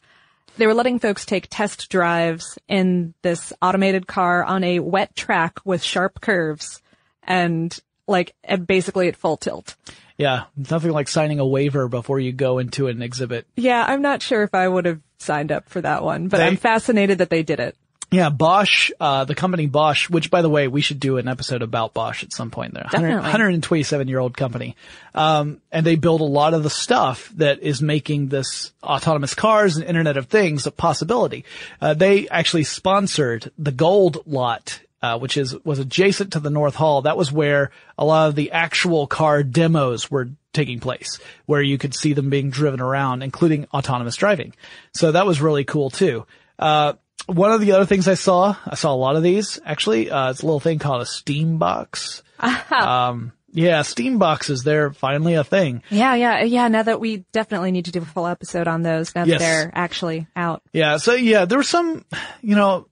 They 0.58 0.68
were 0.68 0.74
letting 0.74 1.00
folks 1.00 1.26
take 1.26 1.48
test 1.50 1.90
drives 1.90 2.58
in 2.68 3.14
this 3.22 3.52
automated 3.62 4.08
car 4.08 4.44
on 4.44 4.64
a 4.64 4.80
wet 4.80 5.16
track 5.16 5.60
with 5.66 5.84
sharp 5.84 6.22
curves, 6.22 6.82
and 7.24 7.78
like 8.08 8.34
and 8.44 8.66
basically 8.68 9.08
at 9.08 9.16
full 9.16 9.38
tilt. 9.38 9.76
Yeah. 10.18 10.44
Nothing 10.56 10.92
like 10.92 11.08
signing 11.08 11.40
a 11.40 11.46
waiver 11.46 11.88
before 11.88 12.20
you 12.20 12.32
go 12.32 12.58
into 12.60 12.88
an 12.88 13.02
exhibit. 13.02 13.46
Yeah, 13.58 13.84
I'm 13.86 14.02
not 14.02 14.22
sure 14.22 14.44
if 14.44 14.54
I 14.54 14.68
would 14.68 14.86
have 14.86 15.02
signed 15.18 15.52
up 15.52 15.68
for 15.70 15.82
that 15.82 16.04
one, 16.04 16.28
but 16.30 16.38
They- 16.38 16.48
I'm 16.48 16.58
fascinated 16.58 17.18
that 17.18 17.30
they 17.30 17.44
did 17.44 17.60
it. 17.60 17.76
Yeah, 18.12 18.30
Bosch, 18.30 18.92
uh, 19.00 19.26
the 19.26 19.34
company 19.36 19.66
Bosch, 19.66 20.10
which 20.12 20.30
by 20.32 20.42
the 20.44 20.50
way, 20.50 20.68
we 20.70 20.80
should 20.80 21.00
do 21.00 21.18
an 21.18 21.28
episode 21.28 21.64
about 21.64 21.94
Bosch 21.94 22.24
at 22.24 22.32
some 22.32 22.52
point. 22.52 22.74
They're 22.76 22.84
a 22.84 22.90
Definitely. 22.92 23.16
127 23.24 24.08
year 24.08 24.20
old 24.20 24.38
company. 24.38 24.76
Um, 25.16 25.60
and 25.72 25.86
they 25.86 25.96
build 25.96 26.22
a 26.22 26.26
lot 26.26 26.54
of 26.54 26.64
the 26.64 26.70
stuff 26.70 27.30
that 27.38 27.62
is 27.62 27.82
making 27.82 28.30
this 28.30 28.72
autonomous 28.84 29.34
cars 29.34 29.76
and 29.76 29.84
Internet 29.86 30.18
of 30.18 30.28
Things 30.28 30.66
a 30.68 30.72
possibility. 30.72 31.44
Uh, 31.82 31.94
they 31.96 32.30
actually 32.30 32.64
sponsored 32.64 33.52
the 33.58 33.72
gold 33.72 34.20
lot. 34.28 34.80
Uh, 35.02 35.20
which 35.20 35.38
is 35.38 35.56
was 35.64 35.78
adjacent 35.78 36.34
to 36.34 36.40
the 36.40 36.50
North 36.50 36.74
Hall. 36.74 37.04
That 37.04 37.18
was 37.18 37.32
where 37.32 37.70
a 37.98 38.04
lot 38.06 38.30
of 38.30 38.36
the 38.36 38.52
actual 38.54 39.06
car 39.06 39.44
demos 39.44 40.10
were 40.10 40.30
taking 40.52 40.80
place, 40.80 41.20
where 41.46 41.62
you 41.62 41.78
could 41.78 41.94
see 41.94 42.14
them 42.14 42.30
being 42.32 42.50
driven 42.50 42.80
around, 42.82 43.22
including 43.22 43.68
autonomous 43.74 44.16
driving. 44.16 44.54
So 44.96 45.12
that 45.12 45.28
was 45.28 45.42
really 45.42 45.64
cool 45.64 45.90
too. 45.92 46.26
Uh, 46.58 46.94
one 47.28 47.52
of 47.52 47.62
the 47.62 47.74
other 47.74 47.86
things 47.86 48.08
I 48.08 48.14
saw, 48.16 48.56
I 48.66 48.76
saw 48.76 48.94
a 48.94 48.96
lot 48.96 49.16
of 49.16 49.22
these 49.22 49.60
actually. 49.66 50.10
Uh, 50.10 50.32
it's 50.32 50.42
a 50.42 50.46
little 50.46 50.60
thing 50.62 50.80
called 50.80 51.02
a 51.04 51.06
Steam 51.06 51.58
box. 51.60 52.24
um, 52.72 53.32
yeah, 53.52 53.84
Steam 53.84 54.18
boxes. 54.18 54.64
They're 54.64 54.92
finally 54.92 55.36
a 55.36 55.44
thing. 55.44 55.84
Yeah, 55.90 56.16
yeah, 56.16 56.44
yeah. 56.44 56.68
Now 56.68 56.84
that 56.84 57.00
we 57.00 57.26
definitely 57.32 57.72
need 57.72 57.86
to 57.86 57.92
do 57.92 58.02
a 58.02 58.06
full 58.06 58.28
episode 58.28 58.68
on 58.68 58.82
those 58.82 59.14
now 59.14 59.26
Yes. 59.26 59.40
that 59.40 59.46
they're 59.46 59.72
actually 59.76 60.28
out. 60.36 60.62
Yeah. 60.74 60.98
So 60.98 61.14
yeah, 61.14 61.46
there 61.46 61.58
was 61.60 61.70
some, 61.70 62.06
you 62.42 62.56
know, 62.56 62.88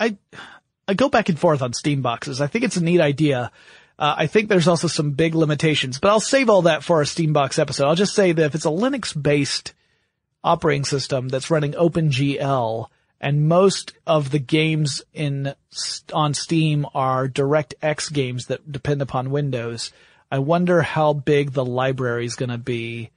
I, 0.00 0.16
I 0.86 0.94
go 0.94 1.08
back 1.08 1.28
and 1.28 1.38
forth 1.38 1.62
on 1.62 1.72
Steam 1.72 2.02
boxes. 2.02 2.40
I 2.40 2.46
think 2.46 2.64
it's 2.64 2.76
a 2.76 2.84
neat 2.84 3.00
idea. 3.00 3.50
Uh, 3.98 4.14
I 4.18 4.26
think 4.26 4.48
there's 4.48 4.68
also 4.68 4.88
some 4.88 5.12
big 5.12 5.34
limitations, 5.34 6.00
but 6.00 6.10
I'll 6.10 6.20
save 6.20 6.50
all 6.50 6.62
that 6.62 6.82
for 6.82 7.00
a 7.00 7.04
Steambox 7.04 7.58
episode. 7.58 7.86
I'll 7.86 7.94
just 7.94 8.14
say 8.14 8.32
that 8.32 8.44
if 8.44 8.54
it's 8.54 8.64
a 8.64 8.70
Linux 8.70 9.20
based 9.20 9.72
operating 10.42 10.84
system 10.84 11.28
that's 11.28 11.50
running 11.50 11.72
OpenGL 11.72 12.88
and 13.20 13.48
most 13.48 13.92
of 14.06 14.30
the 14.30 14.40
games 14.40 15.00
in, 15.14 15.54
on 16.12 16.34
Steam 16.34 16.86
are 16.94 17.28
DirectX 17.28 18.12
games 18.12 18.46
that 18.46 18.70
depend 18.70 19.00
upon 19.00 19.30
Windows, 19.30 19.92
I 20.30 20.40
wonder 20.40 20.82
how 20.82 21.12
big 21.12 21.52
the 21.52 21.64
library 21.64 22.26
is 22.26 22.34
going 22.34 22.50
to 22.50 22.58
be 22.58 23.10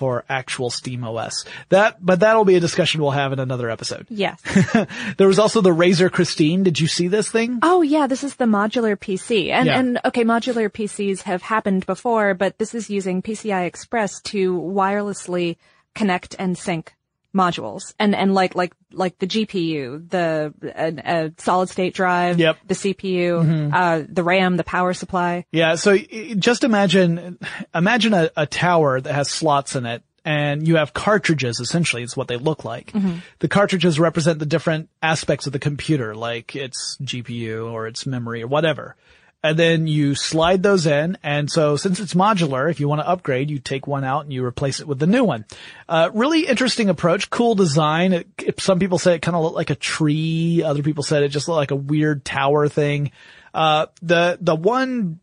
for 0.00 0.24
actual 0.30 0.70
Steam 0.70 1.04
OS. 1.04 1.44
That, 1.68 1.98
but 2.04 2.20
that'll 2.20 2.46
be 2.46 2.54
a 2.56 2.60
discussion 2.60 3.02
we'll 3.02 3.10
have 3.10 3.34
in 3.34 3.38
another 3.38 3.68
episode. 3.68 4.06
Yes. 4.08 4.40
There 5.18 5.28
was 5.28 5.38
also 5.38 5.60
the 5.60 5.74
Razer 5.82 6.10
Christine. 6.10 6.62
Did 6.62 6.80
you 6.80 6.86
see 6.86 7.08
this 7.08 7.30
thing? 7.30 7.58
oh 7.62 7.82
yeah, 7.82 8.06
this 8.06 8.24
is 8.24 8.36
the 8.36 8.46
modular 8.46 8.96
PC. 8.96 9.50
And 9.50 9.66
Yeah. 9.66 9.78
and 9.78 10.00
okay, 10.06 10.24
modular 10.24 10.70
PCs 10.70 11.22
have 11.22 11.42
happened 11.42 11.84
before, 11.84 12.32
but 12.32 12.56
this 12.58 12.74
is 12.74 12.88
using 12.88 13.20
PCI 13.20 13.66
Express 13.66 14.22
to 14.32 14.58
wirelessly 14.58 15.56
connect 15.94 16.34
and 16.38 16.56
sync 16.56 16.94
modules. 17.34 17.94
And 17.98 18.14
and 18.14 18.34
like 18.34 18.54
like 18.54 18.72
like 18.92 19.18
the 19.18 19.26
GPU, 19.26 20.08
the 20.08 20.52
uh, 20.64 21.08
uh, 21.08 21.28
solid 21.38 21.68
state 21.68 21.94
drive, 21.94 22.38
Yep. 22.38 22.56
Mm-hmm. 22.56 22.66
the 22.68 22.74
CPU, 22.74 23.70
uh 23.72 24.06
the 24.08 24.22
RAM, 24.22 24.56
the 24.56 24.64
power 24.64 24.92
supply. 24.92 25.44
Yeah. 25.52 25.74
So 25.76 25.96
just 25.96 26.64
imagine, 26.64 27.38
imagine 27.74 28.14
a, 28.14 28.30
a 28.36 28.46
tower 28.46 29.00
that 29.00 29.12
has 29.14 29.30
slots 29.30 29.76
in 29.76 29.86
it 29.86 30.02
and 30.24 30.66
you 30.68 30.76
have 30.76 30.92
cartridges 30.92 31.60
essentially 31.60 32.02
is 32.02 32.16
what 32.16 32.28
they 32.28 32.36
look 32.36 32.64
like. 32.64 32.92
The 33.38 33.48
cartridges 33.48 33.98
represent 33.98 34.38
the 34.38 34.46
different 34.46 34.90
aspects 35.02 35.46
of 35.46 35.52
the 35.52 35.58
computer, 35.58 36.14
like 36.14 36.54
its 36.54 36.98
GPU 37.02 37.72
or 37.72 37.86
its 37.86 38.04
memory 38.06 38.42
or 38.42 38.46
whatever. 38.46 38.96
And 39.42 39.58
then 39.58 39.86
you 39.86 40.14
slide 40.14 40.62
those 40.62 40.86
in. 40.86 41.16
And 41.22 41.50
so 41.50 41.76
since 41.76 41.98
it's 41.98 42.12
modular, 42.14 42.70
if 42.70 42.78
you 42.78 42.88
want 42.88 43.00
to 43.00 43.08
upgrade, 43.08 43.50
you 43.50 43.58
take 43.58 43.86
one 43.86 44.04
out 44.04 44.24
and 44.24 44.32
you 44.32 44.44
replace 44.44 44.80
it 44.80 44.86
with 44.86 44.98
the 44.98 45.06
new 45.06 45.24
one. 45.24 45.46
Uh, 45.88 46.10
really 46.12 46.46
interesting 46.46 46.90
approach, 46.90 47.30
cool 47.30 47.54
design. 47.54 48.12
It, 48.12 48.60
some 48.60 48.78
people 48.78 48.98
say 48.98 49.14
it 49.14 49.22
kind 49.22 49.36
of 49.36 49.42
looked 49.42 49.56
like 49.56 49.70
a 49.70 49.74
tree. 49.74 50.62
Other 50.62 50.82
people 50.82 51.02
said 51.02 51.22
it 51.22 51.28
just 51.28 51.48
looked 51.48 51.56
like 51.56 51.70
a 51.70 51.76
weird 51.76 52.24
tower 52.24 52.68
thing. 52.68 53.12
Uh, 53.54 53.86
the, 54.02 54.36
the 54.40 54.54
one 54.54 55.20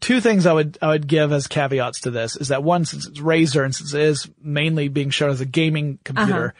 two 0.00 0.20
things 0.20 0.46
I 0.46 0.52
would 0.52 0.78
I 0.82 0.88
would 0.88 1.06
give 1.06 1.32
as 1.32 1.46
caveats 1.46 2.00
to 2.00 2.10
this 2.10 2.36
is 2.36 2.48
that 2.48 2.62
one, 2.62 2.84
since 2.84 3.06
it's 3.06 3.20
Razer 3.20 3.64
and 3.64 3.74
since 3.74 3.94
it 3.94 4.02
is 4.02 4.28
mainly 4.42 4.88
being 4.88 5.10
shown 5.10 5.30
as 5.30 5.40
a 5.40 5.46
gaming 5.46 5.98
computer, 6.04 6.54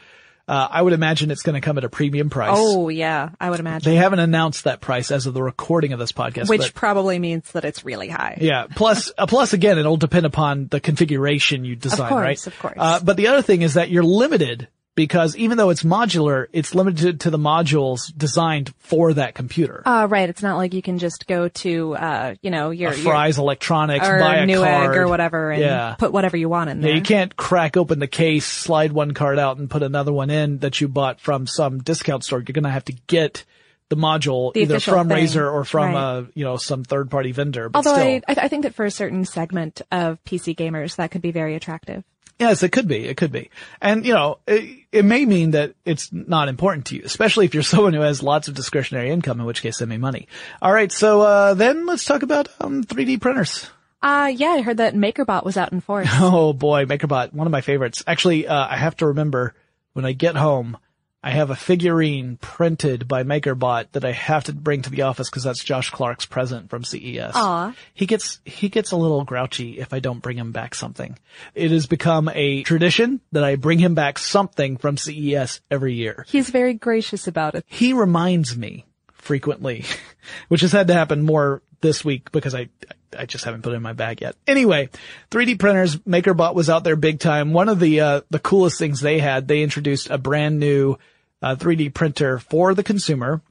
uh 0.47 0.67
I 0.71 0.81
would 0.81 0.93
imagine 0.93 1.31
it's 1.31 1.43
going 1.43 1.55
to 1.55 1.61
come 1.61 1.77
at 1.77 1.83
a 1.83 1.89
premium 1.89 2.29
price. 2.29 2.55
Oh 2.57 2.89
yeah, 2.89 3.29
I 3.39 3.49
would 3.49 3.59
imagine. 3.59 3.91
They 3.91 3.97
haven't 3.97 4.19
announced 4.19 4.63
that 4.65 4.81
price 4.81 5.11
as 5.11 5.25
of 5.27 5.33
the 5.33 5.43
recording 5.43 5.93
of 5.93 5.99
this 5.99 6.11
podcast, 6.11 6.49
Which 6.49 6.61
but- 6.61 6.73
probably 6.73 7.19
means 7.19 7.51
that 7.51 7.65
it's 7.65 7.85
really 7.85 8.09
high. 8.09 8.37
yeah. 8.41 8.65
Plus, 8.75 9.11
uh, 9.17 9.27
plus 9.27 9.53
again, 9.53 9.77
it'll 9.77 9.97
depend 9.97 10.25
upon 10.25 10.67
the 10.67 10.79
configuration 10.79 11.65
you 11.65 11.75
design, 11.75 12.09
course, 12.09 12.21
right? 12.21 12.47
of 12.47 12.59
course. 12.59 12.73
Uh, 12.77 12.99
but 13.03 13.17
the 13.17 13.27
other 13.27 13.41
thing 13.41 13.61
is 13.61 13.75
that 13.75 13.89
you're 13.89 14.03
limited 14.03 14.67
because 14.95 15.35
even 15.37 15.57
though 15.57 15.69
it's 15.69 15.83
modular, 15.83 16.47
it's 16.51 16.75
limited 16.75 17.21
to 17.21 17.29
the 17.29 17.37
modules 17.37 18.11
designed 18.15 18.73
for 18.79 19.13
that 19.13 19.35
computer. 19.35 19.81
Uh, 19.85 20.07
right. 20.09 20.27
It's 20.29 20.41
not 20.41 20.57
like 20.57 20.73
you 20.73 20.81
can 20.81 20.97
just 20.99 21.27
go 21.27 21.47
to, 21.47 21.95
uh, 21.95 22.35
you 22.41 22.51
know, 22.51 22.69
your, 22.71 22.91
a 22.91 22.95
your 22.95 23.03
Fry's 23.03 23.37
Electronics, 23.37 24.07
or 24.07 24.19
buy 24.19 24.37
a 24.37 24.47
Newegg 24.47 24.63
card 24.85 24.97
or 24.97 25.07
whatever 25.07 25.51
and 25.51 25.61
Yeah. 25.61 25.95
put 25.97 26.11
whatever 26.11 26.35
you 26.37 26.49
want 26.49 26.69
in 26.69 26.81
there. 26.81 26.89
Yeah, 26.91 26.97
you 26.97 27.01
can't 27.03 27.35
crack 27.35 27.77
open 27.77 27.99
the 27.99 28.07
case, 28.07 28.45
slide 28.45 28.91
one 28.91 29.13
card 29.13 29.39
out, 29.39 29.57
and 29.57 29.69
put 29.69 29.83
another 29.83 30.11
one 30.13 30.29
in 30.29 30.59
that 30.59 30.81
you 30.81 30.87
bought 30.87 31.19
from 31.21 31.47
some 31.47 31.79
discount 31.79 32.23
store. 32.23 32.39
You're 32.39 32.53
going 32.53 32.63
to 32.65 32.69
have 32.69 32.85
to 32.85 32.93
get 33.07 33.45
the 33.89 33.97
module 33.97 34.53
The 34.53 34.61
either 34.61 34.79
from 34.79 35.09
thing. 35.09 35.17
Razer 35.25 35.51
or 35.51 35.65
from 35.65 35.93
Right. 35.93 35.95
uh 35.95 36.23
you 36.33 36.45
know 36.45 36.55
some 36.55 36.85
third 36.85 37.11
party 37.11 37.33
vendor. 37.33 37.67
But 37.67 37.85
Although 37.85 38.01
I, 38.01 38.21
I 38.27 38.47
think 38.47 38.63
that 38.63 38.73
for 38.73 38.85
a 38.85 38.91
certain 38.91 39.25
segment 39.25 39.81
of 39.91 40.23
PC 40.23 40.55
gamers, 40.55 40.95
that 40.95 41.11
could 41.11 41.21
be 41.21 41.31
very 41.31 41.55
attractive. 41.55 42.05
Yes, 42.41 42.63
it 42.63 42.71
could 42.71 42.87
be. 42.87 43.05
It 43.05 43.17
could 43.17 43.31
be. 43.31 43.51
And, 43.81 44.03
you 44.03 44.13
know, 44.13 44.39
it, 44.47 44.87
it 44.91 45.05
may 45.05 45.25
mean 45.25 45.51
that 45.51 45.75
it's 45.85 46.11
not 46.11 46.47
important 46.49 46.87
to 46.87 46.95
you, 46.95 47.03
especially 47.05 47.45
if 47.45 47.53
you're 47.53 47.61
someone 47.73 47.93
who 47.93 48.01
has 48.01 48.23
lots 48.23 48.47
of 48.47 48.55
discretionary 48.55 49.11
income, 49.11 49.39
in 49.39 49.45
which 49.45 49.61
case 49.61 49.77
send 49.77 49.89
me 49.89 49.97
money. 49.97 50.27
All 50.59 50.73
right. 50.73 50.91
So, 50.91 51.21
uh, 51.21 51.53
then 51.53 51.85
let's 51.85 52.03
talk 52.03 52.23
about, 52.23 52.47
um, 52.59 52.83
3D 52.83 53.21
printers. 53.21 53.69
Uh, 54.01 54.33
yeah, 54.35 54.47
I 54.49 54.61
heard 54.61 54.77
that 54.77 54.95
MakerBot 54.95 55.45
was 55.45 55.55
out 55.55 55.71
in 55.71 55.81
force. 55.81 56.07
Oh 56.13 56.53
boy, 56.53 56.85
MakerBot, 56.85 57.33
one 57.33 57.45
of 57.45 57.51
my 57.51 57.61
favorites. 57.61 58.03
Actually, 58.07 58.47
uh, 58.47 58.67
I 58.67 58.75
have 58.75 58.97
to 58.97 59.05
remember 59.05 59.53
when 59.93 60.05
I 60.05 60.13
get 60.13 60.35
home, 60.35 60.77
I 61.23 61.31
have 61.31 61.51
a 61.51 61.55
figurine 61.55 62.37
printed 62.37 63.07
by 63.07 63.23
MakerBot 63.23 63.91
that 63.91 64.03
I 64.03 64.11
have 64.11 64.45
to 64.45 64.53
bring 64.53 64.81
to 64.81 64.89
the 64.89 65.03
office 65.03 65.29
because 65.29 65.43
that's 65.43 65.63
Josh 65.63 65.91
Clark's 65.91 66.25
present 66.25 66.71
from 66.71 66.83
CES. 66.83 67.33
Aw. 67.35 67.73
He 67.93 68.07
gets, 68.07 68.39
he 68.43 68.69
gets 68.69 68.91
a 68.91 68.97
little 68.97 69.23
grouchy 69.23 69.79
if 69.79 69.93
I 69.93 69.99
don't 69.99 70.21
bring 70.21 70.37
him 70.37 70.51
back 70.51 70.73
something. 70.73 71.17
It 71.53 71.69
has 71.69 71.85
become 71.85 72.29
a 72.33 72.63
tradition 72.63 73.21
that 73.33 73.43
I 73.43 73.55
bring 73.55 73.77
him 73.77 73.93
back 73.93 74.17
something 74.17 74.77
from 74.77 74.97
CES 74.97 75.61
every 75.69 75.93
year. 75.93 76.25
He's 76.27 76.49
very 76.49 76.73
gracious 76.73 77.27
about 77.27 77.53
it. 77.53 77.65
He 77.67 77.93
reminds 77.93 78.57
me 78.57 78.85
frequently, 79.13 79.85
which 80.47 80.61
has 80.61 80.71
had 80.71 80.87
to 80.87 80.93
happen 80.93 81.21
more 81.21 81.61
this 81.81 82.03
week 82.03 82.31
because 82.31 82.55
I, 82.55 82.69
I 83.17 83.25
just 83.25 83.45
haven't 83.45 83.61
put 83.63 83.73
it 83.73 83.77
in 83.77 83.81
my 83.81 83.93
bag 83.93 84.21
yet. 84.21 84.35
Anyway, 84.47 84.89
3D 85.29 85.59
printers, 85.59 85.97
MakerBot 85.97 86.55
was 86.55 86.69
out 86.69 86.83
there 86.83 86.95
big 86.95 87.19
time. 87.19 87.53
One 87.53 87.69
of 87.69 87.79
the, 87.79 87.99
uh, 88.01 88.21
the 88.29 88.39
coolest 88.39 88.77
things 88.79 88.99
they 89.01 89.19
had, 89.19 89.47
they 89.47 89.61
introduced 89.63 90.09
a 90.09 90.17
brand 90.17 90.59
new, 90.59 90.97
uh, 91.41 91.55
3D 91.55 91.93
printer 91.93 92.39
for 92.39 92.73
the 92.73 92.83
consumer 92.83 93.41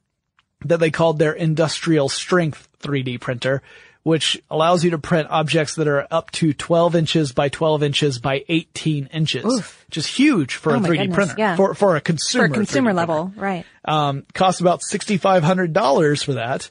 that 0.64 0.78
they 0.80 0.90
called 0.90 1.18
their 1.18 1.32
industrial 1.32 2.08
strength 2.08 2.68
3D 2.82 3.20
printer, 3.20 3.62
which 4.02 4.40
allows 4.50 4.82
you 4.84 4.90
to 4.90 4.98
print 4.98 5.28
objects 5.30 5.74
that 5.74 5.88
are 5.88 6.06
up 6.10 6.30
to 6.30 6.52
12 6.54 6.94
inches 6.96 7.32
by 7.32 7.48
12 7.48 7.82
inches 7.82 8.18
by 8.18 8.44
18 8.48 9.06
inches, 9.06 9.44
which 9.44 9.96
is 9.98 10.06
huge 10.06 10.54
for 10.54 10.72
Oh 10.72 10.76
a 10.76 10.80
3D 10.80 10.86
goodness, 10.98 11.14
printer, 11.14 11.34
yeah. 11.36 11.56
for, 11.56 11.74
for 11.74 11.96
a 11.96 12.00
consumer 12.00 12.48
For 12.48 12.54
consumer. 12.54 12.90
a 12.90 12.92
3D 12.92 12.94
consumer 12.94 13.04
printer. 13.04 13.12
level, 13.12 13.32
right. 13.36 13.64
Um, 13.84 14.24
costs 14.34 14.60
about 14.60 14.80
$6,500 14.80 16.24
for 16.24 16.34
that. 16.34 16.70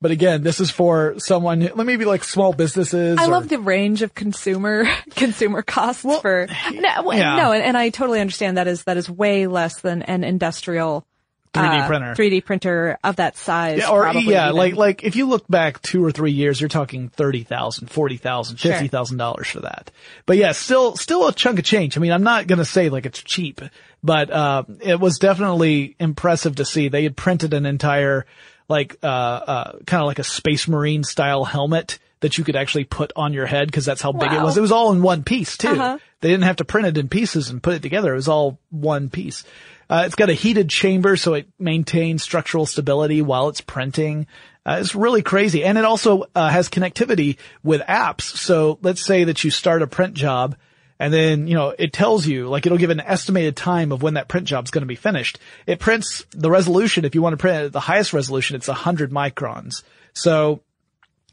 But 0.00 0.12
again, 0.12 0.42
this 0.42 0.60
is 0.60 0.70
for 0.70 1.14
someone, 1.18 1.60
who- 1.60 1.84
maybe 1.84 2.04
like 2.04 2.22
small 2.22 2.52
businesses. 2.52 3.18
I 3.18 3.24
or- 3.26 3.30
love 3.30 3.48
the 3.48 3.58
range 3.58 4.02
of 4.02 4.14
consumer 4.14 4.84
consumer 5.16 5.62
costs 5.62 6.02
for 6.04 6.46
no, 6.72 7.12
yeah. 7.12 7.36
no, 7.36 7.52
and, 7.52 7.62
and 7.64 7.76
I 7.76 7.90
totally 7.90 8.20
understand 8.20 8.58
that 8.58 8.68
is 8.68 8.84
that 8.84 8.96
is 8.96 9.10
way 9.10 9.46
less 9.48 9.80
than 9.80 10.02
an 10.02 10.22
industrial 10.22 11.04
3D 11.54 11.80
uh, 11.82 11.86
printer. 11.88 12.14
3D 12.14 12.44
printer 12.44 12.98
of 13.02 13.16
that 13.16 13.36
size. 13.36 13.78
Yeah, 13.78 13.90
or 13.90 14.06
yeah, 14.12 14.44
even. 14.48 14.56
like 14.56 14.74
like 14.76 15.02
if 15.02 15.16
you 15.16 15.26
look 15.26 15.48
back 15.48 15.80
two 15.82 16.04
or 16.04 16.12
three 16.12 16.30
years, 16.30 16.60
you're 16.60 16.68
talking 16.68 17.08
thirty 17.08 17.42
thousand, 17.42 17.88
forty 17.90 18.18
thousand, 18.18 18.58
Sure. 18.58 18.72
fifty 18.72 18.86
thousand 18.88 19.16
dollars 19.16 19.48
for 19.48 19.60
that. 19.60 19.90
But 20.26 20.36
yeah, 20.36 20.52
still 20.52 20.94
still 20.94 21.26
a 21.26 21.32
chunk 21.32 21.58
of 21.58 21.64
change. 21.64 21.96
I 21.96 22.00
mean, 22.00 22.12
I'm 22.12 22.22
not 22.22 22.46
gonna 22.46 22.66
say 22.66 22.88
like 22.90 23.06
it's 23.06 23.22
cheap, 23.22 23.62
but 24.04 24.30
uh, 24.30 24.62
it 24.80 25.00
was 25.00 25.18
definitely 25.18 25.96
impressive 25.98 26.56
to 26.56 26.64
see. 26.64 26.88
They 26.88 27.02
had 27.02 27.16
printed 27.16 27.54
an 27.54 27.66
entire 27.66 28.26
like 28.68 28.96
uh 29.02 29.06
uh 29.06 29.78
kind 29.86 30.02
of 30.02 30.06
like 30.06 30.18
a 30.18 30.24
space 30.24 30.68
marine 30.68 31.04
style 31.04 31.44
helmet 31.44 31.98
that 32.20 32.38
you 32.38 32.44
could 32.44 32.56
actually 32.56 32.84
put 32.84 33.12
on 33.16 33.32
your 33.32 33.46
head 33.46 33.68
because 33.68 33.84
that's 33.84 34.02
how 34.02 34.12
big 34.12 34.32
it 34.32 34.42
was. 34.42 34.56
It 34.56 34.60
was 34.60 34.72
all 34.72 34.92
in 34.92 35.02
one 35.02 35.22
piece 35.22 35.56
too. 35.56 35.68
Uh-huh. 35.68 35.98
They 36.20 36.28
didn't 36.28 36.44
have 36.44 36.56
to 36.56 36.64
print 36.64 36.88
it 36.88 36.98
in 36.98 37.08
pieces 37.08 37.50
and 37.50 37.62
put 37.62 37.74
it 37.74 37.82
together. 37.82 38.12
It 38.12 38.16
was 38.16 38.28
all 38.28 38.58
one 38.70 39.08
piece. 39.08 39.44
Uh, 39.88 40.02
it's 40.04 40.16
got 40.16 40.28
a 40.28 40.34
heated 40.34 40.68
chamber 40.68 41.16
so 41.16 41.34
it 41.34 41.48
maintains 41.58 42.22
structural 42.22 42.66
stability 42.66 43.22
while 43.22 43.48
it's 43.48 43.60
printing. 43.60 44.26
Uh, 44.66 44.78
it's 44.80 44.94
really 44.94 45.22
crazy. 45.22 45.64
And 45.64 45.78
it 45.78 45.84
also 45.84 46.24
uh, 46.34 46.50
has 46.50 46.68
connectivity 46.68 47.38
with 47.62 47.80
apps. 47.82 48.22
So 48.22 48.78
let's 48.82 49.00
say 49.00 49.24
that 49.24 49.44
you 49.44 49.50
start 49.50 49.82
a 49.82 49.86
print 49.86 50.14
job 50.14 50.56
and 50.98 51.12
then, 51.12 51.46
you 51.46 51.54
know, 51.54 51.74
it 51.78 51.92
tells 51.92 52.26
you, 52.26 52.48
like 52.48 52.66
it'll 52.66 52.78
give 52.78 52.90
an 52.90 53.00
estimated 53.00 53.56
time 53.56 53.92
of 53.92 54.02
when 54.02 54.14
that 54.14 54.28
print 54.28 54.46
job's 54.46 54.70
going 54.70 54.82
to 54.82 54.86
be 54.86 54.96
finished. 54.96 55.38
It 55.66 55.78
prints 55.78 56.24
the 56.30 56.50
resolution. 56.50 57.04
If 57.04 57.14
you 57.14 57.22
want 57.22 57.34
to 57.34 57.36
print 57.38 57.62
it 57.62 57.66
at 57.66 57.72
the 57.72 57.80
highest 57.80 58.12
resolution, 58.12 58.56
it's 58.56 58.68
100 58.68 59.10
microns. 59.10 59.82
So 60.12 60.60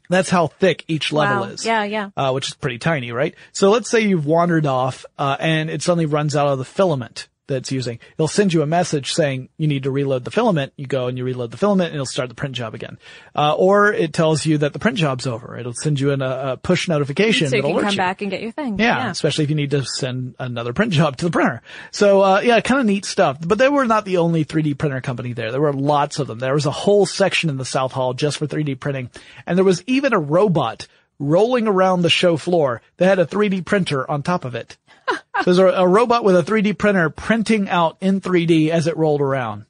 that's 0.08 0.30
how 0.30 0.46
thick 0.46 0.84
each 0.86 1.12
level 1.12 1.38
Wow. 1.40 1.48
is 1.48 1.64
Yeah, 1.66 1.82
yeah. 1.84 2.10
uh, 2.16 2.30
which 2.32 2.46
is 2.48 2.54
pretty 2.54 2.78
tiny, 2.78 3.10
right? 3.10 3.34
So 3.52 3.70
let's 3.70 3.90
say 3.90 4.00
you've 4.00 4.26
wandered 4.26 4.66
off, 4.66 5.04
uh, 5.18 5.36
and 5.40 5.68
it 5.68 5.82
suddenly 5.82 6.06
runs 6.06 6.36
out 6.36 6.46
of 6.46 6.58
the 6.58 6.64
filament 6.64 7.26
that 7.48 7.56
it's 7.56 7.72
using. 7.72 7.98
It'll 8.14 8.28
send 8.28 8.52
you 8.52 8.62
a 8.62 8.66
message 8.66 9.12
saying 9.12 9.48
you 9.56 9.66
need 9.66 9.84
to 9.84 9.90
reload 9.90 10.24
the 10.24 10.30
filament. 10.30 10.72
You 10.76 10.86
go 10.86 11.06
and 11.06 11.16
you 11.16 11.24
reload 11.24 11.50
the 11.50 11.56
filament 11.56 11.88
and 11.88 11.94
it'll 11.94 12.06
start 12.06 12.28
the 12.28 12.34
print 12.34 12.54
job 12.54 12.74
again. 12.74 12.98
Uh, 13.34 13.54
or 13.54 13.92
it 13.92 14.12
tells 14.12 14.44
you 14.44 14.58
that 14.58 14.72
the 14.72 14.78
print 14.78 14.98
job's 14.98 15.26
over. 15.26 15.56
It'll 15.56 15.74
send 15.74 16.00
you 16.00 16.10
an, 16.12 16.22
a, 16.22 16.52
a 16.52 16.56
push 16.56 16.88
notification. 16.88 17.48
so 17.48 17.56
you 17.56 17.62
can 17.62 17.80
come 17.80 17.90
you. 17.90 17.96
back 17.96 18.22
and 18.22 18.30
get 18.30 18.42
your 18.42 18.52
thing. 18.52 18.78
Yeah, 18.78 19.10
especially 19.10 19.44
if 19.44 19.50
you 19.50 19.56
need 19.56 19.70
to 19.70 19.84
send 19.84 20.34
another 20.38 20.72
print 20.72 20.92
job 20.92 21.16
to 21.18 21.24
the 21.26 21.30
printer. 21.30 21.62
So, 21.90 22.22
uh, 22.22 22.40
yeah, 22.40 22.60
kind 22.60 22.80
of 22.80 22.86
neat 22.86 23.04
stuff. 23.04 23.38
But 23.40 23.58
they 23.58 23.68
were 23.68 23.86
not 23.86 24.04
the 24.04 24.18
only 24.18 24.44
3D 24.44 24.78
printer 24.78 25.00
company 25.00 25.32
there. 25.32 25.52
There 25.52 25.60
were 25.60 25.72
lots 25.72 26.18
of 26.18 26.26
them. 26.26 26.38
There 26.38 26.54
was 26.54 26.66
a 26.66 26.70
whole 26.70 27.06
section 27.06 27.50
in 27.50 27.56
the 27.56 27.64
South 27.64 27.92
Hall 27.92 28.14
just 28.14 28.38
for 28.38 28.46
3D 28.46 28.80
printing. 28.80 29.10
And 29.46 29.56
there 29.56 29.64
was 29.64 29.82
even 29.86 30.12
a 30.12 30.18
robot 30.18 30.86
rolling 31.18 31.66
around 31.66 32.02
the 32.02 32.10
show 32.10 32.36
floor 32.36 32.82
that 32.96 33.06
had 33.06 33.18
a 33.18 33.26
3D 33.26 33.64
printer 33.64 34.08
on 34.10 34.22
top 34.22 34.44
of 34.44 34.54
it. 34.54 34.76
so 35.08 35.18
there's 35.44 35.58
a, 35.58 35.66
a 35.66 35.88
robot 35.88 36.24
with 36.24 36.36
a 36.36 36.42
3D 36.42 36.76
printer 36.76 37.10
printing 37.10 37.68
out 37.68 37.96
in 38.00 38.20
3D 38.20 38.70
as 38.70 38.86
it 38.86 38.96
rolled 38.96 39.20
around. 39.20 39.66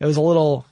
It 0.00 0.06
was 0.06 0.16
a 0.16 0.22
little, 0.22 0.66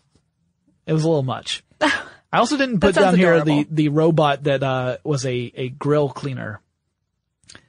it 0.87 0.93
was 0.93 1.05
a 1.05 1.09
little 1.09 1.23
much. 1.23 1.63
I 1.81 2.39
also 2.39 2.57
didn't 2.57 2.81
put 2.81 2.95
down 2.95 3.17
here 3.17 3.45
the, 3.45 3.67
the 3.71 3.89
robot 3.89 4.45
that, 4.45 4.63
uh, 4.63 4.99
was 5.05 5.27
a, 5.27 5.53
a 5.55 5.69
grill 5.69 6.09
cleaner. 6.09 6.61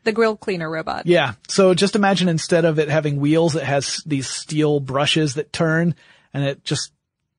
The 0.04 0.12
grill 0.12 0.38
cleaner 0.38 0.70
robot. 0.70 1.06
Yeah. 1.06 1.34
So 1.48 1.74
just 1.74 1.96
imagine 1.96 2.30
instead 2.30 2.66
of 2.66 2.80
it 2.80 2.90
having 2.90 3.20
wheels, 3.20 3.56
it 3.56 3.64
has 3.64 4.02
these 4.06 4.28
steel 4.28 4.80
brushes 4.80 5.36
that 5.36 5.54
turn 5.54 5.96
and 6.34 6.44
it 6.44 6.64
just 6.64 6.92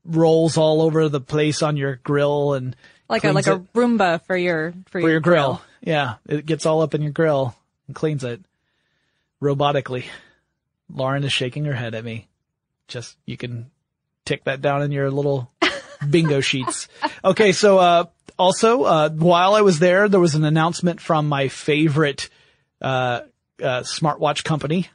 rolls 0.04 0.56
all 0.56 0.82
over 0.82 1.08
the 1.08 1.20
place 1.20 1.62
on 1.62 1.76
your 1.76 1.96
grill 1.96 2.54
and 2.54 2.76
Like 3.08 3.24
a 3.24 3.32
like 3.32 3.46
a 3.46 3.58
Roomba 3.74 4.22
for 4.24 4.36
your 4.36 4.72
for, 4.86 5.00
for 5.00 5.10
your 5.10 5.20
grill. 5.20 5.60
Yeah. 5.82 6.14
It 6.26 6.46
gets 6.46 6.66
all 6.66 6.82
up 6.82 6.94
in 6.94 7.02
your 7.02 7.12
grill 7.12 7.54
and 7.86 7.94
cleans 7.94 8.24
it 8.24 8.40
robotically. 9.42 10.04
Lauren 10.92 11.24
is 11.24 11.32
shaking 11.32 11.64
her 11.66 11.74
head 11.74 11.94
at 11.94 12.04
me. 12.04 12.28
Just, 12.88 13.16
you 13.26 13.36
can 13.36 13.70
tick 14.24 14.44
that 14.44 14.60
down 14.62 14.82
in 14.82 14.92
your 14.92 15.10
little 15.10 15.50
bingo 16.10 16.40
sheets. 16.40 16.88
Okay. 17.24 17.52
So, 17.52 17.78
uh, 17.78 18.04
also, 18.38 18.82
uh, 18.84 19.10
while 19.10 19.54
I 19.54 19.60
was 19.60 19.78
there, 19.78 20.08
there 20.08 20.20
was 20.20 20.34
an 20.34 20.44
announcement 20.44 21.00
from 21.00 21.28
my 21.28 21.48
favorite, 21.48 22.28
uh, 22.80 23.20
uh, 23.62 23.80
smartwatch 23.80 24.44
company. 24.44 24.88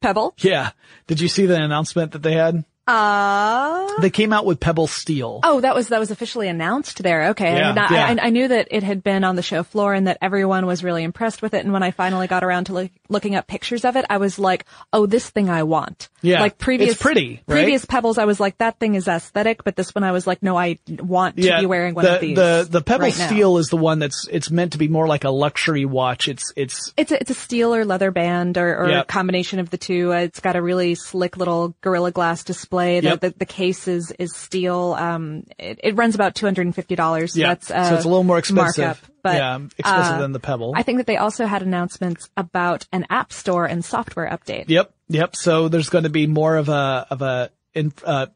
Pebble. 0.00 0.34
Yeah. 0.40 0.70
Did 1.06 1.20
you 1.20 1.28
see 1.28 1.46
the 1.46 1.62
announcement 1.62 2.12
that 2.12 2.22
they 2.22 2.34
had? 2.34 2.64
Uh 2.86 4.00
They 4.00 4.10
came 4.10 4.32
out 4.32 4.44
with 4.44 4.60
Pebble 4.60 4.86
Steel. 4.86 5.40
Oh, 5.42 5.60
that 5.60 5.74
was 5.74 5.88
that 5.88 6.00
was 6.00 6.10
officially 6.10 6.48
announced 6.48 7.02
there. 7.02 7.28
Okay, 7.30 7.56
Yeah, 7.56 7.70
I, 7.70 7.72
not- 7.72 7.90
yeah. 7.90 8.06
I, 8.06 8.26
I 8.26 8.30
knew 8.30 8.46
that 8.48 8.68
it 8.70 8.82
had 8.82 9.02
been 9.02 9.24
on 9.24 9.36
the 9.36 9.42
show 9.42 9.62
floor 9.62 9.94
and 9.94 10.06
that 10.06 10.18
everyone 10.20 10.66
was 10.66 10.84
really 10.84 11.02
impressed 11.02 11.40
with 11.42 11.54
it. 11.54 11.64
And 11.64 11.72
when 11.72 11.82
I 11.82 11.90
finally 11.92 12.26
got 12.26 12.44
around 12.44 12.64
to 12.66 12.72
look, 12.74 12.90
looking 13.08 13.34
up 13.36 13.46
pictures 13.46 13.84
of 13.84 13.96
it, 13.96 14.04
I 14.10 14.18
was 14.18 14.38
like, 14.38 14.66
"Oh, 14.92 15.06
this 15.06 15.28
thing 15.30 15.48
I 15.48 15.62
want." 15.62 16.08
Yeah, 16.20 16.40
like 16.40 16.58
previous 16.58 16.92
it's 16.92 17.02
pretty, 17.02 17.42
right? 17.46 17.56
previous 17.56 17.84
pebbles, 17.84 18.18
I 18.18 18.24
was 18.24 18.40
like, 18.40 18.58
"That 18.58 18.78
thing 18.78 18.94
is 18.94 19.08
aesthetic," 19.08 19.64
but 19.64 19.76
this 19.76 19.94
one, 19.94 20.04
I 20.04 20.12
was 20.12 20.26
like, 20.26 20.42
"No, 20.42 20.56
I 20.56 20.78
want 20.88 21.36
to 21.36 21.42
be 21.60 21.66
wearing 21.66 21.94
one 21.94 22.04
the, 22.04 22.14
of 22.16 22.20
these." 22.20 22.36
The 22.36 22.66
the 22.70 22.82
Pebble 22.82 23.04
right 23.06 23.18
now. 23.18 23.26
Steel 23.26 23.58
is 23.58 23.68
the 23.68 23.76
one 23.76 23.98
that's 23.98 24.28
it's 24.30 24.50
meant 24.50 24.72
to 24.72 24.78
be 24.78 24.88
more 24.88 25.06
like 25.06 25.24
a 25.24 25.30
luxury 25.30 25.84
watch. 25.86 26.28
It's 26.28 26.52
it's 26.56 26.92
It's 26.96 27.12
a, 27.12 27.20
it's 27.20 27.30
a 27.30 27.34
steel 27.34 27.74
or 27.74 27.84
leather 27.84 28.10
band 28.10 28.58
or, 28.58 28.76
or 28.76 28.88
a 28.90 29.04
combination 29.04 29.58
of 29.58 29.70
the 29.70 29.78
two. 29.78 30.12
Uh, 30.12 30.18
It's 30.18 30.40
got 30.40 30.56
a 30.56 30.62
really 30.62 30.94
slick 30.94 31.36
little 31.36 31.74
Gorilla 31.80 32.10
Glass 32.10 32.44
display 32.44 32.73
display. 32.74 33.00
The, 33.00 33.08
Yep. 33.08 33.20
the, 33.20 33.34
the 33.38 33.46
case 33.46 33.88
is, 33.88 34.12
is 34.18 34.34
steel. 34.34 34.94
Um, 34.98 35.44
it, 35.58 35.80
it 35.82 35.96
runs 35.96 36.14
about 36.14 36.34
$250. 36.34 37.30
So 37.30 37.38
Yeah. 37.40 37.48
that's, 37.48 37.70
uh, 37.70 37.88
so 37.90 37.94
it's 37.96 38.04
a 38.04 38.08
little 38.08 38.24
more 38.24 38.38
expensive. 38.38 38.84
Markup, 38.84 39.04
but, 39.22 39.34
yeah, 39.36 39.56
expensive 39.78 40.14
uh, 40.14 40.18
than 40.18 40.32
the 40.32 40.40
Pebble. 40.40 40.72
I 40.76 40.82
think 40.82 40.98
that 40.98 41.06
they 41.06 41.16
also 41.16 41.46
had 41.46 41.62
announcements 41.62 42.28
about 42.36 42.86
an 42.92 43.06
app 43.10 43.32
store 43.32 43.66
and 43.66 43.84
software 43.84 44.28
update. 44.28 44.64
Yep, 44.68 44.92
yep. 45.08 45.36
So 45.36 45.68
there's 45.68 45.88
going 45.88 46.04
to 46.04 46.10
be 46.10 46.26
more 46.26 46.56
of 46.56 46.68
a 46.68 47.06
of 47.10 47.22
a 47.22 47.50
in, 47.74 47.92
uh, 48.04 48.26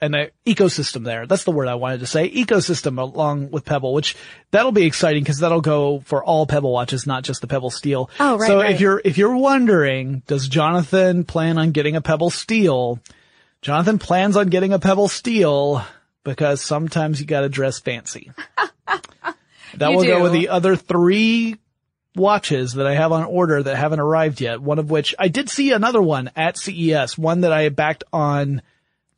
an 0.00 0.14
uh, 0.16 0.26
ecosystem 0.44 1.04
there. 1.04 1.24
That's 1.26 1.44
the 1.44 1.52
word 1.52 1.68
I 1.68 1.76
wanted 1.76 2.00
to 2.00 2.06
say. 2.06 2.28
Ecosystem 2.28 2.98
along 3.00 3.50
with 3.52 3.64
Pebble, 3.64 3.94
which 3.94 4.16
that'll 4.50 4.72
be 4.72 4.84
exciting 4.84 5.22
because 5.22 5.38
that'll 5.38 5.60
go 5.60 6.00
for 6.00 6.24
all 6.24 6.44
Pebble 6.46 6.72
watches, 6.72 7.06
not 7.06 7.22
just 7.22 7.40
the 7.40 7.46
Pebble 7.46 7.70
Steel. 7.70 8.10
Oh, 8.18 8.36
right, 8.36 8.48
So 8.48 8.56
right. 8.58 8.70
if 8.72 8.80
you're 8.80 9.00
if 9.04 9.16
you're 9.16 9.36
wondering, 9.36 10.22
does 10.26 10.48
Jonathan 10.48 11.22
plan 11.24 11.56
on 11.58 11.70
getting 11.70 11.94
a 11.96 12.00
Pebble 12.00 12.30
Steel? 12.30 12.98
Jonathan 13.62 13.98
plans 13.98 14.36
on 14.36 14.48
getting 14.48 14.72
a 14.72 14.78
Pebble 14.78 15.08
Steel 15.08 15.84
because 16.24 16.62
sometimes 16.62 17.20
you 17.20 17.26
got 17.26 17.42
to 17.42 17.48
dress 17.48 17.78
fancy. 17.78 18.32
that 18.86 19.90
You 19.90 19.96
will 19.96 20.04
go 20.04 20.22
with 20.22 20.32
the 20.32 20.48
other 20.48 20.76
three 20.76 21.56
watches 22.16 22.74
that 22.74 22.86
I 22.86 22.94
have 22.94 23.12
on 23.12 23.24
order 23.24 23.62
that 23.62 23.76
haven't 23.76 24.00
arrived 24.00 24.40
yet. 24.40 24.60
One 24.60 24.78
of 24.78 24.90
which 24.90 25.14
I 25.18 25.28
did 25.28 25.48
see 25.48 25.72
another 25.72 26.02
one 26.02 26.30
at 26.36 26.58
CES, 26.58 27.16
one 27.18 27.42
that 27.42 27.52
I 27.52 27.68
backed 27.68 28.04
on. 28.12 28.62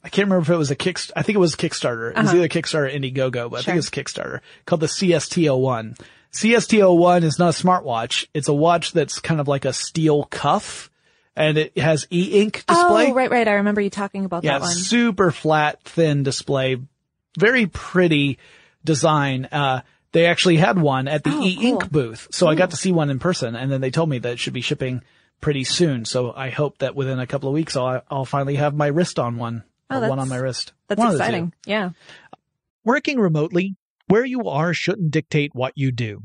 I 0.04 0.08
can't 0.08 0.26
remember 0.26 0.42
if 0.42 0.54
it 0.54 0.58
was 0.58 0.72
a 0.72 0.76
kick. 0.76 0.98
I 1.14 1.22
think 1.22 1.36
it 1.36 1.40
was 1.40 1.54
Kickstarter. 1.54 2.10
It 2.10 2.16
was 2.16 2.28
uh-huh. 2.28 2.38
either 2.38 2.48
Kickstarter 2.48 2.88
or 2.88 2.98
Indiegogo, 2.98 3.50
but 3.50 3.60
I 3.60 3.62
think 3.62 3.74
it 3.74 3.76
was 3.76 3.90
Kickstarter 3.90 4.40
called 4.66 4.80
the 4.80 4.88
CST01. 4.88 6.00
CST01 6.32 7.22
is 7.22 7.38
not 7.38 7.60
a 7.60 7.62
smartwatch. 7.62 8.26
It's 8.34 8.48
a 8.48 8.54
watch 8.54 8.92
that's 8.92 9.20
kind 9.20 9.40
of 9.40 9.46
like 9.46 9.64
a 9.64 9.72
steel 9.72 10.24
cuff 10.24 10.90
and 11.36 11.56
it 11.58 11.76
has 11.78 12.06
e-ink 12.10 12.64
display. 12.66 13.10
Oh, 13.10 13.14
right, 13.14 13.30
right. 13.30 13.48
I 13.48 13.54
remember 13.54 13.80
you 13.80 13.90
talking 13.90 14.24
about 14.24 14.44
Yeah, 14.44 14.52
that 14.58 14.60
one. 14.62 14.74
super 14.74 15.30
flat, 15.30 15.82
thin 15.84 16.22
display, 16.22 16.78
very 17.38 17.66
pretty 17.66 18.38
design. 18.84 19.46
Uh, 19.50 19.82
they 20.12 20.26
actually 20.26 20.56
had 20.58 20.78
one 20.78 21.08
at 21.08 21.24
the 21.24 21.30
Oh, 21.32 21.42
e-ink 21.44 21.80
cool. 21.82 21.88
booth, 21.90 22.28
so 22.32 22.46
I 22.46 22.54
got 22.54 22.70
to 22.70 22.76
see 22.76 22.92
one 22.92 23.08
in 23.10 23.18
person, 23.18 23.56
and 23.56 23.72
then 23.72 23.80
they 23.80 23.90
told 23.90 24.08
me 24.10 24.18
that 24.18 24.32
it 24.32 24.38
should 24.38 24.52
be 24.52 24.60
shipping 24.60 25.02
pretty 25.40 25.64
soon. 25.64 26.04
So 26.04 26.32
I 26.36 26.50
hope 26.50 26.78
that 26.78 26.94
within 26.94 27.18
a 27.18 27.26
couple 27.26 27.48
of 27.48 27.54
weeks, 27.54 27.76
I'll 27.76 28.02
I'll 28.10 28.24
finally 28.26 28.56
have 28.56 28.74
my 28.74 28.88
wrist 28.88 29.18
on 29.18 29.36
one, 29.38 29.64
Oh, 29.90 30.02
or 30.02 30.08
one 30.10 30.18
on 30.18 30.28
my 30.28 30.36
wrist. 30.36 30.72
That's 30.88 30.98
One 30.98 31.08
of 31.08 31.12
the 31.14 31.18
exciting. 31.20 31.52
Yeah. 31.66 31.90
Working 32.84 33.18
remotely, 33.20 33.76
where 34.08 34.24
you 34.24 34.48
are 34.48 34.74
shouldn't 34.74 35.10
dictate 35.12 35.54
what 35.54 35.72
you 35.76 35.92
do. 35.92 36.24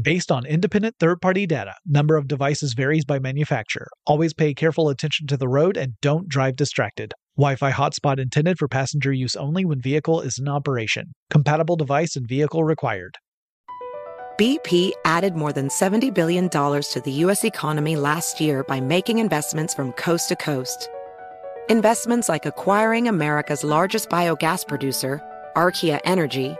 Based 0.00 0.32
on 0.32 0.44
independent 0.44 0.96
third-party 0.98 1.46
data, 1.46 1.74
number 1.86 2.16
of 2.16 2.26
devices 2.26 2.74
varies 2.74 3.04
by 3.04 3.20
manufacturer. 3.20 3.86
Always 4.06 4.34
pay 4.34 4.52
careful 4.52 4.88
attention 4.88 5.28
to 5.28 5.36
the 5.36 5.46
road 5.46 5.76
and 5.76 5.92
don't 6.00 6.28
drive 6.28 6.56
distracted. 6.56 7.14
Wi-Fi 7.36 7.70
hotspot 7.70 8.18
intended 8.18 8.58
for 8.58 8.66
passenger 8.66 9.12
use 9.12 9.36
only 9.36 9.64
when 9.64 9.80
vehicle 9.80 10.20
is 10.20 10.36
in 10.36 10.48
operation. 10.48 11.12
Compatible 11.30 11.76
device 11.76 12.16
and 12.16 12.26
vehicle 12.28 12.64
required. 12.64 13.18
BP 14.36 14.90
added 15.04 15.36
more 15.36 15.52
than 15.52 15.68
$70 15.68 16.12
billion 16.12 16.48
to 16.48 17.02
the 17.04 17.12
U.S. 17.12 17.44
economy 17.44 17.94
last 17.94 18.40
year 18.40 18.64
by 18.64 18.80
making 18.80 19.18
investments 19.18 19.74
from 19.74 19.92
coast 19.92 20.28
to 20.30 20.34
coast. 20.34 20.88
Investments 21.68 22.28
like 22.28 22.46
acquiring 22.46 23.06
America's 23.06 23.62
largest 23.62 24.08
biogas 24.08 24.66
producer, 24.66 25.20
Archaea 25.56 26.00
Energy, 26.04 26.56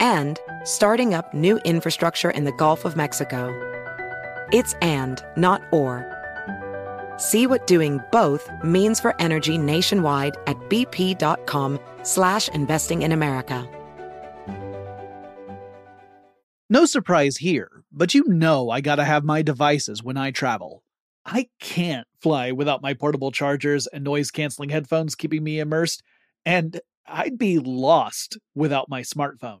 and 0.00 0.40
starting 0.64 1.14
up 1.14 1.32
new 1.32 1.58
infrastructure 1.58 2.30
in 2.30 2.44
the 2.44 2.52
Gulf 2.52 2.84
of 2.84 2.96
Mexico. 2.96 3.52
It's 4.52 4.74
and, 4.82 5.22
not 5.36 5.62
or. 5.72 6.10
See 7.16 7.46
what 7.46 7.66
doing 7.66 8.00
both 8.10 8.50
means 8.64 8.98
for 8.98 9.14
energy 9.20 9.56
nationwide 9.56 10.36
at 10.46 10.56
bp.com 10.68 11.78
slash 12.02 12.48
investing 12.48 13.02
in 13.02 13.12
America. 13.12 13.68
No 16.70 16.86
surprise 16.86 17.36
here, 17.36 17.70
but 17.92 18.14
you 18.14 18.24
know 18.26 18.70
I 18.70 18.80
gotta 18.80 19.04
have 19.04 19.22
my 19.22 19.42
devices 19.42 20.02
when 20.02 20.16
I 20.16 20.30
travel. 20.30 20.82
I 21.24 21.48
can't 21.60 22.06
fly 22.20 22.52
without 22.52 22.82
my 22.82 22.94
portable 22.94 23.30
chargers 23.30 23.86
and 23.86 24.02
noise 24.02 24.30
canceling 24.30 24.70
headphones 24.70 25.14
keeping 25.14 25.44
me 25.44 25.60
immersed, 25.60 26.02
and 26.44 26.80
I'd 27.06 27.38
be 27.38 27.58
lost 27.58 28.38
without 28.54 28.88
my 28.88 29.02
smartphone. 29.02 29.60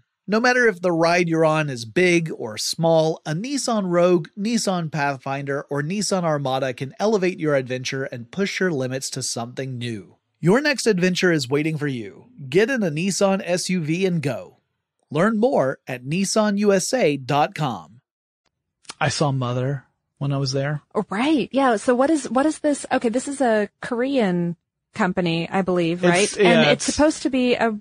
No 0.31 0.39
matter 0.39 0.65
if 0.65 0.81
the 0.81 0.93
ride 0.93 1.27
you're 1.27 1.43
on 1.43 1.69
is 1.69 1.83
big 1.83 2.31
or 2.33 2.57
small, 2.57 3.21
a 3.25 3.33
Nissan 3.33 3.89
Rogue, 3.89 4.29
Nissan 4.39 4.89
Pathfinder, 4.89 5.63
or 5.69 5.83
Nissan 5.83 6.23
Armada 6.23 6.73
can 6.73 6.93
elevate 7.01 7.37
your 7.37 7.53
adventure 7.53 8.05
and 8.05 8.31
push 8.31 8.61
your 8.61 8.71
limits 8.71 9.09
to 9.09 9.21
something 9.23 9.77
new. 9.77 10.15
Your 10.39 10.61
next 10.61 10.87
adventure 10.87 11.33
is 11.33 11.49
waiting 11.49 11.77
for 11.77 11.87
you. 11.87 12.27
Get 12.47 12.69
in 12.69 12.81
a 12.81 12.89
Nissan 12.89 13.45
SUV 13.45 14.07
and 14.07 14.21
go. 14.21 14.59
Learn 15.09 15.37
more 15.37 15.79
at 15.85 16.05
nissanusa.com. 16.05 17.99
I 19.01 19.09
saw 19.09 19.33
Mother 19.33 19.83
when 20.17 20.31
I 20.31 20.37
was 20.37 20.53
there. 20.53 20.81
Oh, 20.95 21.03
right. 21.09 21.49
Yeah. 21.51 21.75
So 21.75 21.93
what 21.93 22.09
is 22.09 22.29
what 22.29 22.45
is 22.45 22.59
this? 22.59 22.85
Okay, 22.89 23.09
this 23.09 23.27
is 23.27 23.41
a 23.41 23.67
Korean 23.81 24.55
company, 24.93 25.49
I 25.49 25.61
believe, 25.61 26.03
right? 26.03 26.23
It's- 26.23 26.37
yeah, 26.37 26.43
and 26.51 26.61
it's- 26.61 26.87
it's 26.87 26.95
supposed 26.95 27.21
to 27.23 27.29
be 27.29 27.55
a 27.55 27.77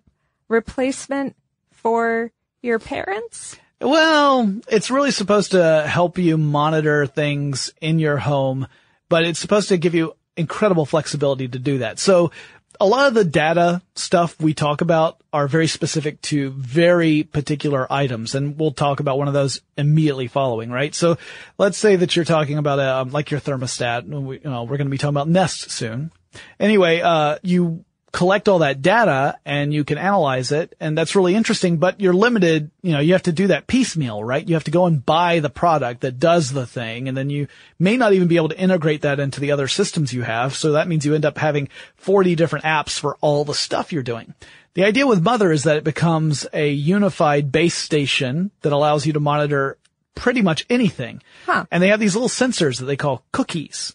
replacement 0.49 1.37
for 1.71 2.33
your 2.63 2.79
parents. 2.79 3.57
Well, 3.81 4.61
it's 4.69 4.91
really 4.91 5.11
supposed 5.11 5.53
to 5.53 5.87
help 5.87 6.19
you 6.19 6.37
monitor 6.37 7.07
things 7.07 7.73
in 7.81 7.99
your 7.99 8.19
home, 8.19 8.67
but 9.09 9.25
it's 9.25 9.39
supposed 9.39 9.71
to 9.71 9.79
give 9.79 9.95
you 9.95 10.15
incredible 10.37 10.85
flexibility 10.85 11.49
to 11.49 11.59
do 11.59 11.79
that. 11.79 11.99
So 11.99 12.31
a 12.79 12.87
lot 12.87 13.09
of 13.09 13.15
the 13.15 13.25
data 13.25 13.83
stuff 13.95 14.41
we 14.41 14.55
talk 14.55 14.81
about 14.81 15.23
are 15.33 15.47
very 15.47 15.67
specific 15.67 16.21
to 16.23 16.51
very 16.51 17.23
particular 17.23 17.91
items, 17.93 18.35
and 18.35 18.59
we'll 18.59 18.73
talk 18.73 19.01
about 19.01 19.19
one 19.19 19.29
of 19.29 19.35
those 19.35 19.61
immediately 19.77 20.29
following, 20.29 20.71
right? 20.71 20.95
So 20.95 21.19
let's 21.59 21.77
say 21.79 21.97
that 21.97 22.17
you're 22.17 22.25
talking 22.25 22.59
about 22.59 22.79
um, 22.81 23.11
like 23.11 23.31
your 23.31 23.41
thermostat. 23.41 24.07
We, 24.07 24.37
you 24.37 24.51
know, 24.51 24.65
we're 24.65 24.79
going 24.79 24.87
to 24.87 24.91
be 24.91 24.99
talking 24.99 25.15
about 25.15 25.29
Nest 25.29 25.71
soon. 25.71 26.11
Anyway, 26.59 27.01
uh, 27.01 27.39
you 27.43 27.85
collect 28.13 28.49
all 28.49 28.61
that 28.61 28.83
data 28.83 29.39
and 29.45 29.73
you 29.73 29.85
can 29.85 29.99
analyze 29.99 30.53
it 30.53 30.75
and 30.81 30.97
that's 30.99 31.15
really 31.15 31.35
interesting, 31.35 31.77
but 31.77 32.01
you're 32.01 32.13
limited, 32.13 32.71
you 32.83 32.93
know, 32.93 33.01
you 33.01 33.13
have 33.13 33.23
to 33.23 33.33
do 33.33 33.49
that 33.49 33.67
piecemeal, 33.67 34.23
right? 34.23 34.47
You 34.47 34.55
have 34.55 34.65
to 34.65 34.71
go 34.71 34.87
and 34.87 35.05
buy 35.05 35.41
the 35.41 35.51
product 35.51 36.01
that 36.01 36.19
does 36.19 36.51
the 36.51 36.67
thing 36.67 37.09
and 37.09 37.17
then 37.17 37.31
you 37.31 37.47
may 37.79 37.97
not 37.97 38.13
even 38.13 38.29
be 38.29 38.37
able 38.37 38.49
to 38.49 38.59
integrate 38.59 39.03
that 39.03 39.21
into 39.21 39.41
the 39.41 39.53
other 39.53 39.69
systems 39.69 40.13
you 40.13 40.23
have. 40.23 40.55
So 40.55 40.73
that 40.73 40.89
means 40.89 41.07
you 41.07 41.15
end 41.15 41.25
up 41.25 41.39
having 41.39 41.69
40 41.97 42.35
different 42.35 42.65
apps 42.65 42.99
for 42.99 43.17
all 43.21 43.45
the 43.45 43.55
stuff 43.55 43.93
you're 43.93 44.03
doing. 44.03 44.35
The 44.75 44.85
idea 44.85 45.07
with 45.07 45.23
Mother 45.23 45.53
is 45.53 45.65
that 45.65 45.77
it 45.77 45.85
becomes 45.85 46.47
a 46.53 46.71
unified 46.71 47.51
base 47.51 47.75
station 47.75 48.51
that 48.63 48.73
allows 48.73 49.07
you 49.07 49.13
to 49.15 49.21
monitor 49.21 49.79
pretty 50.15 50.43
much 50.43 50.67
anything. 50.71 51.23
Huh. 51.47 51.67
And 51.71 51.83
they 51.83 51.89
have 51.89 52.01
these 52.01 52.15
little 52.15 52.29
sensors 52.29 52.79
that 52.79 52.85
they 52.85 52.97
call 52.97 53.25
cookies. 53.33 53.95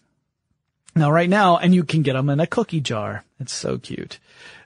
Now, 0.96 1.10
right 1.10 1.28
now, 1.28 1.58
and 1.58 1.74
you 1.74 1.84
can 1.84 2.02
get 2.02 2.14
them 2.14 2.30
in 2.30 2.40
a 2.40 2.46
cookie 2.46 2.80
jar. 2.80 3.22
It's 3.38 3.52
so 3.52 3.76
cute. 3.76 4.18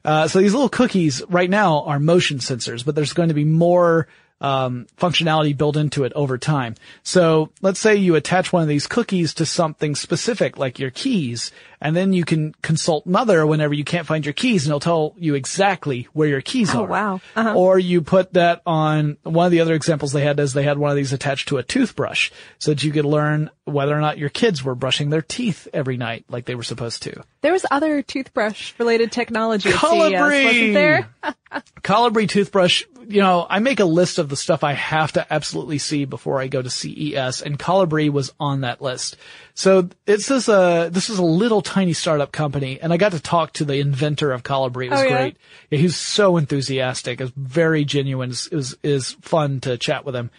Uh, 0.05 0.29
so 0.29 0.39
these 0.39 0.55
little 0.55 0.69
cookies 0.69 1.23
right 1.29 1.51
now 1.51 1.83
are 1.83 1.99
motion 1.99 2.39
sensors, 2.39 2.85
but 2.85 2.95
there's 2.95 3.13
going 3.13 3.29
to 3.29 3.35
be 3.35 3.45
more 3.45 4.07
um, 4.41 4.87
functionality 4.97 5.57
built 5.57 5.77
into 5.77 6.05
it 6.05 6.13
over 6.15 6.39
time. 6.39 6.77
So 7.03 7.51
let's 7.61 7.81
say 7.81 7.97
you 7.97 8.15
attach 8.15 8.53
one 8.53 8.63
of 8.63 8.69
these 8.69 8.87
cookies 8.87 9.35
to 9.35 9.45
something 9.45 9.95
specific, 9.95 10.57
like 10.57 10.79
your 10.79 10.91
keys, 10.91 11.51
and 11.81 11.97
then 11.97 12.13
you 12.13 12.25
can 12.25 12.55
consult 12.63 13.07
Mother 13.07 13.47
whenever 13.47 13.75
you 13.75 13.85
can't 13.85 14.07
find 14.07 14.25
your 14.25 14.33
keys, 14.35 14.65
and 14.65 14.71
it'll 14.71 14.81
tell 14.81 15.15
you 15.19 15.35
exactly 15.35 16.09
where 16.13 16.29
your 16.29 16.41
keys 16.41 16.75
Oh, 16.75 16.81
are. 16.83 16.87
Oh 16.87 16.91
wow. 16.91 17.21
Uh-huh. 17.37 17.55
Or 17.55 17.79
you 17.79 18.03
put 18.03 18.35
that 18.35 18.63
on 18.67 19.17
one 19.23 19.47
of 19.47 19.53
the 19.53 19.61
other 19.61 19.75
examples 19.75 20.13
they 20.13 20.23
had 20.25 20.39
is 20.41 20.53
they 20.53 20.63
had 20.63 20.79
one 20.79 20.91
of 20.91 20.97
these 20.97 21.13
attached 21.13 21.49
to 21.49 21.59
a 21.59 21.63
toothbrush, 21.63 22.31
so 22.59 22.73
that 22.73 22.83
you 22.83 22.93
could 22.93 23.05
learn 23.05 23.51
whether 23.65 23.97
or 23.97 24.01
not 24.01 24.19
your 24.19 24.31
kids 24.31 24.65
were 24.65 24.75
brushing 24.75 25.11
their 25.11 25.23
teeth 25.23 25.69
every 25.73 25.97
night 25.97 26.25
like 26.29 26.45
they 26.45 26.55
were 26.55 26.63
supposed 26.63 27.03
to. 27.05 27.23
There 27.43 27.53
was 27.53 27.65
other 27.71 28.03
toothbrush 28.03 28.75
related 28.79 29.13
technology 29.13 29.69
at 29.69 29.75
CES, 29.75 29.81
Kolibree! 29.81 30.45
wasn't 30.45 30.75
there? 30.75 31.09
Kolibree 31.83 32.29
toothbrush, 32.29 32.85
you 33.09 33.21
know, 33.21 33.47
I 33.49 33.61
make 33.61 33.81
a 33.81 33.85
list 33.85 34.19
of 34.19 34.29
the 34.29 34.37
stuff 34.37 34.63
I 34.65 34.73
have 34.75 35.13
to 35.13 35.33
absolutely 35.33 35.79
see 35.79 36.05
before 36.05 36.41
I 36.41 36.49
go 36.49 36.61
to 36.63 36.71
CES 36.71 37.43
and 37.43 37.59
Kolibree 37.59 38.11
was 38.11 38.33
on 38.39 38.63
that 38.63 38.83
list. 38.83 39.17
So 39.55 39.89
it's 40.07 40.27
this, 40.27 40.49
uh, 40.49 40.89
this 40.91 41.11
is 41.11 41.19
a 41.19 41.25
little 41.25 41.61
tiny 41.63 41.93
startup 41.93 42.33
company 42.33 42.81
and 42.81 42.93
I 42.93 42.97
got 42.97 43.13
to 43.13 43.21
talk 43.21 43.53
to 43.55 43.65
the 43.65 43.81
inventor 43.81 44.33
of 44.33 44.43
Kolibree. 44.43 44.87
It 44.87 44.91
was 44.91 45.01
Oh, 45.01 45.05
yeah? 45.05 45.17
great. 45.17 45.37
Yeah, 45.71 45.79
he 45.79 45.85
was 45.85 45.97
so 45.97 46.37
enthusiastic. 46.37 47.21
It 47.21 47.25
was 47.25 47.33
very 47.37 47.85
genuine. 47.85 48.29
It 48.29 48.33
was, 48.33 48.47
it 48.47 48.57
was, 48.57 48.77
it 48.83 48.93
was 48.93 49.11
fun 49.23 49.61
to 49.61 49.77
chat 49.77 50.05
with 50.05 50.15
him. 50.17 50.31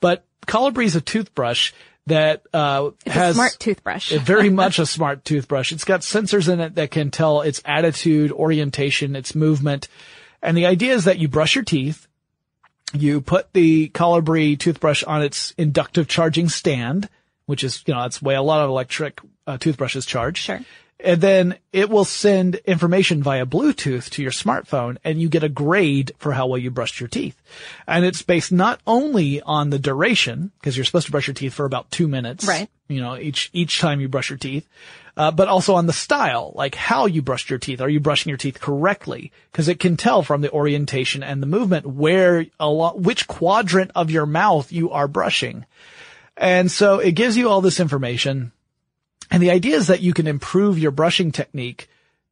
But 0.00 0.24
Kolibree 0.46 0.86
is 0.86 0.96
a 0.96 1.00
toothbrush 1.00 1.72
that, 2.06 2.42
uh, 2.54 2.90
It's 3.04 3.14
has 3.14 3.30
a 3.32 3.34
smart 3.34 3.56
toothbrush. 3.58 4.12
very 4.12 4.48
much 4.62 4.78
a 4.78 4.86
smart 4.86 5.24
toothbrush. 5.24 5.72
It's 5.72 5.84
got 5.84 6.00
sensors 6.00 6.48
in 6.50 6.60
it 6.60 6.76
that 6.76 6.90
can 6.90 7.10
tell 7.10 7.42
its 7.42 7.60
attitude, 7.64 8.32
orientation, 8.32 9.14
its 9.16 9.34
movement. 9.34 9.88
And 10.42 10.56
the 10.56 10.66
idea 10.66 10.94
is 10.94 11.04
that 11.04 11.18
you 11.18 11.28
brush 11.28 11.54
your 11.54 11.64
teeth, 11.64 12.06
you 12.94 13.20
put 13.20 13.52
the 13.52 13.90
Kolibree 13.90 14.58
toothbrush 14.58 15.04
on 15.04 15.22
its 15.22 15.52
inductive 15.58 16.08
charging 16.08 16.48
stand, 16.48 17.08
which 17.50 17.64
is, 17.64 17.82
you 17.86 17.92
know, 17.92 18.02
that's 18.02 18.20
the 18.20 18.24
way 18.24 18.36
a 18.36 18.42
lot 18.42 18.62
of 18.62 18.70
electric 18.70 19.20
uh, 19.46 19.58
toothbrushes 19.58 20.06
charge. 20.06 20.38
Sure. 20.38 20.60
And 21.02 21.20
then 21.20 21.56
it 21.72 21.88
will 21.88 22.04
send 22.04 22.56
information 22.56 23.22
via 23.22 23.46
Bluetooth 23.46 24.10
to 24.10 24.22
your 24.22 24.32
smartphone 24.32 24.98
and 25.02 25.20
you 25.20 25.28
get 25.28 25.42
a 25.42 25.48
grade 25.48 26.12
for 26.18 26.32
how 26.32 26.46
well 26.46 26.58
you 26.58 26.70
brushed 26.70 27.00
your 27.00 27.08
teeth. 27.08 27.40
And 27.86 28.04
it's 28.04 28.22
based 28.22 28.52
not 28.52 28.80
only 28.86 29.40
on 29.40 29.70
the 29.70 29.78
duration, 29.78 30.52
because 30.60 30.76
you're 30.76 30.84
supposed 30.84 31.06
to 31.06 31.12
brush 31.12 31.26
your 31.26 31.34
teeth 31.34 31.54
for 31.54 31.64
about 31.64 31.90
two 31.90 32.06
minutes. 32.06 32.46
Right. 32.46 32.68
You 32.88 33.00
know, 33.00 33.16
each, 33.16 33.50
each 33.52 33.80
time 33.80 34.00
you 34.00 34.08
brush 34.08 34.30
your 34.30 34.38
teeth, 34.38 34.68
uh, 35.16 35.30
but 35.30 35.48
also 35.48 35.74
on 35.74 35.86
the 35.86 35.92
style, 35.92 36.52
like 36.54 36.74
how 36.74 37.06
you 37.06 37.22
brushed 37.22 37.50
your 37.50 37.58
teeth. 37.58 37.80
Are 37.80 37.88
you 37.88 38.00
brushing 38.00 38.30
your 38.30 38.36
teeth 38.36 38.60
correctly? 38.60 39.32
Because 39.50 39.68
it 39.68 39.80
can 39.80 39.96
tell 39.96 40.22
from 40.22 40.42
the 40.42 40.50
orientation 40.50 41.22
and 41.22 41.42
the 41.42 41.46
movement 41.46 41.86
where 41.86 42.46
a 42.58 42.68
lot, 42.68 43.00
which 43.00 43.26
quadrant 43.26 43.90
of 43.94 44.10
your 44.10 44.26
mouth 44.26 44.70
you 44.70 44.90
are 44.90 45.08
brushing. 45.08 45.64
And 46.36 46.70
so 46.70 46.98
it 46.98 47.12
gives 47.12 47.36
you 47.36 47.48
all 47.48 47.60
this 47.60 47.80
information. 47.80 48.52
And 49.30 49.42
the 49.42 49.50
idea 49.50 49.76
is 49.76 49.88
that 49.88 50.00
you 50.00 50.12
can 50.12 50.26
improve 50.26 50.78
your 50.78 50.90
brushing 50.90 51.32
technique, 51.32 51.88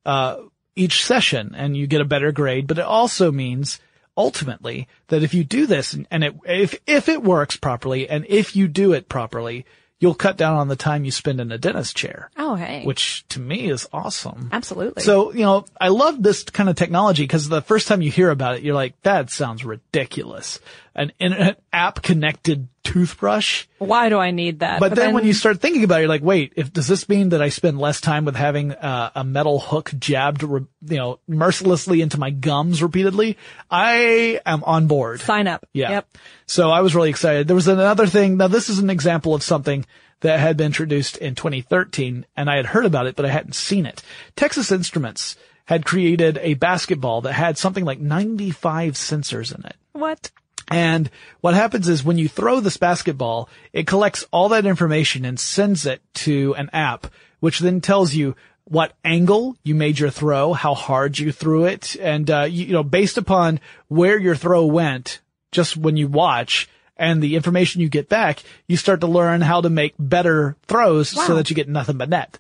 uh, 0.07 0.39
each 0.75 1.05
session 1.05 1.55
and 1.57 1.77
you 1.77 1.87
get 1.87 2.01
a 2.01 2.05
better 2.05 2.33
grade, 2.33 2.67
but 2.67 2.79
it 2.79 2.85
also 2.85 3.31
means 3.33 3.81
ultimately 4.17 4.89
that 5.09 5.23
if 5.23 5.35
you 5.35 5.45
do 5.45 5.67
this 5.67 5.95
and 6.11 6.25
it, 6.25 6.35
if, 6.45 6.75
if 6.87 7.09
it 7.09 7.23
works 7.23 7.57
properly 7.57 8.09
and 8.09 8.25
if 8.29 8.57
you 8.57 8.69
do 8.69 8.93
it 8.93 9.09
properly, 9.09 9.67
you'll 10.01 10.15
cut 10.15 10.37
down 10.37 10.55
on 10.57 10.69
the 10.69 10.77
time 10.77 11.05
you 11.05 11.11
spend 11.11 11.41
in 11.41 11.51
a 11.51 11.59
dentist 11.59 11.97
chair, 11.97 12.31
Oh, 12.37 12.55
hey. 12.55 12.85
which 12.85 13.27
to 13.31 13.41
me 13.41 13.69
is 13.69 13.89
awesome. 13.93 14.49
Absolutely. 14.53 15.03
So, 15.03 15.33
you 15.33 15.41
know, 15.41 15.65
I 15.81 15.89
love 15.89 16.23
this 16.23 16.45
kind 16.45 16.69
of 16.69 16.77
technology 16.77 17.25
because 17.25 17.49
the 17.49 17.63
first 17.63 17.89
time 17.89 18.01
you 18.03 18.11
hear 18.11 18.31
about 18.31 18.55
it, 18.57 18.63
you're 18.63 18.75
like, 18.77 19.01
that 19.03 19.31
sounds 19.31 19.65
ridiculous. 19.65 20.61
An 20.99 21.13
internet 21.19 21.63
app 21.73 22.03
connected 22.03 22.69
toothbrush. 22.83 23.67
why 23.79 24.09
do 24.09 24.19
I 24.19 24.31
need 24.31 24.61
that? 24.61 24.81
But, 24.81 24.95
then, 24.95 25.15
when 25.15 25.25
you 25.25 25.33
start 25.33 25.61
thinking 25.61 25.85
about 25.85 25.99
it, 25.99 26.03
you're 26.03 26.09
like, 26.09 26.23
wait, 26.23 26.55
if 26.57 26.73
does 26.73 26.89
this 26.89 27.09
mean 27.09 27.29
that 27.29 27.41
I 27.41 27.51
spend 27.51 27.79
less 27.79 28.01
time 28.01 28.25
with 28.25 28.35
having 28.35 28.73
uh, 28.73 29.11
a 29.15 29.25
metal 29.25 29.61
hook 29.61 29.93
jabbed, 29.99 30.43
re- 30.43 30.67
you 30.87 30.97
know, 30.97 31.21
mercilessly 31.29 32.01
into 32.01 32.19
my 32.19 32.31
gums 32.31 32.83
repeatedly? 32.83 33.39
I 33.71 34.41
am 34.45 34.65
on 34.65 34.89
board. 34.89 35.21
sign 35.21 35.47
up. 35.47 35.67
Yeah. 35.73 35.91
Yep. 35.91 36.17
So 36.47 36.71
I 36.71 36.81
was 36.81 36.95
really 36.95 37.11
excited. 37.11 37.47
There 37.47 37.55
was 37.55 37.69
another 37.69 38.07
thing. 38.07 38.37
Now 38.37 38.49
this 38.49 38.69
is 38.69 38.79
an 38.81 38.91
example 38.91 39.35
of 39.35 39.43
something 39.43 39.87
that 40.21 40.41
had 40.41 40.57
been 40.57 40.67
introduced 40.67 41.17
in 41.19 41.37
2013 41.37 42.27
and 42.37 42.51
I 42.51 42.57
had 42.57 42.67
heard 42.67 42.87
about 42.87 43.07
it, 43.07 43.15
but 43.15 43.25
I 43.25 43.29
hadn't 43.29 43.55
seen 43.55 43.87
it. 43.87 44.03
Texas 44.35 44.73
Instruments 44.73 45.37
had 45.67 45.85
created 45.85 46.39
a 46.41 46.55
basketball 46.55 47.21
that 47.21 47.35
had 47.35 47.59
something 47.59 47.85
like 47.85 48.01
95 48.01 48.95
sensors 48.95 49.55
in 49.55 49.65
it. 49.67 49.77
What? 49.93 50.31
And 50.71 51.11
what 51.41 51.55
happens 51.55 51.89
is 51.89 52.05
when 52.05 52.19
you 52.19 52.29
throw 52.29 52.61
this 52.61 52.77
basketball, 52.77 53.49
it 53.73 53.87
collects 53.87 54.27
all 54.31 54.51
that 54.51 54.67
information 54.67 55.25
and 55.25 55.41
sends 55.41 55.87
it 55.87 56.03
to 56.15 56.55
an 56.57 56.71
app, 56.73 57.07
which 57.41 57.61
then 57.61 57.81
tells 57.81 58.15
you 58.15 58.37
what 58.65 58.93
angle 59.05 59.57
you 59.65 59.75
made 59.75 59.99
your 59.99 60.11
throw, 60.11 60.53
how 60.53 60.75
hard 60.75 61.19
you 61.19 61.33
threw 61.33 61.65
it, 61.65 61.97
and 61.97 62.31
uh, 62.31 62.43
you, 62.43 62.67
you 62.67 62.73
know 62.73 62.83
based 62.83 63.17
upon 63.17 63.61
where 63.89 64.19
your 64.19 64.37
throw 64.37 64.67
went, 64.67 65.21
just 65.53 65.77
when 65.77 65.97
you 65.97 66.07
watch 66.07 66.69
and 66.97 67.23
the 67.23 67.37
information 67.37 67.81
you 67.81 67.89
get 67.89 68.09
back, 68.09 68.43
you 68.67 68.77
start 68.77 69.01
to 69.01 69.07
learn 69.07 69.41
how 69.41 69.61
to 69.61 69.71
make 69.71 69.95
better 69.99 70.57
throws 70.67 71.09
so 71.09 71.37
that 71.37 71.49
you 71.49 71.57
get 71.57 71.69
nothing 71.69 71.97
but 71.97 72.09
net. 72.09 72.39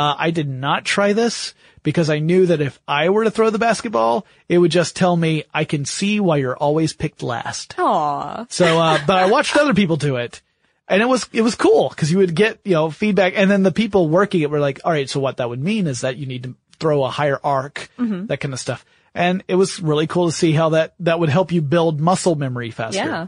Uh, 0.00 0.16
I 0.16 0.30
did 0.30 0.48
not 0.48 0.86
try 0.86 1.12
this 1.12 1.52
because 1.82 2.08
I 2.08 2.20
knew 2.20 2.46
that 2.46 2.62
if 2.62 2.80
I 2.88 3.10
were 3.10 3.24
to 3.24 3.30
throw 3.30 3.50
the 3.50 3.58
basketball, 3.58 4.26
it 4.48 4.56
would 4.56 4.70
just 4.70 4.96
tell 4.96 5.14
me 5.14 5.44
I 5.52 5.64
can 5.64 5.84
see 5.84 6.20
why 6.20 6.38
you're 6.38 6.56
always 6.56 6.94
picked 6.94 7.22
last. 7.22 7.74
Aw. 7.78 8.46
So, 8.48 8.80
uh, 8.80 8.98
but 9.06 9.18
I 9.18 9.26
watched 9.26 9.54
other 9.58 9.74
people 9.74 9.96
do 9.96 10.16
it 10.16 10.40
and 10.88 11.02
it 11.02 11.04
was, 11.04 11.28
it 11.34 11.42
was 11.42 11.54
cool 11.54 11.90
because 11.90 12.10
you 12.10 12.16
would 12.16 12.34
get, 12.34 12.60
you 12.64 12.72
know, 12.72 12.90
feedback 12.90 13.34
and 13.36 13.50
then 13.50 13.62
the 13.62 13.72
people 13.72 14.08
working 14.08 14.40
it 14.40 14.48
were 14.48 14.58
like, 14.58 14.80
all 14.86 14.92
right, 14.92 15.10
so 15.10 15.20
what 15.20 15.36
that 15.36 15.50
would 15.50 15.62
mean 15.62 15.86
is 15.86 16.00
that 16.00 16.16
you 16.16 16.24
need 16.24 16.44
to 16.44 16.54
throw 16.78 17.04
a 17.04 17.10
higher 17.10 17.38
arc, 17.44 17.90
that 17.98 18.40
kind 18.40 18.54
of 18.54 18.60
stuff. 18.60 18.86
And 19.14 19.44
it 19.48 19.56
was 19.56 19.82
really 19.82 20.06
cool 20.06 20.28
to 20.28 20.32
see 20.32 20.52
how 20.52 20.70
that, 20.70 20.94
that 21.00 21.20
would 21.20 21.28
help 21.28 21.52
you 21.52 21.60
build 21.60 22.00
muscle 22.00 22.36
memory 22.36 22.70
faster. 22.70 23.04
Yeah. 23.04 23.26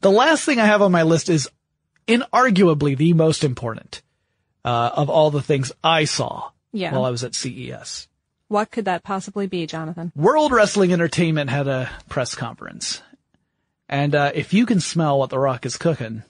The 0.00 0.12
last 0.12 0.44
thing 0.44 0.60
I 0.60 0.66
have 0.66 0.80
on 0.80 0.92
my 0.92 1.02
list 1.02 1.28
is 1.28 1.50
inarguably 2.06 2.96
the 2.96 3.14
most 3.14 3.42
important, 3.42 4.02
uh, 4.66 4.90
of 4.94 5.08
all 5.08 5.30
the 5.30 5.40
things 5.40 5.72
I 5.82 6.04
saw 6.04 6.50
Yeah. 6.72 6.92
while 6.92 7.04
I 7.06 7.10
was 7.10 7.24
at 7.24 7.34
CES. 7.34 8.08
What 8.48 8.70
could 8.70 8.84
that 8.84 9.02
possibly 9.02 9.46
be, 9.46 9.66
Jonathan? 9.66 10.12
World 10.14 10.52
Wrestling 10.52 10.92
Entertainment 10.92 11.48
had 11.50 11.66
a 11.68 11.88
press 12.08 12.34
conference. 12.34 13.00
And, 13.88 14.14
uh, 14.14 14.32
if 14.34 14.52
you 14.52 14.66
can 14.66 14.80
smell 14.80 15.18
what 15.18 15.30
The 15.30 15.38
Rock 15.38 15.64
is 15.64 15.76
cooking, 15.76 16.22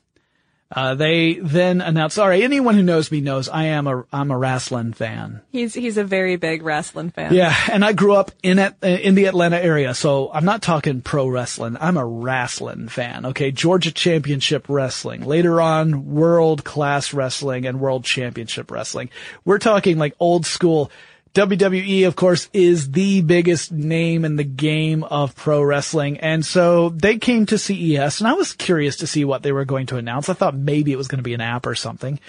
uh, 0.71 0.97
they 0.97 1.35
then 1.35 1.81
announced, 1.81 2.17
sorry, 2.17 2.43
anyone 2.43 2.75
who 2.75 2.83
knows 2.83 3.13
me 3.13 3.21
knows 3.21 3.49
I 3.49 3.67
am 3.67 3.87
a, 3.87 4.05
I'm 4.13 4.33
a 4.33 4.39
wrestling 4.39 4.95
fan. 4.95 5.41
He's 5.53 5.75
he's 5.75 5.97
a 5.97 6.03
very 6.03 6.35
big 6.37 6.63
wrestling 6.63 7.11
fan. 7.11 7.33
Yeah, 7.33 7.55
and 7.71 7.85
I 7.85 7.93
grew 7.93 8.15
up 8.15 8.33
in 8.43 8.59
at, 8.59 8.83
in 8.83 9.15
the 9.15 9.27
Atlanta 9.27 9.63
area, 9.63 9.95
so 9.95 10.31
I'm 10.33 10.45
not 10.45 10.63
talking 10.63 11.03
pro 11.03 11.29
wrestling. 11.29 11.77
I'm 11.81 11.97
a 11.97 12.05
wrestling 12.05 12.89
fan. 12.89 13.27
Okay, 13.27 13.53
Georgia 13.53 13.93
Championship 13.93 14.69
Wrestling. 14.69 15.25
Later 15.25 15.61
on, 15.61 16.07
World 16.07 16.65
Class 16.65 17.15
Wrestling 17.15 17.65
and 17.65 17.79
World 17.79 18.05
Championship 18.05 18.71
Wrestling. 18.71 19.11
We're 19.45 19.59
talking 19.59 19.99
like 19.99 20.15
old 20.19 20.47
school. 20.47 20.91
WWE, 21.37 22.07
of 22.07 22.17
course, 22.17 22.49
is 22.55 22.93
the 22.93 23.21
biggest 23.21 23.71
name 23.71 24.25
in 24.25 24.37
the 24.37 24.45
game 24.45 25.05
of 25.05 25.37
pro 25.37 25.63
wrestling. 25.63 26.19
And 26.21 26.43
so 26.43 26.89
they 26.89 27.19
came 27.19 27.45
to 27.45 27.59
CES 27.59 28.21
and 28.21 28.27
I 28.27 28.33
was 28.33 28.55
curious 28.55 28.97
to 28.97 29.07
see 29.07 29.27
what 29.27 29.43
they 29.43 29.53
were 29.53 29.67
going 29.67 29.85
to 29.89 29.99
announce. 29.99 30.31
I 30.31 30.33
thought 30.33 30.57
maybe 30.57 30.93
it 30.93 30.97
was 30.97 31.09
going 31.09 31.19
to 31.19 31.23
be 31.23 31.35
an 31.35 31.43
app 31.43 31.67
or 31.67 31.75
something, 31.75 32.21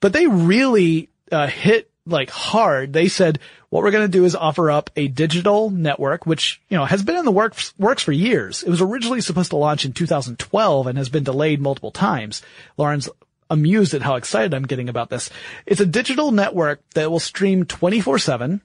but 0.00 0.12
they 0.12 0.26
really 0.26 1.08
uh, 1.30 1.46
hit 1.46 1.88
like 2.04 2.30
hard. 2.30 2.92
They 2.92 3.06
said, 3.06 3.38
what 3.70 3.84
we're 3.84 3.92
going 3.92 4.10
to 4.10 4.18
do 4.18 4.24
is 4.24 4.34
offer 4.34 4.72
up 4.72 4.90
a 4.96 5.06
digital 5.08 5.70
network, 5.70 6.26
which, 6.26 6.60
you 6.68 6.76
know, 6.76 6.84
has 6.84 7.04
been 7.04 7.16
in 7.16 7.24
the 7.24 7.30
works, 7.30 7.74
works 7.78 8.02
for 8.02 8.12
years. 8.12 8.64
It 8.64 8.70
was 8.70 8.80
originally 8.80 9.20
supposed 9.20 9.50
to 9.50 9.56
launch 9.56 9.84
in 9.84 9.92
2012 9.92 10.86
and 10.86 10.98
has 10.98 11.10
been 11.10 11.22
delayed 11.22 11.60
multiple 11.60 11.92
times. 11.92 12.42
Lauren's 12.76 13.08
amused 13.50 13.94
at 13.94 14.02
how 14.02 14.16
excited 14.16 14.54
I'm 14.54 14.66
getting 14.66 14.88
about 14.88 15.10
this. 15.10 15.30
It's 15.66 15.80
a 15.80 15.86
digital 15.86 16.32
network 16.32 16.80
that 16.94 17.10
will 17.10 17.20
stream 17.20 17.64
24 17.64 18.18
seven. 18.18 18.60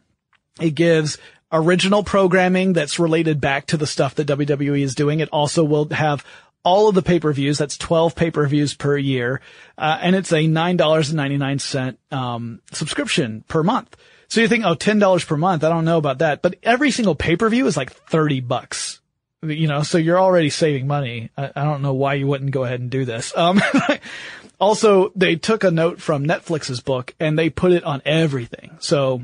It 0.60 0.72
gives 0.72 1.18
original 1.52 2.04
programming 2.04 2.74
that's 2.74 3.00
related 3.00 3.40
back 3.40 3.68
to 3.68 3.78
the 3.78 3.88
stuff 3.88 4.16
that 4.16 4.28
WWE 4.28 4.82
is 4.82 4.96
doing. 4.96 5.20
It 5.20 5.30
also 5.30 5.64
will 5.64 5.90
have 5.90 6.26
all 6.64 6.88
of 6.90 6.96
the 6.96 7.02
pay-per-views. 7.02 7.58
That's 7.58 7.78
12 7.78 8.16
pay-per-views 8.16 8.74
per 8.74 8.98
year. 8.98 9.42
Uh, 9.78 9.98
and 10.02 10.16
it's 10.16 10.32
a 10.32 10.48
$9.99, 10.48 11.98
um, 12.12 12.62
subscription 12.72 13.44
per 13.48 13.64
month. 13.64 13.96
So 14.28 14.42
you 14.42 14.48
think, 14.48 14.66
oh, 14.66 14.76
$10 14.76 15.28
per 15.28 15.38
month. 15.38 15.64
I 15.64 15.70
don't 15.70 15.86
know 15.86 15.98
about 15.98 16.20
that, 16.20 16.42
but 16.42 16.56
every 16.64 16.90
single 16.90 17.16
pay-per-view 17.16 17.68
is 17.68 17.78
like 17.78 17.94
30 17.94 18.40
bucks. 18.42 19.00
You 19.44 19.68
know, 19.68 19.84
so 19.84 19.98
you're 19.98 20.20
already 20.20 20.50
saving 20.50 20.88
money. 20.88 21.30
I, 21.38 21.52
I 21.56 21.64
don't 21.66 21.82
know 21.82 21.94
why 21.94 22.14
you 22.14 22.28
wouldn't 22.28 22.52
go 22.52 22.64
ahead 22.64 22.80
and 22.80 22.90
do 22.90 23.04
this. 23.04 23.36
Um, 23.36 23.62
also, 24.64 25.12
they 25.16 25.36
took 25.36 25.64
a 25.64 25.72
note 25.72 26.02
from 26.02 26.26
Netflix's 26.26 26.80
book 26.80 27.14
and 27.20 27.38
they 27.38 27.50
put 27.50 27.74
it 27.74 27.84
on 27.84 28.02
everything. 28.06 28.78
So 28.80 29.22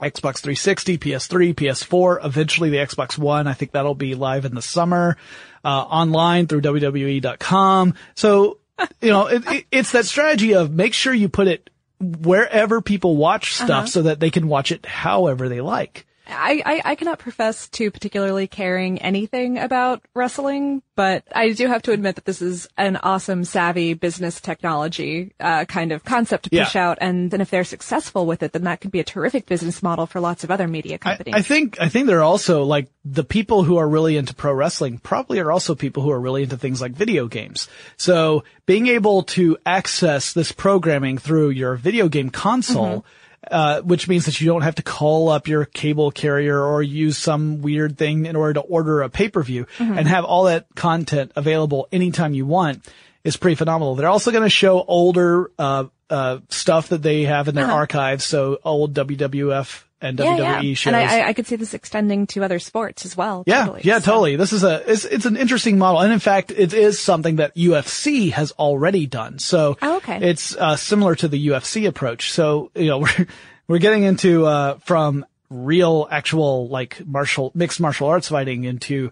Xbox 0.00 0.38
360, 0.38 0.98
PS3, 0.98 1.54
PS4, 1.54 2.24
eventually 2.24 2.70
the 2.70 2.78
Xbox 2.78 3.16
One. 3.16 3.46
I 3.46 3.52
think 3.52 3.72
that'll 3.72 3.94
be 3.94 4.14
live 4.14 4.44
in 4.44 4.54
the 4.54 4.62
summer, 4.62 5.16
uh, 5.64 5.68
online 5.68 6.48
through 6.48 6.62
WWE.com. 6.62 7.94
So, 8.14 8.58
you 9.00 9.10
know, 9.10 9.26
it, 9.26 9.46
it, 9.46 9.66
it's 9.70 9.92
that 9.92 10.06
strategy 10.06 10.54
of 10.54 10.72
make 10.72 10.94
sure 10.94 11.14
you 11.14 11.28
put 11.28 11.46
it 11.46 11.70
wherever 12.00 12.80
people 12.80 13.16
watch 13.16 13.54
stuff 13.54 13.70
uh-huh. 13.70 13.86
so 13.86 14.02
that 14.02 14.20
they 14.20 14.30
can 14.30 14.48
watch 14.48 14.72
it 14.72 14.84
however 14.84 15.48
they 15.48 15.60
like. 15.60 16.06
I, 16.30 16.62
I, 16.64 16.82
I, 16.84 16.94
cannot 16.94 17.18
profess 17.18 17.68
to 17.70 17.90
particularly 17.90 18.46
caring 18.46 19.00
anything 19.00 19.58
about 19.58 20.02
wrestling, 20.14 20.82
but 20.94 21.24
I 21.34 21.52
do 21.52 21.66
have 21.66 21.82
to 21.82 21.92
admit 21.92 22.16
that 22.16 22.24
this 22.24 22.42
is 22.42 22.68
an 22.76 22.96
awesome, 22.96 23.44
savvy 23.44 23.94
business 23.94 24.40
technology 24.40 25.32
uh, 25.40 25.64
kind 25.64 25.92
of 25.92 26.04
concept 26.04 26.44
to 26.44 26.50
push 26.50 26.74
yeah. 26.74 26.88
out. 26.88 26.98
And 27.00 27.30
then 27.30 27.40
if 27.40 27.50
they're 27.50 27.64
successful 27.64 28.26
with 28.26 28.42
it, 28.42 28.52
then 28.52 28.64
that 28.64 28.80
could 28.80 28.90
be 28.90 29.00
a 29.00 29.04
terrific 29.04 29.46
business 29.46 29.82
model 29.82 30.06
for 30.06 30.20
lots 30.20 30.44
of 30.44 30.50
other 30.50 30.68
media 30.68 30.98
companies. 30.98 31.34
I, 31.34 31.38
I 31.38 31.42
think 31.42 31.80
I 31.80 31.88
think 31.88 32.06
they're 32.06 32.22
also 32.22 32.64
like 32.64 32.88
the 33.04 33.24
people 33.24 33.62
who 33.62 33.76
are 33.76 33.88
really 33.88 34.16
into 34.16 34.34
pro 34.34 34.52
wrestling 34.52 34.98
probably 34.98 35.38
are 35.40 35.50
also 35.50 35.74
people 35.74 36.02
who 36.02 36.10
are 36.10 36.20
really 36.20 36.42
into 36.42 36.56
things 36.56 36.80
like 36.80 36.92
video 36.92 37.28
games. 37.28 37.68
So 37.96 38.44
being 38.66 38.86
able 38.86 39.22
to 39.24 39.58
access 39.66 40.32
this 40.32 40.52
programming 40.52 41.18
through 41.18 41.50
your 41.50 41.76
video 41.76 42.08
game 42.08 42.30
console. 42.30 42.98
Mm-hmm 43.00 43.16
uh, 43.48 43.80
which 43.80 44.08
means 44.08 44.26
that 44.26 44.40
you 44.40 44.46
don't 44.46 44.62
have 44.62 44.74
to 44.74 44.82
call 44.82 45.28
up 45.28 45.48
your 45.48 45.64
cable 45.64 46.10
carrier 46.10 46.62
or 46.62 46.82
use 46.82 47.16
some 47.16 47.62
weird 47.62 47.96
thing 47.96 48.26
in 48.26 48.36
order 48.36 48.54
to 48.54 48.60
order 48.60 49.02
a 49.02 49.08
pay-per-view 49.08 49.66
mm-hmm. 49.78 49.98
and 49.98 50.06
have 50.06 50.24
all 50.24 50.44
that 50.44 50.66
content 50.74 51.32
available 51.36 51.88
anytime 51.90 52.34
you 52.34 52.44
want 52.44 52.86
is 53.24 53.36
pretty 53.36 53.54
phenomenal. 53.54 53.94
They're 53.94 54.08
also 54.08 54.30
going 54.30 54.44
to 54.44 54.50
show 54.50 54.82
older, 54.82 55.50
uh, 55.58 55.84
uh, 56.08 56.40
stuff 56.48 56.88
that 56.88 57.02
they 57.02 57.22
have 57.22 57.48
in 57.48 57.54
their 57.54 57.64
uh-huh. 57.64 57.74
archives. 57.74 58.24
So 58.24 58.58
old 58.64 58.94
WWF 58.94 59.84
and 60.00 60.18
yeah, 60.18 60.36
WWE 60.36 60.62
yeah. 60.62 60.74
shows. 60.74 60.86
And 60.92 60.96
I, 60.96 61.28
I, 61.28 61.32
could 61.32 61.46
see 61.46 61.56
this 61.56 61.74
extending 61.74 62.26
to 62.28 62.42
other 62.42 62.58
sports 62.58 63.04
as 63.04 63.16
well. 63.16 63.44
Yeah, 63.46 63.64
totally, 63.64 63.80
yeah, 63.84 63.98
so. 63.98 64.12
totally. 64.12 64.36
This 64.36 64.52
is 64.52 64.64
a 64.64 64.90
it's, 64.90 65.04
it's 65.04 65.26
an 65.26 65.36
interesting 65.36 65.78
model, 65.78 66.00
and 66.00 66.12
in 66.12 66.18
fact, 66.18 66.50
it 66.50 66.72
is 66.72 66.98
something 66.98 67.36
that 67.36 67.54
UFC 67.54 68.32
has 68.32 68.52
already 68.52 69.06
done. 69.06 69.38
So 69.38 69.76
oh, 69.82 69.96
okay. 69.98 70.28
it's 70.28 70.56
uh, 70.56 70.76
similar 70.76 71.14
to 71.16 71.28
the 71.28 71.48
UFC 71.48 71.86
approach. 71.86 72.32
So 72.32 72.70
you 72.74 72.86
know 72.86 72.98
we're 73.00 73.26
we're 73.68 73.78
getting 73.78 74.04
into 74.04 74.46
uh, 74.46 74.78
from 74.78 75.26
real, 75.50 76.08
actual 76.10 76.68
like 76.68 77.04
martial 77.06 77.52
mixed 77.54 77.80
martial 77.80 78.08
arts 78.08 78.28
fighting 78.28 78.64
into 78.64 79.10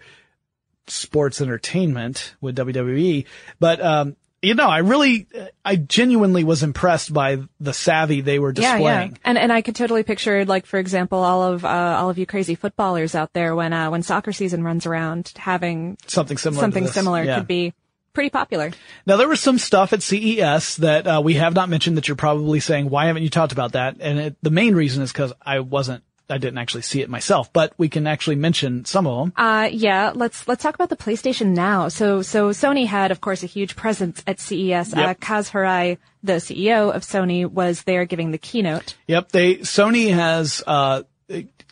sports 0.86 1.40
entertainment 1.40 2.34
with 2.40 2.56
WWE, 2.56 3.26
but 3.60 3.80
um, 3.80 4.16
you 4.40 4.54
know, 4.54 4.68
I 4.68 4.78
really, 4.78 5.26
I 5.64 5.76
genuinely 5.76 6.44
was 6.44 6.62
impressed 6.62 7.12
by 7.12 7.38
the 7.58 7.72
savvy 7.72 8.20
they 8.20 8.38
were 8.38 8.52
displaying. 8.52 8.82
Yeah, 8.82 9.04
yeah. 9.04 9.16
And, 9.24 9.38
and 9.38 9.52
I 9.52 9.62
could 9.62 9.74
totally 9.74 10.04
picture, 10.04 10.44
like, 10.44 10.64
for 10.64 10.78
example, 10.78 11.18
all 11.18 11.42
of, 11.42 11.64
uh, 11.64 11.68
all 11.68 12.08
of 12.08 12.18
you 12.18 12.26
crazy 12.26 12.54
footballers 12.54 13.14
out 13.14 13.32
there 13.32 13.56
when, 13.56 13.72
uh, 13.72 13.90
when 13.90 14.02
soccer 14.02 14.32
season 14.32 14.62
runs 14.62 14.86
around 14.86 15.32
having 15.36 15.98
something 16.06 16.38
similar, 16.38 16.60
something 16.60 16.86
similar 16.86 17.24
yeah. 17.24 17.38
could 17.38 17.48
be 17.48 17.74
pretty 18.12 18.30
popular. 18.30 18.70
Now 19.06 19.16
there 19.16 19.28
was 19.28 19.40
some 19.40 19.58
stuff 19.58 19.92
at 19.92 20.02
CES 20.02 20.76
that, 20.76 21.06
uh, 21.06 21.20
we 21.24 21.34
have 21.34 21.54
not 21.54 21.68
mentioned 21.68 21.96
that 21.96 22.06
you're 22.06 22.16
probably 22.16 22.60
saying, 22.60 22.90
why 22.90 23.06
haven't 23.06 23.24
you 23.24 23.30
talked 23.30 23.52
about 23.52 23.72
that? 23.72 23.96
And 23.98 24.18
it, 24.18 24.36
the 24.40 24.50
main 24.50 24.76
reason 24.76 25.02
is 25.02 25.12
because 25.12 25.32
I 25.42 25.60
wasn't 25.60 26.04
I 26.30 26.38
didn't 26.38 26.58
actually 26.58 26.82
see 26.82 27.00
it 27.00 27.08
myself, 27.08 27.52
but 27.52 27.72
we 27.78 27.88
can 27.88 28.06
actually 28.06 28.36
mention 28.36 28.84
some 28.84 29.06
of 29.06 29.18
them. 29.18 29.32
Uh, 29.36 29.68
yeah, 29.72 30.12
let's, 30.14 30.46
let's 30.46 30.62
talk 30.62 30.74
about 30.74 30.90
the 30.90 30.96
PlayStation 30.96 31.54
Now. 31.54 31.88
So, 31.88 32.22
so 32.22 32.50
Sony 32.50 32.86
had, 32.86 33.10
of 33.10 33.20
course, 33.20 33.42
a 33.42 33.46
huge 33.46 33.76
presence 33.76 34.22
at 34.26 34.40
CES. 34.40 34.94
Yep. 34.94 34.96
Uh, 34.96 35.14
Kaz 35.14 35.50
Hirai, 35.50 35.98
the 36.22 36.34
CEO 36.34 36.94
of 36.94 37.02
Sony, 37.02 37.46
was 37.46 37.82
there 37.82 38.04
giving 38.04 38.30
the 38.30 38.38
keynote. 38.38 38.96
Yep. 39.06 39.32
They, 39.32 39.56
Sony 39.56 40.12
has, 40.12 40.62
uh, 40.66 41.02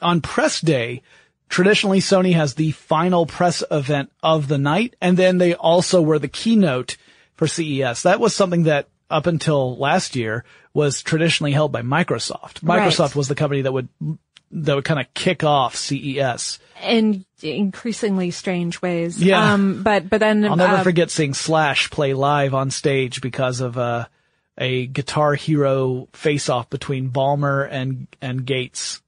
on 0.01 0.21
press 0.21 0.61
day, 0.61 1.03
traditionally 1.49 2.01
Sony 2.01 2.35
has 2.35 2.55
the 2.55 2.73
final 2.73 3.27
press 3.27 3.63
event 3.71 4.11
of 4.23 4.49
the 4.49 4.59
night, 4.59 4.97
and 5.01 5.17
then 5.17 5.39
they 5.39 5.55
also 5.55 6.03
were 6.03 6.19
the 6.19 6.29
keynote 6.29 6.97
for 7.35 7.47
CES. 7.47 8.03
That 8.03 8.21
was 8.21 8.35
something 8.35 8.65
that 8.65 8.89
up 9.11 9.27
until 9.27 9.77
last 9.77 10.17
year 10.17 10.45
was 10.75 11.03
traditionally 11.03 11.53
held 11.53 11.73
by 11.73 11.83
Microsoft. 11.83 12.61
Microsoft 12.61 12.99
right. 13.01 13.17
was 13.17 13.29
the 13.29 13.35
company 13.35 13.63
that 13.63 13.73
would 13.73 13.89
that 14.51 14.75
would 14.75 14.85
kind 14.85 15.01
of 15.01 15.13
kick 15.15 15.45
off 15.45 15.77
CES 15.77 16.59
in 16.83 17.25
increasingly 17.43 18.31
strange 18.31 18.81
ways. 18.83 19.23
Yeah. 19.23 19.53
Um, 19.53 19.83
but 19.83 20.09
but 20.09 20.21
then 20.21 20.45
I'll 20.45 20.57
never 20.57 20.77
uh, 20.77 20.83
forget 20.83 21.11
seeing 21.11 21.35
Slash 21.35 21.91
play 21.91 22.15
live 22.15 22.55
on 22.55 22.71
stage 22.71 23.21
because 23.21 23.61
of 23.61 23.77
uh, 23.79 24.07
a 24.59 24.87
Guitar 24.87 25.35
Hero 25.35 26.09
face-off 26.13 26.71
between 26.71 27.11
Ballmer 27.11 27.69
and 27.71 28.07
and 28.21 28.45
Gates. 28.45 29.03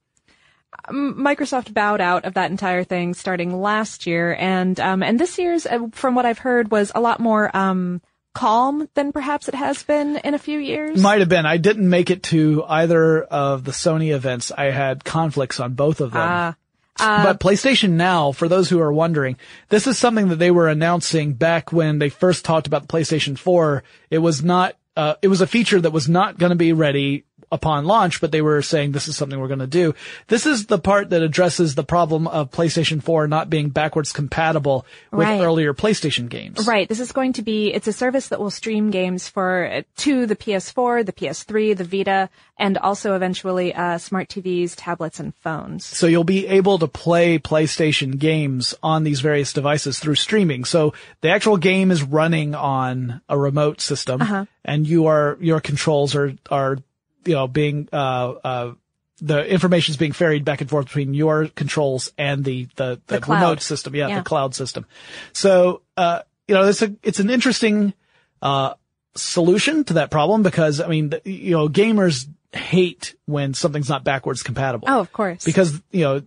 Microsoft 0.89 1.73
bowed 1.73 2.01
out 2.01 2.25
of 2.25 2.33
that 2.33 2.51
entire 2.51 2.83
thing 2.83 3.13
starting 3.13 3.61
last 3.61 4.07
year, 4.07 4.35
and 4.39 4.79
um, 4.79 5.03
and 5.03 5.19
this 5.19 5.37
year's, 5.37 5.65
uh, 5.65 5.87
from 5.91 6.15
what 6.15 6.25
I've 6.25 6.39
heard, 6.39 6.71
was 6.71 6.91
a 6.95 7.01
lot 7.01 7.19
more 7.19 7.55
um, 7.55 8.01
calm 8.33 8.87
than 8.93 9.11
perhaps 9.11 9.47
it 9.47 9.55
has 9.55 9.83
been 9.83 10.17
in 10.17 10.33
a 10.33 10.39
few 10.39 10.59
years? 10.59 11.01
Might 11.01 11.19
have 11.19 11.29
been. 11.29 11.45
I 11.45 11.57
didn't 11.57 11.89
make 11.89 12.09
it 12.09 12.23
to 12.23 12.63
either 12.67 13.23
of 13.23 13.63
the 13.63 13.71
Sony 13.71 14.13
events. 14.13 14.51
I 14.51 14.65
had 14.65 15.03
conflicts 15.03 15.59
on 15.59 15.73
both 15.73 16.01
of 16.01 16.11
them. 16.11 16.21
Uh, 16.21 16.53
uh, 16.99 17.23
but 17.23 17.39
PlayStation 17.39 17.91
Now, 17.91 18.31
for 18.31 18.47
those 18.47 18.69
who 18.69 18.79
are 18.81 18.91
wondering, 18.91 19.37
this 19.69 19.87
is 19.87 19.97
something 19.97 20.29
that 20.29 20.35
they 20.35 20.51
were 20.51 20.67
announcing 20.67 21.33
back 21.33 21.71
when 21.71 21.99
they 21.99 22.09
first 22.09 22.43
talked 22.43 22.67
about 22.67 22.81
the 22.81 22.87
PlayStation 22.87 23.37
4. 23.37 23.83
It 24.09 24.17
was 24.19 24.43
not, 24.43 24.75
uh, 24.97 25.15
it 25.21 25.29
was 25.29 25.41
a 25.41 25.47
feature 25.47 25.79
that 25.79 25.91
was 25.91 26.09
not 26.09 26.37
going 26.37 26.49
to 26.51 26.57
be 26.57 26.73
ready 26.73 27.23
upon 27.51 27.85
launch, 27.85 28.21
but 28.21 28.31
they 28.31 28.41
were 28.41 28.61
saying 28.61 28.91
this 28.91 29.07
is 29.07 29.17
something 29.17 29.39
we're 29.39 29.47
going 29.47 29.59
to 29.59 29.67
do. 29.67 29.95
This 30.27 30.45
is 30.45 30.67
the 30.67 30.79
part 30.79 31.09
that 31.09 31.21
addresses 31.21 31.75
the 31.75 31.83
problem 31.83 32.27
of 32.27 32.51
PlayStation 32.51 33.01
4 33.01 33.27
not 33.27 33.49
being 33.49 33.69
backwards 33.69 34.11
compatible 34.11 34.85
with 35.11 35.27
right. 35.27 35.41
earlier 35.41 35.73
PlayStation 35.73 36.29
games. 36.29 36.67
Right. 36.67 36.87
This 36.87 36.99
is 36.99 37.11
going 37.11 37.33
to 37.33 37.41
be, 37.41 37.73
it's 37.73 37.87
a 37.87 37.93
service 37.93 38.29
that 38.29 38.39
will 38.39 38.51
stream 38.51 38.91
games 38.91 39.27
for, 39.27 39.83
to 39.97 40.25
the 40.25 40.35
PS4, 40.35 41.05
the 41.05 41.13
PS3, 41.13 41.75
the 41.75 41.83
Vita, 41.83 42.29
and 42.57 42.77
also 42.77 43.15
eventually, 43.15 43.73
uh, 43.73 43.97
smart 43.97 44.27
TVs, 44.27 44.73
tablets, 44.75 45.19
and 45.19 45.33
phones. 45.35 45.85
So 45.85 46.07
you'll 46.07 46.23
be 46.23 46.45
able 46.47 46.77
to 46.79 46.87
play 46.87 47.39
PlayStation 47.39 48.19
games 48.19 48.75
on 48.83 49.03
these 49.03 49.21
various 49.21 49.53
devices 49.53 49.99
through 49.99 50.15
streaming. 50.15 50.65
So 50.65 50.93
the 51.21 51.29
actual 51.29 51.57
game 51.57 51.89
is 51.89 52.03
running 52.03 52.53
on 52.53 53.21
a 53.29 53.37
remote 53.37 53.81
system 53.81 54.21
uh-huh. 54.21 54.45
and 54.65 54.87
you 54.87 55.07
are, 55.07 55.37
your 55.39 55.61
controls 55.61 56.15
are, 56.15 56.33
are 56.51 56.77
you 57.25 57.33
know, 57.33 57.47
being, 57.47 57.89
uh, 57.91 58.33
uh, 58.43 58.73
the 59.21 59.45
information 59.45 59.91
is 59.91 59.97
being 59.97 60.13
ferried 60.13 60.45
back 60.45 60.61
and 60.61 60.69
forth 60.69 60.85
between 60.85 61.13
your 61.13 61.47
controls 61.47 62.11
and 62.17 62.45
the, 62.45 62.67
the, 62.75 63.01
the, 63.07 63.19
the 63.19 63.25
remote 63.31 63.61
system. 63.61 63.95
Yeah, 63.95 64.07
yeah, 64.07 64.19
the 64.19 64.23
cloud 64.23 64.55
system. 64.55 64.85
So, 65.33 65.81
uh, 65.97 66.21
you 66.47 66.55
know, 66.55 66.65
it's 66.65 66.81
a, 66.81 66.95
it's 67.03 67.19
an 67.19 67.29
interesting, 67.29 67.93
uh, 68.41 68.73
solution 69.15 69.83
to 69.85 69.93
that 69.93 70.11
problem 70.11 70.43
because, 70.43 70.79
I 70.79 70.87
mean, 70.87 71.09
the, 71.09 71.21
you 71.25 71.51
know, 71.51 71.67
gamers 71.67 72.27
hate 72.53 73.15
when 73.25 73.53
something's 73.53 73.89
not 73.89 74.03
backwards 74.03 74.43
compatible. 74.43 74.87
Oh, 74.89 74.99
of 74.99 75.11
course. 75.11 75.43
Because, 75.43 75.81
you 75.91 76.03
know, 76.03 76.21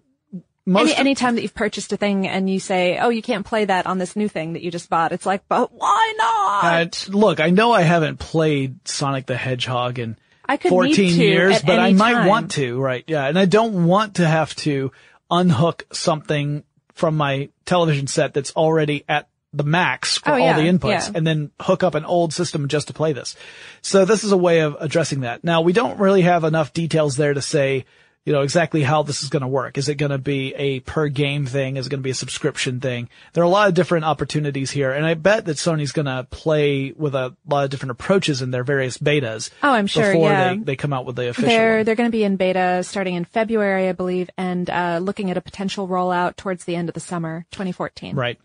most 0.67 0.91
Any, 0.91 0.97
anytime 0.97 1.35
that 1.37 1.43
you've 1.43 1.55
purchased 1.55 1.93
a 1.93 1.97
thing 1.97 2.29
and 2.29 2.49
you 2.51 2.61
say, 2.61 2.99
oh, 2.99 3.09
you 3.09 3.23
can't 3.23 3.47
play 3.47 3.65
that 3.65 3.87
on 3.87 3.99
this 3.99 4.15
new 4.15 4.29
thing 4.29 4.53
that 4.53 4.63
you 4.63 4.71
just 4.71 4.91
bought, 4.91 5.13
it's 5.13 5.27
like, 5.27 5.43
but 5.49 5.73
why 5.73 6.15
not? 6.19 7.09
Uh, 7.09 7.17
look, 7.17 7.41
I 7.41 7.51
know 7.51 7.73
I 7.73 7.83
haven't 7.83 8.19
played 8.19 8.87
Sonic 8.87 9.27
the 9.27 9.37
Hedgehog 9.37 9.99
and 9.99 10.17
I 10.45 10.57
could 10.57 10.71
14 10.71 11.19
years, 11.21 11.63
but 11.63 11.79
I 11.79 11.93
might 11.93 12.13
time. 12.13 12.27
want 12.29 12.51
to, 12.53 12.81
right? 12.81 13.05
Yeah. 13.07 13.27
And 13.27 13.39
I 13.39 13.45
don't 13.45 13.87
want 13.87 14.17
to 14.17 14.27
have 14.27 14.55
to 14.57 14.93
unhook 15.31 15.87
something 15.93 16.65
from 16.95 17.17
my 17.17 17.49
television 17.65 18.07
set 18.07 18.35
that's 18.35 18.53
already 18.53 19.05
at 19.09 19.29
the 19.55 19.65
max 19.65 20.19
for 20.19 20.31
Oh, 20.31 20.33
all 20.35 20.39
yeah, 20.41 20.57
the 20.57 20.63
inputs 20.69 21.09
yeah. 21.09 21.13
and 21.15 21.27
then 21.27 21.51
hook 21.61 21.83
up 21.83 21.95
an 21.95 22.05
old 22.05 22.33
system 22.33 22.69
just 22.69 22.89
to 22.89 22.95
play 22.95 23.13
this. 23.13 23.37
So 23.83 24.05
this 24.05 24.25
is 24.25 24.33
a 24.33 24.37
way 24.37 24.61
of 24.61 24.77
addressing 24.81 25.21
that. 25.21 25.45
Now 25.45 25.61
we 25.61 25.73
don't 25.73 25.99
really 25.99 26.23
have 26.23 26.45
enough 26.45 26.73
details 26.73 27.17
there 27.17 27.35
to 27.35 27.43
say, 27.43 27.85
you 28.25 28.33
know, 28.33 28.43
exactly 28.43 28.83
how 28.83 29.03
this 29.03 29.23
is 29.23 29.31
going 29.31 29.41
to 29.41 29.49
work. 29.49 29.77
Is 29.77 29.89
it 29.89 29.97
going 29.97 30.11
to 30.11 30.19
be 30.19 30.55
a 30.55 30.81
per 30.81 31.09
game 31.09 31.45
thing? 31.45 31.77
Is 31.77 31.87
it 31.87 31.91
going 31.91 32.01
to 32.01 32.05
be 32.05 32.11
a 32.11 32.15
subscription 32.15 32.79
thing? 32.79 33.09
There 33.33 33.43
are 33.43 33.47
a 33.47 33.51
lot 33.51 33.69
of 33.69 33.75
different 33.75 34.05
opportunities 34.05 34.71
here. 34.71 34.93
And 34.93 35.05
I 35.05 35.15
bet 35.15 35.47
that 35.47 35.57
Sony's 35.57 35.91
going 35.91 36.07
to 36.07 36.27
play 36.31 36.93
with 36.93 37.17
a 37.17 37.35
lot 37.49 37.65
of 37.65 37.71
different 37.71 37.91
approaches 37.91 38.41
in 38.41 38.53
their 38.53 38.63
various 38.63 38.97
betas. 38.97 39.51
Oh, 39.63 39.73
I'm 39.73 39.89
sure, 39.89 40.13
Before 40.13 40.31
yeah. 40.31 40.55
they, 40.55 40.61
they 40.61 40.77
come 40.77 40.93
out 40.93 41.05
with 41.05 41.17
the 41.17 41.31
official 41.31 41.49
They're 41.49 41.77
one. 41.79 41.85
they're 41.85 41.97
going 41.97 42.09
to 42.09 42.17
be 42.17 42.23
in 42.23 42.37
beta 42.37 42.83
starting 42.85 43.15
in 43.15 43.25
February, 43.25 43.89
I 43.89 43.93
believe, 43.93 44.31
and 44.37 44.71
uh, 44.71 45.01
looking 45.03 45.31
at 45.31 45.37
a 45.37 45.41
potential 45.41 45.89
rollout 45.89 46.37
towards 46.37 46.65
the 46.65 46.77
end 46.77 46.89
of 46.89 46.95
the 46.95 47.01
summer, 47.01 47.45
2014. 47.51 48.15
Right. 48.15 48.39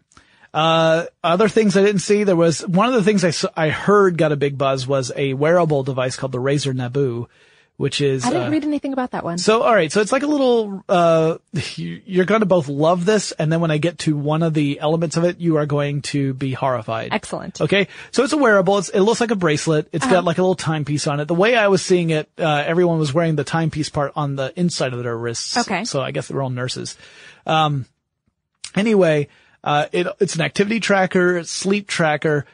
Uh, 0.53 1.05
other 1.23 1.49
things 1.49 1.77
I 1.77 1.83
didn't 1.83 2.01
see, 2.01 2.23
there 2.23 2.35
was 2.35 2.65
one 2.65 2.87
of 2.87 2.95
the 2.95 3.03
things 3.03 3.23
I, 3.23 3.65
I 3.65 3.69
heard 3.69 4.17
got 4.17 4.31
a 4.31 4.35
big 4.35 4.57
buzz 4.57 4.87
was 4.87 5.11
a 5.15 5.35
wearable 5.35 5.83
device 5.83 6.15
called 6.15 6.31
the 6.31 6.39
Razer 6.39 6.73
Nabu, 6.73 7.27
which 7.77 8.01
is, 8.01 8.25
I 8.25 8.29
didn't 8.31 8.47
uh, 8.47 8.49
read 8.51 8.63
anything 8.65 8.91
about 8.91 9.11
that 9.11 9.23
one. 9.23 9.37
so, 9.37 9.61
all 9.61 9.73
right. 9.73 9.91
So 9.91 10.01
it's 10.01 10.11
like 10.11 10.23
a 10.23 10.27
little, 10.27 10.83
uh, 10.89 11.37
you- 11.75 12.01
you're 12.05 12.25
going 12.25 12.39
to 12.41 12.47
both 12.47 12.67
love 12.67 13.05
this. 13.05 13.31
And 13.33 13.51
then 13.51 13.61
when 13.61 13.69
I 13.69 13.77
get 13.77 13.99
to 13.99 14.17
one 14.17 14.41
of 14.41 14.55
the 14.55 14.79
elements 14.79 15.15
of 15.15 15.23
it, 15.25 15.39
you 15.39 15.57
are 15.57 15.67
going 15.67 16.01
to 16.03 16.33
be 16.33 16.53
horrified. 16.53 17.09
Excellent. 17.13 17.61
Okay. 17.61 17.87
So 18.11 18.23
it's 18.23 18.33
a 18.33 18.37
wearable. 18.37 18.79
It's, 18.79 18.89
it 18.89 19.01
looks 19.01 19.21
like 19.21 19.29
a 19.29 19.35
bracelet. 19.35 19.89
It's 19.91 20.03
Uh-huh. 20.05 20.15
got 20.15 20.23
like 20.23 20.39
a 20.39 20.41
little 20.41 20.55
timepiece 20.55 21.05
on 21.05 21.19
it. 21.19 21.25
The 21.27 21.35
way 21.35 21.55
I 21.55 21.67
was 21.67 21.83
seeing 21.83 22.09
it, 22.09 22.27
uh, 22.39 22.63
everyone 22.65 22.97
was 22.97 23.13
wearing 23.13 23.35
the 23.35 23.43
timepiece 23.43 23.89
part 23.89 24.11
on 24.15 24.35
the 24.35 24.51
inside 24.59 24.93
of 24.93 25.03
their 25.03 25.15
wrists. 25.15 25.55
Okay. 25.57 25.83
So 25.85 26.01
I 26.01 26.09
guess 26.09 26.29
they 26.29 26.33
were 26.35 26.41
all 26.41 26.49
nurses. 26.49 26.97
Um, 27.45 27.85
anyway, 28.75 29.27
uh, 29.63 29.85
it, 29.91 30.07
it's 30.19 30.35
an 30.35 30.41
activity 30.41 30.79
tracker, 30.79 31.43
sleep 31.43 31.87
tracker, 31.87 32.45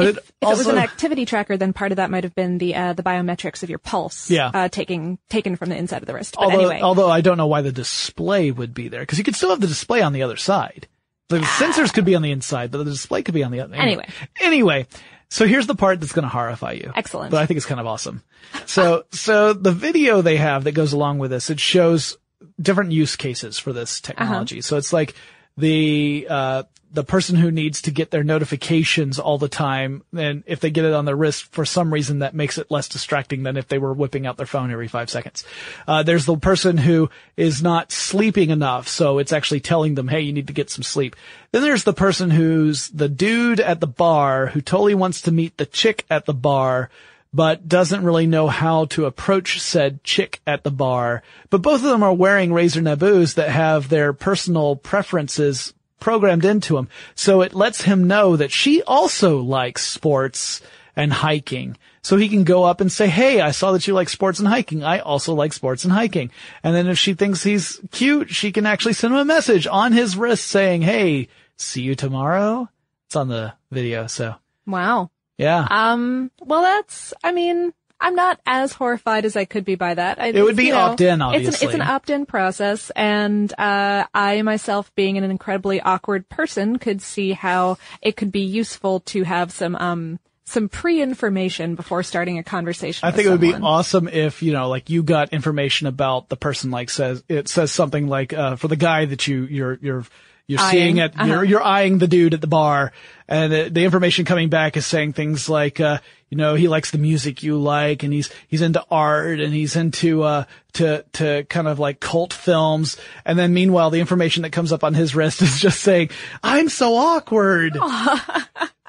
but 0.00 0.08
if, 0.08 0.16
it 0.16 0.24
if 0.24 0.32
also, 0.42 0.54
it 0.54 0.58
was 0.58 0.74
an 0.74 0.78
activity 0.78 1.24
tracker, 1.24 1.56
then 1.56 1.72
part 1.72 1.92
of 1.92 1.96
that 1.96 2.10
might 2.10 2.24
have 2.24 2.34
been 2.34 2.58
the 2.58 2.74
uh, 2.74 2.92
the 2.92 3.02
biometrics 3.02 3.62
of 3.62 3.70
your 3.70 3.78
pulse. 3.78 4.30
Yeah. 4.30 4.50
Uh, 4.52 4.68
taking 4.68 5.18
taken 5.28 5.56
from 5.56 5.68
the 5.68 5.76
inside 5.76 6.02
of 6.02 6.06
the 6.06 6.14
wrist. 6.14 6.34
But 6.34 6.44
although, 6.44 6.58
anyway, 6.58 6.80
although 6.80 7.10
I 7.10 7.20
don't 7.20 7.36
know 7.38 7.46
why 7.46 7.62
the 7.62 7.72
display 7.72 8.50
would 8.50 8.74
be 8.74 8.88
there, 8.88 9.00
because 9.00 9.18
you 9.18 9.24
could 9.24 9.36
still 9.36 9.50
have 9.50 9.60
the 9.60 9.66
display 9.66 10.02
on 10.02 10.12
the 10.12 10.22
other 10.22 10.36
side. 10.36 10.88
The 11.28 11.38
sensors 11.38 11.94
could 11.94 12.04
be 12.04 12.16
on 12.16 12.22
the 12.22 12.32
inside, 12.32 12.72
but 12.72 12.78
the 12.78 12.84
display 12.84 13.22
could 13.22 13.34
be 13.34 13.44
on 13.44 13.52
the 13.52 13.60
other. 13.60 13.76
Anyway. 13.76 14.08
Anyway. 14.40 14.86
So 15.28 15.46
here's 15.46 15.68
the 15.68 15.76
part 15.76 16.00
that's 16.00 16.12
going 16.12 16.24
to 16.24 16.28
horrify 16.28 16.72
you. 16.72 16.92
Excellent. 16.92 17.30
But 17.30 17.40
I 17.40 17.46
think 17.46 17.58
it's 17.58 17.66
kind 17.66 17.80
of 17.80 17.86
awesome. 17.86 18.24
So, 18.66 19.04
so 19.12 19.52
the 19.52 19.70
video 19.70 20.22
they 20.22 20.36
have 20.38 20.64
that 20.64 20.72
goes 20.72 20.92
along 20.92 21.20
with 21.20 21.30
this, 21.30 21.50
it 21.50 21.60
shows 21.60 22.18
different 22.60 22.90
use 22.90 23.14
cases 23.14 23.56
for 23.56 23.72
this 23.72 24.00
technology. 24.00 24.56
Uh-huh. 24.56 24.62
So 24.62 24.76
it's 24.76 24.92
like 24.92 25.14
the, 25.60 26.26
uh, 26.28 26.62
the 26.92 27.04
person 27.04 27.36
who 27.36 27.50
needs 27.52 27.82
to 27.82 27.90
get 27.92 28.10
their 28.10 28.24
notifications 28.24 29.18
all 29.18 29.38
the 29.38 29.48
time, 29.48 30.02
and 30.16 30.42
if 30.46 30.58
they 30.58 30.70
get 30.70 30.84
it 30.84 30.92
on 30.92 31.04
their 31.04 31.14
wrist, 31.14 31.44
for 31.52 31.64
some 31.64 31.92
reason 31.92 32.18
that 32.18 32.34
makes 32.34 32.58
it 32.58 32.70
less 32.70 32.88
distracting 32.88 33.44
than 33.44 33.56
if 33.56 33.68
they 33.68 33.78
were 33.78 33.92
whipping 33.92 34.26
out 34.26 34.36
their 34.36 34.46
phone 34.46 34.72
every 34.72 34.88
five 34.88 35.08
seconds. 35.08 35.44
Uh, 35.86 36.02
there's 36.02 36.26
the 36.26 36.36
person 36.36 36.76
who 36.76 37.08
is 37.36 37.62
not 37.62 37.92
sleeping 37.92 38.50
enough, 38.50 38.88
so 38.88 39.18
it's 39.18 39.32
actually 39.32 39.60
telling 39.60 39.94
them, 39.94 40.08
hey, 40.08 40.20
you 40.20 40.32
need 40.32 40.48
to 40.48 40.52
get 40.52 40.70
some 40.70 40.82
sleep. 40.82 41.14
Then 41.52 41.62
there's 41.62 41.84
the 41.84 41.92
person 41.92 42.30
who's 42.30 42.88
the 42.88 43.08
dude 43.08 43.60
at 43.60 43.78
the 43.78 43.86
bar 43.86 44.48
who 44.48 44.60
totally 44.60 44.94
wants 44.94 45.20
to 45.22 45.32
meet 45.32 45.58
the 45.58 45.66
chick 45.66 46.04
at 46.10 46.26
the 46.26 46.34
bar, 46.34 46.90
but 47.32 47.68
doesn't 47.68 48.04
really 48.04 48.26
know 48.26 48.48
how 48.48 48.86
to 48.86 49.06
approach 49.06 49.60
said 49.60 50.02
chick 50.02 50.40
at 50.46 50.64
the 50.64 50.70
bar. 50.70 51.22
But 51.48 51.62
both 51.62 51.84
of 51.84 51.90
them 51.90 52.02
are 52.02 52.12
wearing 52.12 52.50
Razer 52.50 52.82
Nabus 52.82 53.34
that 53.34 53.50
have 53.50 53.88
their 53.88 54.12
personal 54.12 54.76
preferences 54.76 55.74
programmed 56.00 56.44
into 56.44 56.74
them. 56.74 56.88
So 57.14 57.42
it 57.42 57.54
lets 57.54 57.82
him 57.82 58.08
know 58.08 58.36
that 58.36 58.50
she 58.50 58.82
also 58.82 59.38
likes 59.38 59.84
sports 59.84 60.60
and 60.96 61.12
hiking. 61.12 61.76
So 62.02 62.16
he 62.16 62.28
can 62.28 62.44
go 62.44 62.64
up 62.64 62.80
and 62.80 62.90
say, 62.90 63.08
Hey, 63.08 63.40
I 63.40 63.50
saw 63.50 63.72
that 63.72 63.86
you 63.86 63.94
like 63.94 64.08
sports 64.08 64.38
and 64.38 64.48
hiking. 64.48 64.82
I 64.82 65.00
also 65.00 65.34
like 65.34 65.52
sports 65.52 65.84
and 65.84 65.92
hiking. 65.92 66.30
And 66.64 66.74
then 66.74 66.88
if 66.88 66.98
she 66.98 67.14
thinks 67.14 67.42
he's 67.42 67.80
cute, 67.90 68.30
she 68.30 68.52
can 68.52 68.66
actually 68.66 68.94
send 68.94 69.12
him 69.12 69.20
a 69.20 69.24
message 69.24 69.66
on 69.66 69.92
his 69.92 70.16
wrist 70.16 70.46
saying, 70.46 70.82
Hey, 70.82 71.28
see 71.56 71.82
you 71.82 71.94
tomorrow. 71.94 72.68
It's 73.06 73.16
on 73.16 73.28
the 73.28 73.52
video. 73.70 74.06
So 74.06 74.34
wow. 74.66 75.10
Yeah. 75.40 75.66
Um. 75.68 76.30
Well, 76.40 76.62
that's. 76.62 77.12
I 77.24 77.32
mean, 77.32 77.72
I'm 78.00 78.14
not 78.14 78.40
as 78.46 78.72
horrified 78.72 79.24
as 79.24 79.36
I 79.36 79.44
could 79.44 79.64
be 79.64 79.74
by 79.74 79.94
that. 79.94 80.20
I, 80.20 80.28
It 80.28 80.42
would 80.42 80.56
be 80.56 80.66
you 80.66 80.72
know, 80.72 80.78
opt-in, 80.78 81.20
It's 81.20 81.60
an, 81.62 81.68
it's 81.68 81.74
an 81.74 81.82
opt-in 81.82 82.26
process, 82.26 82.90
and 82.96 83.52
uh, 83.58 84.04
I 84.14 84.42
myself, 84.42 84.94
being 84.94 85.18
an 85.18 85.24
incredibly 85.24 85.80
awkward 85.80 86.28
person, 86.28 86.78
could 86.78 87.02
see 87.02 87.32
how 87.32 87.78
it 88.00 88.16
could 88.16 88.32
be 88.32 88.42
useful 88.42 89.00
to 89.00 89.22
have 89.24 89.52
some 89.52 89.76
um 89.76 90.18
some 90.50 90.68
pre-information 90.68 91.76
before 91.76 92.02
starting 92.02 92.38
a 92.38 92.42
conversation. 92.42 93.06
I 93.06 93.12
think 93.12 93.28
it 93.28 93.30
would 93.30 93.40
be 93.40 93.54
awesome 93.54 94.08
if, 94.08 94.42
you 94.42 94.52
know, 94.52 94.68
like 94.68 94.90
you 94.90 95.04
got 95.04 95.32
information 95.32 95.86
about 95.86 96.28
the 96.28 96.36
person, 96.36 96.72
like 96.72 96.90
says, 96.90 97.22
it 97.28 97.46
says 97.46 97.70
something 97.70 98.08
like, 98.08 98.32
uh, 98.32 98.56
for 98.56 98.66
the 98.66 98.74
guy 98.74 99.04
that 99.04 99.28
you, 99.28 99.44
you're, 99.44 99.78
you're, 99.80 100.04
you're 100.50 100.60
Eyeing. 100.60 100.70
seeing 100.72 101.00
at, 101.00 101.14
Uh-huh. 101.14 101.26
you're, 101.26 101.44
you're 101.44 101.62
eyeing 101.62 101.98
the 101.98 102.08
dude 102.08 102.34
at 102.34 102.40
the 102.40 102.46
bar 102.46 102.92
and 103.28 103.52
the, 103.52 103.68
the 103.70 103.84
information 103.84 104.24
coming 104.24 104.48
back 104.48 104.76
is 104.76 104.84
saying 104.86 105.12
things 105.12 105.48
like, 105.48 105.78
uh, 105.80 105.98
you 106.28 106.36
know, 106.36 106.54
he 106.54 106.66
likes 106.68 106.90
the 106.90 106.98
music 106.98 107.42
you 107.42 107.56
like 107.58 108.02
and 108.02 108.12
he's, 108.12 108.30
he's 108.48 108.60
into 108.62 108.84
art 108.90 109.38
and 109.40 109.52
he's 109.54 109.76
into, 109.76 110.22
uh, 110.24 110.44
to, 110.74 111.04
to 111.14 111.44
kind 111.44 111.68
of 111.68 111.78
like 111.78 112.00
cult 112.00 112.32
films. 112.32 112.96
And 113.24 113.38
then 113.38 113.54
meanwhile, 113.54 113.90
the 113.90 114.00
information 114.00 114.42
that 114.42 114.50
comes 114.50 114.72
up 114.72 114.82
on 114.84 114.94
his 114.94 115.14
wrist 115.14 115.40
is 115.42 115.60
just 115.60 115.80
saying, 115.80 116.10
I'm 116.42 116.68
so 116.68 116.96
awkward. 116.96 117.78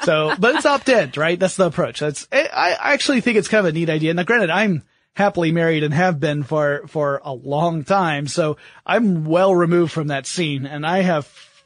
So, 0.03 0.33
but 0.39 0.55
it's 0.55 0.65
opt-in, 0.65 1.11
right? 1.15 1.39
That's 1.39 1.57
the 1.57 1.67
approach. 1.67 1.99
That's, 1.99 2.27
I 2.31 2.47
I 2.81 2.93
actually 2.93 3.21
think 3.21 3.37
it's 3.37 3.47
kind 3.47 3.67
of 3.67 3.69
a 3.69 3.77
neat 3.77 3.87
idea. 3.87 4.11
Now, 4.15 4.23
granted, 4.23 4.49
I'm 4.49 4.81
happily 5.13 5.51
married 5.51 5.83
and 5.83 5.93
have 5.93 6.19
been 6.19 6.41
for, 6.41 6.87
for 6.87 7.21
a 7.23 7.31
long 7.31 7.83
time. 7.83 8.25
So 8.25 8.57
I'm 8.83 9.25
well 9.25 9.53
removed 9.53 9.91
from 9.91 10.07
that 10.07 10.25
scene 10.25 10.65
and 10.65 10.87
I 10.87 11.01
have 11.03 11.25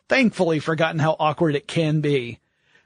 thankfully 0.09 0.59
forgotten 0.59 0.99
how 0.99 1.15
awkward 1.19 1.55
it 1.55 1.67
can 1.67 2.01
be. 2.01 2.39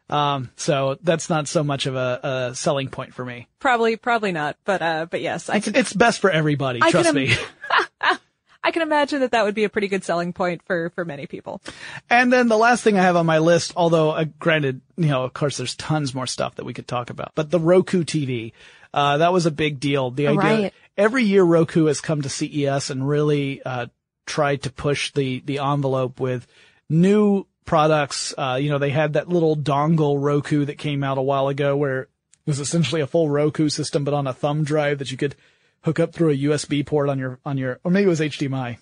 Um, 0.09 0.49
so 0.55 0.97
that's 1.03 1.29
not 1.29 1.47
so 1.47 1.63
much 1.63 1.85
of 1.85 1.95
a, 1.95 2.49
a 2.51 2.55
selling 2.55 2.89
point 2.89 3.13
for 3.13 3.23
me. 3.23 3.47
probably 3.59 3.95
probably 3.95 4.31
not, 4.31 4.57
but 4.65 4.81
uh, 4.81 5.05
but 5.09 5.21
yes, 5.21 5.49
I 5.49 5.57
It's, 5.57 5.65
can 5.65 5.75
it's 5.75 5.93
best 5.93 6.19
for 6.19 6.31
everybody. 6.31 6.79
I 6.81 6.89
trust 6.89 7.07
can 7.09 7.15
me. 7.15 7.35
I 8.61 8.71
can 8.71 8.81
imagine 8.81 9.21
that 9.21 9.31
that 9.31 9.45
would 9.45 9.55
be 9.55 9.63
a 9.63 9.69
pretty 9.69 9.87
good 9.87 10.03
selling 10.03 10.33
point 10.33 10.61
for 10.65 10.89
for 10.89 11.05
many 11.05 11.27
people. 11.27 11.61
And 12.09 12.33
then 12.33 12.47
the 12.47 12.57
last 12.57 12.83
thing 12.83 12.97
I 12.97 13.03
have 13.03 13.15
on 13.15 13.25
my 13.25 13.37
list, 13.37 13.73
although 13.75 14.09
uh, 14.11 14.25
granted, 14.39 14.81
you 14.97 15.07
know, 15.07 15.23
of 15.23 15.33
course, 15.33 15.57
there's 15.57 15.75
tons 15.75 16.13
more 16.15 16.27
stuff 16.27 16.55
that 16.55 16.65
we 16.65 16.73
could 16.73 16.87
talk 16.87 17.09
about, 17.09 17.31
but 17.35 17.51
the 17.51 17.59
Roku 17.59 18.03
TV, 18.03 18.51
uh, 18.93 19.17
that 19.19 19.31
was 19.31 19.45
a 19.45 19.51
big 19.51 19.79
deal. 19.79 20.11
The 20.11 20.27
idea 20.27 20.41
Right. 20.63 20.73
every 20.97 21.23
year 21.23 21.43
Roku 21.43 21.85
has 21.85 22.01
come 22.01 22.21
to 22.23 22.29
CES 22.29 22.89
and 22.89 23.07
really 23.07 23.61
uh, 23.63 23.87
tried 24.25 24.63
to 24.63 24.71
push 24.71 25.13
the 25.13 25.41
the 25.45 25.59
envelope 25.59 26.19
with 26.19 26.45
new 26.89 27.45
products. 27.65 28.33
Uh, 28.37 28.57
you 28.59 28.69
know, 28.69 28.77
they 28.79 28.89
had 28.89 29.13
that 29.13 29.29
little 29.29 29.55
dongle 29.55 30.21
Roku 30.21 30.65
that 30.65 30.77
came 30.77 31.03
out 31.03 31.17
a 31.17 31.21
while 31.21 31.47
ago, 31.47 31.77
where 31.77 32.01
it 32.01 32.07
was 32.47 32.59
essentially 32.59 33.01
a 33.01 33.07
full 33.07 33.29
Roku 33.29 33.69
system, 33.69 34.03
but 34.03 34.13
on 34.13 34.27
a 34.27 34.33
thumb 34.33 34.63
drive 34.63 34.99
that 34.99 35.11
you 35.11 35.17
could 35.17 35.35
hook 35.83 35.99
up 35.99 36.13
through 36.13 36.31
a 36.31 36.37
USB 36.37 36.85
port 36.85 37.09
on 37.09 37.19
your 37.19 37.39
on 37.45 37.57
your, 37.57 37.79
or 37.83 37.91
maybe 37.91 38.05
it 38.05 38.09
was 38.09 38.19
HDMI 38.19 38.77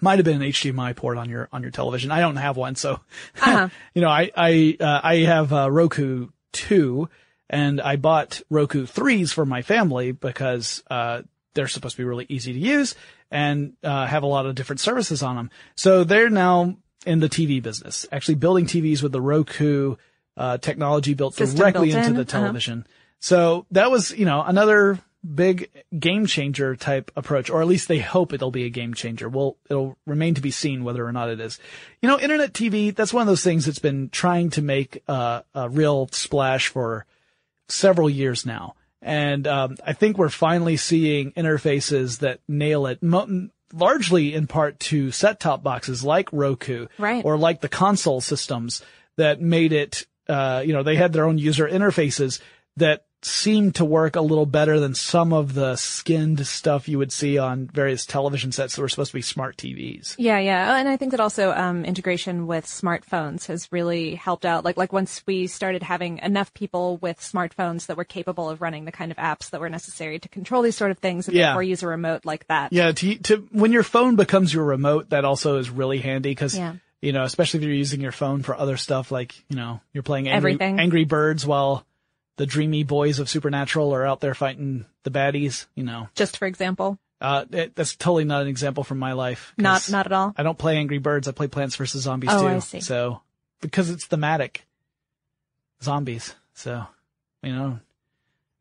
might 0.00 0.18
have 0.18 0.24
been 0.24 0.42
an 0.42 0.48
HDMI 0.48 0.94
port 0.94 1.16
on 1.16 1.30
your 1.30 1.48
on 1.52 1.62
your 1.62 1.70
television. 1.70 2.10
I 2.10 2.20
don't 2.20 2.36
have 2.36 2.56
one, 2.56 2.74
so 2.74 3.00
Uh-huh. 3.40 3.68
you 3.94 4.02
know, 4.02 4.10
I 4.10 4.30
I 4.36 4.76
uh, 4.78 5.00
I 5.02 5.16
have 5.18 5.52
uh, 5.52 5.70
Roku 5.70 6.28
two, 6.52 7.08
and 7.48 7.80
I 7.80 7.96
bought 7.96 8.40
Roku 8.50 8.86
threes 8.86 9.32
for 9.32 9.46
my 9.46 9.62
family 9.62 10.12
because 10.12 10.82
uh, 10.90 11.22
they're 11.54 11.68
supposed 11.68 11.96
to 11.96 12.02
be 12.02 12.06
really 12.06 12.26
easy 12.28 12.52
to 12.52 12.58
use 12.58 12.94
and 13.30 13.72
uh, 13.82 14.06
have 14.06 14.22
a 14.22 14.26
lot 14.26 14.46
of 14.46 14.54
different 14.54 14.80
services 14.80 15.22
on 15.22 15.36
them. 15.36 15.50
So 15.74 16.04
they're 16.04 16.30
now 16.30 16.76
in 17.06 17.20
the 17.20 17.28
TV 17.28 17.62
business, 17.62 18.06
actually 18.12 18.34
building 18.34 18.66
TVs 18.66 19.02
with 19.02 19.12
the 19.12 19.20
Roku 19.20 19.96
uh, 20.36 20.58
technology 20.58 21.14
built 21.14 21.34
System 21.34 21.58
directly 21.58 21.90
built 21.90 21.98
into 21.98 22.08
in, 22.08 22.14
the 22.14 22.22
uh-huh. 22.22 22.40
television. 22.40 22.86
So 23.20 23.66
that 23.70 23.90
was, 23.90 24.10
you 24.10 24.26
know, 24.26 24.42
another 24.42 24.98
big 25.34 25.70
game 25.98 26.26
changer 26.26 26.76
type 26.76 27.10
approach, 27.16 27.50
or 27.50 27.60
at 27.60 27.66
least 27.66 27.88
they 27.88 27.98
hope 27.98 28.32
it'll 28.32 28.50
be 28.50 28.64
a 28.64 28.70
game 28.70 28.94
changer. 28.94 29.28
Well, 29.28 29.56
it'll 29.68 29.96
remain 30.06 30.34
to 30.34 30.40
be 30.40 30.50
seen 30.50 30.84
whether 30.84 31.04
or 31.04 31.12
not 31.12 31.30
it 31.30 31.40
is. 31.40 31.58
You 32.02 32.08
know, 32.08 32.18
internet 32.18 32.52
TV, 32.52 32.94
that's 32.94 33.12
one 33.12 33.22
of 33.22 33.26
those 33.26 33.42
things 33.42 33.66
that's 33.66 33.78
been 33.78 34.10
trying 34.10 34.50
to 34.50 34.62
make 34.62 35.02
uh, 35.08 35.42
a 35.54 35.68
real 35.68 36.08
splash 36.12 36.68
for 36.68 37.06
several 37.68 38.08
years 38.08 38.46
now. 38.46 38.74
And 39.02 39.46
um, 39.46 39.76
I 39.84 39.92
think 39.92 40.18
we're 40.18 40.28
finally 40.28 40.76
seeing 40.76 41.32
interfaces 41.32 42.20
that 42.20 42.40
nail 42.48 42.86
it, 42.86 43.02
mo- 43.02 43.48
largely 43.72 44.34
in 44.34 44.46
part 44.46 44.78
to 44.80 45.10
set-top 45.10 45.62
boxes 45.62 46.04
like 46.04 46.28
Roku, 46.32 46.86
Right. 46.98 47.24
or 47.24 47.36
like 47.36 47.60
the 47.60 47.68
console 47.68 48.20
systems 48.20 48.82
that 49.16 49.40
made 49.40 49.72
it. 49.72 50.06
Uh, 50.28 50.62
you 50.64 50.72
know, 50.72 50.82
they 50.82 50.96
had 50.96 51.12
their 51.12 51.24
own 51.24 51.38
user 51.38 51.68
interfaces 51.68 52.40
that 52.76 53.06
seemed 53.26 53.74
to 53.74 53.84
work 53.84 54.14
a 54.16 54.20
little 54.20 54.46
better 54.46 54.78
than 54.78 54.94
some 54.94 55.32
of 55.32 55.54
the 55.54 55.74
skinned 55.76 56.46
stuff 56.46 56.88
you 56.88 56.96
would 56.98 57.10
see 57.12 57.38
on 57.38 57.66
various 57.66 58.06
television 58.06 58.52
sets 58.52 58.76
that 58.76 58.82
were 58.82 58.88
supposed 58.88 59.10
to 59.10 59.16
be 59.16 59.22
smart 59.22 59.56
TVs. 59.56 60.14
Yeah, 60.18 60.38
yeah, 60.38 60.76
and 60.78 60.88
I 60.88 60.96
think 60.96 61.10
that 61.10 61.20
also 61.20 61.50
um, 61.52 61.84
integration 61.84 62.46
with 62.46 62.66
smartphones 62.66 63.46
has 63.46 63.70
really 63.72 64.14
helped 64.14 64.46
out. 64.46 64.64
Like, 64.64 64.76
like 64.76 64.92
once 64.92 65.22
we 65.26 65.46
started 65.48 65.82
having 65.82 66.18
enough 66.18 66.54
people 66.54 66.98
with 66.98 67.18
smartphones 67.18 67.86
that 67.86 67.96
were 67.96 68.04
capable 68.04 68.48
of 68.48 68.60
running 68.62 68.84
the 68.84 68.92
kind 68.92 69.10
of 69.10 69.16
apps 69.18 69.50
that 69.50 69.60
were 69.60 69.68
necessary 69.70 70.18
to 70.20 70.28
control 70.28 70.62
these 70.62 70.76
sort 70.76 70.90
of 70.90 70.98
things, 70.98 71.26
and 71.26 71.36
Yeah. 71.36 71.46
therefore 71.46 71.62
use 71.64 71.82
a 71.82 71.88
remote 71.88 72.24
like 72.24 72.46
that. 72.46 72.72
Yeah, 72.72 72.92
to, 72.92 73.14
to 73.18 73.36
when 73.50 73.72
your 73.72 73.82
phone 73.82 74.16
becomes 74.16 74.54
your 74.54 74.64
remote, 74.64 75.10
that 75.10 75.24
also 75.24 75.58
is 75.58 75.68
really 75.68 75.98
handy 75.98 76.30
because 76.30 76.56
Yeah. 76.56 76.74
you 77.02 77.12
know, 77.12 77.24
especially 77.24 77.58
if 77.58 77.64
you're 77.64 77.74
using 77.74 78.00
your 78.00 78.12
phone 78.12 78.42
for 78.42 78.54
other 78.56 78.76
stuff 78.76 79.10
like 79.10 79.34
you 79.48 79.56
know 79.56 79.80
you're 79.92 80.02
playing 80.02 80.28
Angry, 80.28 80.52
Everything. 80.52 80.78
Angry 80.80 81.04
Birds 81.04 81.44
while 81.44 81.84
the 82.36 82.46
dreamy 82.46 82.84
boys 82.84 83.18
of 83.18 83.28
Supernatural 83.28 83.94
are 83.94 84.06
out 84.06 84.20
there 84.20 84.34
fighting 84.34 84.84
the 85.02 85.10
baddies. 85.10 85.66
You 85.74 85.84
know, 85.84 86.08
Just 86.14 86.36
for 86.38 86.46
example, 86.46 86.98
uh, 87.20 87.44
it, 87.50 87.74
that's 87.74 87.96
totally 87.96 88.24
not 88.24 88.42
an 88.42 88.48
example 88.48 88.84
from 88.84 88.98
my 88.98 89.12
life. 89.12 89.52
not 89.56 89.90
not 89.90 90.06
at 90.06 90.12
all. 90.12 90.34
I 90.36 90.42
don't 90.42 90.58
play 90.58 90.76
Angry 90.76 90.98
Birds. 90.98 91.28
I 91.28 91.32
play 91.32 91.48
Plants 91.48 91.76
vs 91.76 92.02
Zombies 92.02 92.30
Oh, 92.32 92.42
too. 92.42 92.48
I 92.48 92.58
see. 92.60 92.80
So 92.80 93.20
because 93.60 93.90
it's 93.90 94.04
thematic, 94.04 94.66
zombies. 95.82 96.34
So 96.54 96.86
you 97.42 97.52
know. 97.54 97.80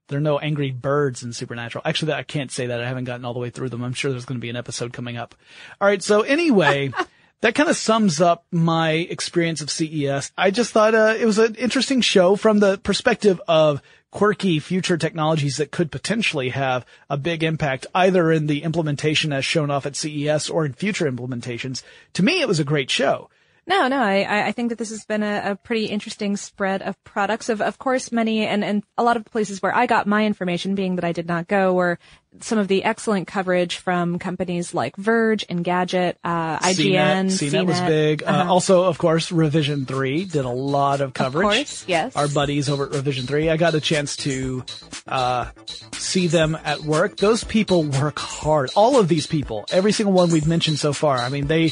There 0.08 0.20
are 0.20 0.22
no 0.22 0.38
angry 0.38 0.70
birds 0.70 1.24
in 1.24 1.34
Supernatural. 1.34 1.82
Actually, 1.84 2.14
I 2.14 2.22
can't 2.22 2.52
say 2.52 2.68
that. 2.68 2.80
I 2.80 2.88
haven't 2.88 3.06
gotten 3.06 3.26
all 3.26 3.34
the 3.34 3.40
way 3.40 3.50
through 3.50 3.70
them. 3.70 3.84
I'm 3.84 3.94
sure 3.96 4.12
there's 4.12 4.26
going 4.26 4.38
to 4.40 4.42
be 4.42 4.52
an 4.52 4.56
episode 4.56 4.94
coming 4.94 5.18
up. 5.18 5.34
All 5.82 5.88
right. 5.88 6.00
So 6.04 6.22
anyway, 6.22 6.92
that 7.46 7.54
kind 7.54 7.70
of 7.70 7.78
sums 7.78 8.20
up 8.22 8.44
my 8.52 8.90
experience 8.90 9.62
of 9.62 9.70
CES. 9.70 10.32
I 10.36 10.50
just 10.50 10.72
thought 10.72 10.96
uh, 10.96 11.14
it 11.16 11.28
was 11.28 11.38
an 11.38 11.54
interesting 11.54 12.02
show 12.02 12.36
from 12.36 12.58
the 12.58 12.80
perspective 12.80 13.40
of 13.48 13.84
quirky 14.10 14.58
future 14.58 14.98
technologies 14.98 15.58
that 15.58 15.70
could 15.70 15.92
potentially 15.92 16.50
have 16.50 16.88
a 17.08 17.18
big 17.18 17.44
impact 17.44 17.86
either 17.94 18.32
in 18.32 18.48
the 18.48 18.64
implementation 18.64 19.32
as 19.32 19.46
shown 19.46 19.70
off 19.70 19.86
at 19.86 19.96
CES 19.96 20.50
or 20.50 20.66
in 20.66 20.74
future 20.74 21.06
implementations. 21.06 21.84
To 22.14 22.24
me, 22.24 22.42
it 22.42 22.48
was 22.48 22.60
a 22.60 22.64
great 22.64 22.90
show. 22.90 23.30
No, 23.68 23.88
no, 23.88 24.00
I, 24.00 24.48
I- 24.48 24.52
think 24.52 24.70
that 24.70 24.78
this 24.78 24.90
has 24.92 25.06
been 25.06 25.22
a, 25.22 25.52
a 25.52 25.56
pretty 25.56 25.86
interesting 25.86 26.38
spread 26.38 26.82
of 26.82 27.04
products. 27.04 27.50
Of, 27.50 27.62
of 27.62 27.78
course, 27.78 28.12
many 28.12 28.46
and, 28.46 28.64
and 28.64 28.84
a 28.98 29.04
lot 29.04 29.18
of 29.18 29.26
places 29.26 29.62
where 29.62 29.76
I 29.76 29.86
got 29.86 30.08
my 30.08 30.26
information, 30.26 30.74
being 30.76 30.96
that 30.96 31.06
I 31.06 31.12
did 31.12 31.28
not 31.28 31.48
go, 31.48 31.74
were 31.74 32.00
some 32.42 32.58
of 32.58 32.68
the 32.68 32.84
excellent 32.84 33.28
coverage 33.28 33.78
from 33.78 34.20
companies 34.20 34.74
like 34.74 34.96
Verge, 34.98 35.46
Engadget, 35.48 36.16
uh, 36.24 36.60
IGN, 36.60 37.28
CNET, 37.28 37.52
CNET 37.52 37.66
was 37.66 37.80
big. 37.82 38.24
Uh, 38.24 38.26
Uh-huh. 38.28 38.52
also, 38.54 38.84
of 38.84 38.98
course, 38.98 39.32
Revision 39.32 39.86
3 39.86 40.26
did 40.26 40.46
a 40.46 40.50
lot 40.50 41.02
of 41.02 41.14
coverage. 41.14 41.44
course, 41.46 41.86
yes. 41.88 42.16
Our 42.16 42.28
buddies 42.28 42.70
over 42.70 42.86
at 42.86 42.92
Revision 42.94 43.26
3. 43.28 43.50
I 43.50 43.58
got 43.58 43.74
a 43.76 43.82
chance 43.82 44.16
to, 44.18 44.64
uh, 45.08 45.46
see 45.94 46.28
them 46.28 46.58
at 46.64 46.82
work. 46.82 47.18
Those 47.18 47.44
people 47.44 47.84
work 47.84 48.20
hard. 48.20 48.70
All 48.76 49.00
of 49.00 49.08
these 49.08 49.28
people, 49.28 49.66
every 49.72 49.92
single 49.92 50.14
one 50.14 50.30
we've 50.32 50.48
mentioned 50.48 50.80
so 50.80 50.94
far. 50.94 51.18
I 51.18 51.30
mean, 51.30 51.48
they, 51.48 51.72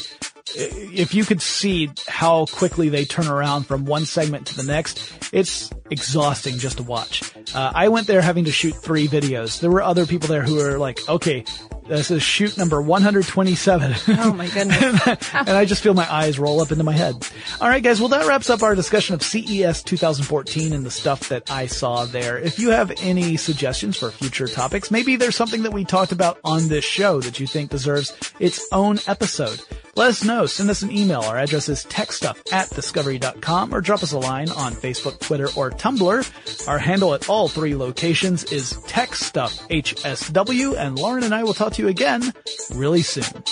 if 0.54 1.14
you 1.14 1.24
could 1.24 1.40
see 1.40 1.90
how 2.06 2.46
quickly 2.46 2.88
they 2.88 3.04
turn 3.04 3.26
around 3.26 3.64
from 3.64 3.84
one 3.84 4.04
segment 4.04 4.46
to 4.48 4.56
the 4.56 4.62
next, 4.62 5.12
it's 5.32 5.70
exhausting 5.90 6.58
just 6.58 6.78
to 6.78 6.82
watch. 6.82 7.32
Uh, 7.54 7.72
I 7.74 7.88
went 7.88 8.06
there 8.06 8.20
having 8.20 8.44
to 8.44 8.52
shoot 8.52 8.74
three 8.74 9.08
videos. 9.08 9.60
There 9.60 9.70
were 9.70 9.82
other 9.82 10.06
people 10.06 10.28
there 10.28 10.42
who 10.42 10.56
were 10.56 10.78
like, 10.78 11.08
okay, 11.08 11.44
this 11.86 12.10
is 12.10 12.22
shoot 12.22 12.56
number 12.56 12.80
127. 12.80 13.94
Oh 14.08 14.32
my 14.32 14.48
goodness. 14.48 15.06
and 15.34 15.50
I 15.50 15.64
just 15.66 15.82
feel 15.82 15.92
my 15.92 16.10
eyes 16.10 16.38
roll 16.38 16.60
up 16.60 16.72
into 16.72 16.84
my 16.84 16.94
head. 16.94 17.14
All 17.60 17.68
right, 17.68 17.82
guys. 17.82 18.00
Well, 18.00 18.08
that 18.10 18.26
wraps 18.26 18.48
up 18.48 18.62
our 18.62 18.74
discussion 18.74 19.14
of 19.14 19.22
CES 19.22 19.82
2014 19.82 20.72
and 20.72 20.84
the 20.84 20.90
stuff 20.90 21.28
that 21.28 21.50
I 21.50 21.66
saw 21.66 22.06
there. 22.06 22.38
If 22.38 22.58
you 22.58 22.70
have 22.70 22.92
any 23.02 23.36
suggestions 23.36 23.98
for 23.98 24.10
future 24.10 24.48
topics, 24.48 24.90
maybe 24.90 25.16
there's 25.16 25.36
something 25.36 25.62
that 25.64 25.74
we 25.74 25.84
talked 25.84 26.12
about 26.12 26.38
on 26.44 26.68
this 26.68 26.84
show 26.84 27.20
that 27.20 27.38
you 27.38 27.46
think 27.46 27.70
deserves 27.70 28.16
its 28.40 28.66
own 28.72 28.98
episode. 29.06 29.60
Let 29.96 30.08
us 30.08 30.24
know. 30.24 30.46
Send 30.46 30.70
us 30.70 30.82
an 30.82 30.90
email. 30.90 31.20
Our 31.20 31.38
address 31.38 31.68
is 31.68 31.84
techstuff 31.84 32.52
at 32.52 32.70
discovery.com 32.70 33.74
or 33.74 33.80
drop 33.80 34.02
us 34.02 34.12
a 34.12 34.18
line 34.18 34.48
on 34.50 34.72
Facebook, 34.72 35.20
Twitter, 35.20 35.48
or 35.56 35.70
Tumblr. 35.70 36.68
Our 36.68 36.78
handle 36.78 37.14
at 37.14 37.28
all 37.28 37.48
three 37.48 37.76
locations 37.76 38.44
is 38.44 38.72
techstuffhsw 38.72 40.76
and 40.76 40.98
Lauren 40.98 41.24
and 41.24 41.34
I 41.34 41.44
will 41.44 41.54
talk 41.54 41.74
to 41.74 41.82
you 41.82 41.88
again 41.88 42.32
really 42.74 43.02
soon. 43.02 43.42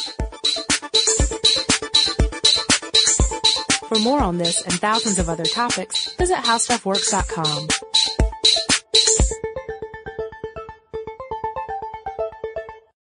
For 3.89 3.99
more 3.99 4.21
on 4.21 4.39
this 4.39 4.63
and 4.63 4.73
thousands 4.73 5.19
of 5.19 5.29
other 5.29 5.45
topics, 5.45 6.15
visit 6.15 6.37
howstuffworks.com. 6.37 7.69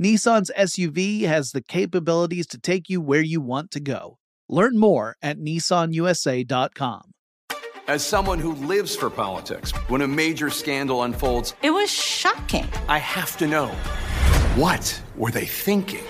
Nissan's 0.00 0.50
SUV 0.56 1.22
has 1.22 1.50
the 1.50 1.60
capabilities 1.62 2.46
to 2.48 2.58
take 2.58 2.88
you 2.88 3.00
where 3.00 3.20
you 3.20 3.40
want 3.40 3.72
to 3.72 3.80
go. 3.80 4.18
Learn 4.48 4.78
more 4.78 5.16
at 5.20 5.38
nissanusa.com. 5.38 7.10
As 7.88 8.06
someone 8.06 8.38
who 8.38 8.52
lives 8.54 8.94
for 8.94 9.10
politics, 9.10 9.72
when 9.88 10.02
a 10.02 10.08
major 10.08 10.50
scandal 10.50 11.02
unfolds, 11.02 11.54
It 11.62 11.70
was 11.70 11.90
shocking. 11.90 12.66
I 12.88 12.98
have 12.98 13.36
to 13.38 13.46
know 13.48 13.66
what 14.54 15.00
were 15.16 15.30
they 15.32 15.46
thinking? 15.46 16.04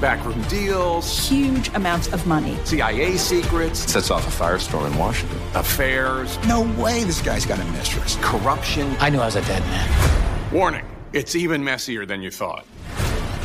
Backroom 0.00 0.40
deals, 0.42 1.28
Huge 1.28 1.68
amounts 1.74 2.08
of 2.12 2.26
money. 2.26 2.56
CIA 2.64 3.16
secrets, 3.16 3.80
Sets 3.90 4.10
off 4.10 4.26
a 4.26 4.44
firestorm 4.44 4.90
in 4.92 4.96
Washington. 4.98 5.38
affairs, 5.54 6.38
No 6.46 6.62
way 6.80 7.02
this 7.02 7.20
guy's 7.22 7.44
got 7.46 7.58
a 7.58 7.64
mistress. 7.72 8.16
corruption. 8.20 8.94
I 9.00 9.10
knew 9.10 9.18
I 9.20 9.26
was 9.26 9.36
a 9.36 9.42
dead 9.42 9.62
man. 9.62 10.52
Warning, 10.52 10.84
it's 11.12 11.36
even 11.36 11.62
messier 11.62 12.06
than 12.06 12.22
you 12.22 12.30
thought. 12.30 12.64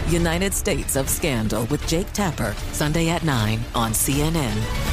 United 0.10 0.54
States 0.54 0.96
of 0.96 1.10
Scandal 1.10 1.66
with 1.66 1.86
Jake 1.88 2.12
Tapper, 2.14 2.56
Sunday 2.72 3.10
at 3.10 3.24
9 3.24 3.60
on 3.76 3.92
CNN. 3.92 4.88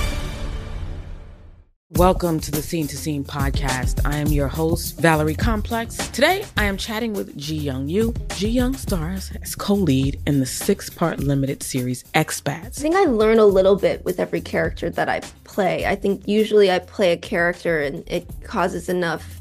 Welcome 1.90 2.40
to 2.40 2.50
the 2.50 2.60
Scene 2.60 2.88
to 2.88 2.96
Scene 2.96 3.24
podcast. 3.24 4.04
I 4.04 4.16
am 4.16 4.26
your 4.26 4.48
host, 4.48 4.98
Valerie 4.98 5.36
Complex. 5.36 5.96
Today, 6.08 6.44
I 6.56 6.64
am 6.64 6.76
chatting 6.76 7.12
with 7.12 7.36
Ji 7.36 7.54
Young 7.54 7.88
Yoo. 7.88 8.12
Ji 8.34 8.48
Young 8.48 8.74
stars 8.74 9.30
as 9.40 9.54
co 9.54 9.74
lead 9.74 10.18
in 10.26 10.40
the 10.40 10.46
six 10.46 10.90
part 10.90 11.20
limited 11.20 11.62
series 11.62 12.02
Expats. 12.14 12.78
I 12.78 12.82
think 12.82 12.96
I 12.96 13.04
learn 13.04 13.38
a 13.38 13.46
little 13.46 13.76
bit 13.76 14.04
with 14.04 14.18
every 14.18 14.40
character 14.40 14.90
that 14.90 15.08
I 15.08 15.20
play. 15.44 15.86
I 15.86 15.94
think 15.94 16.26
usually 16.26 16.72
I 16.72 16.80
play 16.80 17.12
a 17.12 17.16
character 17.16 17.80
and 17.80 18.02
it 18.08 18.28
causes 18.42 18.88
enough 18.88 19.40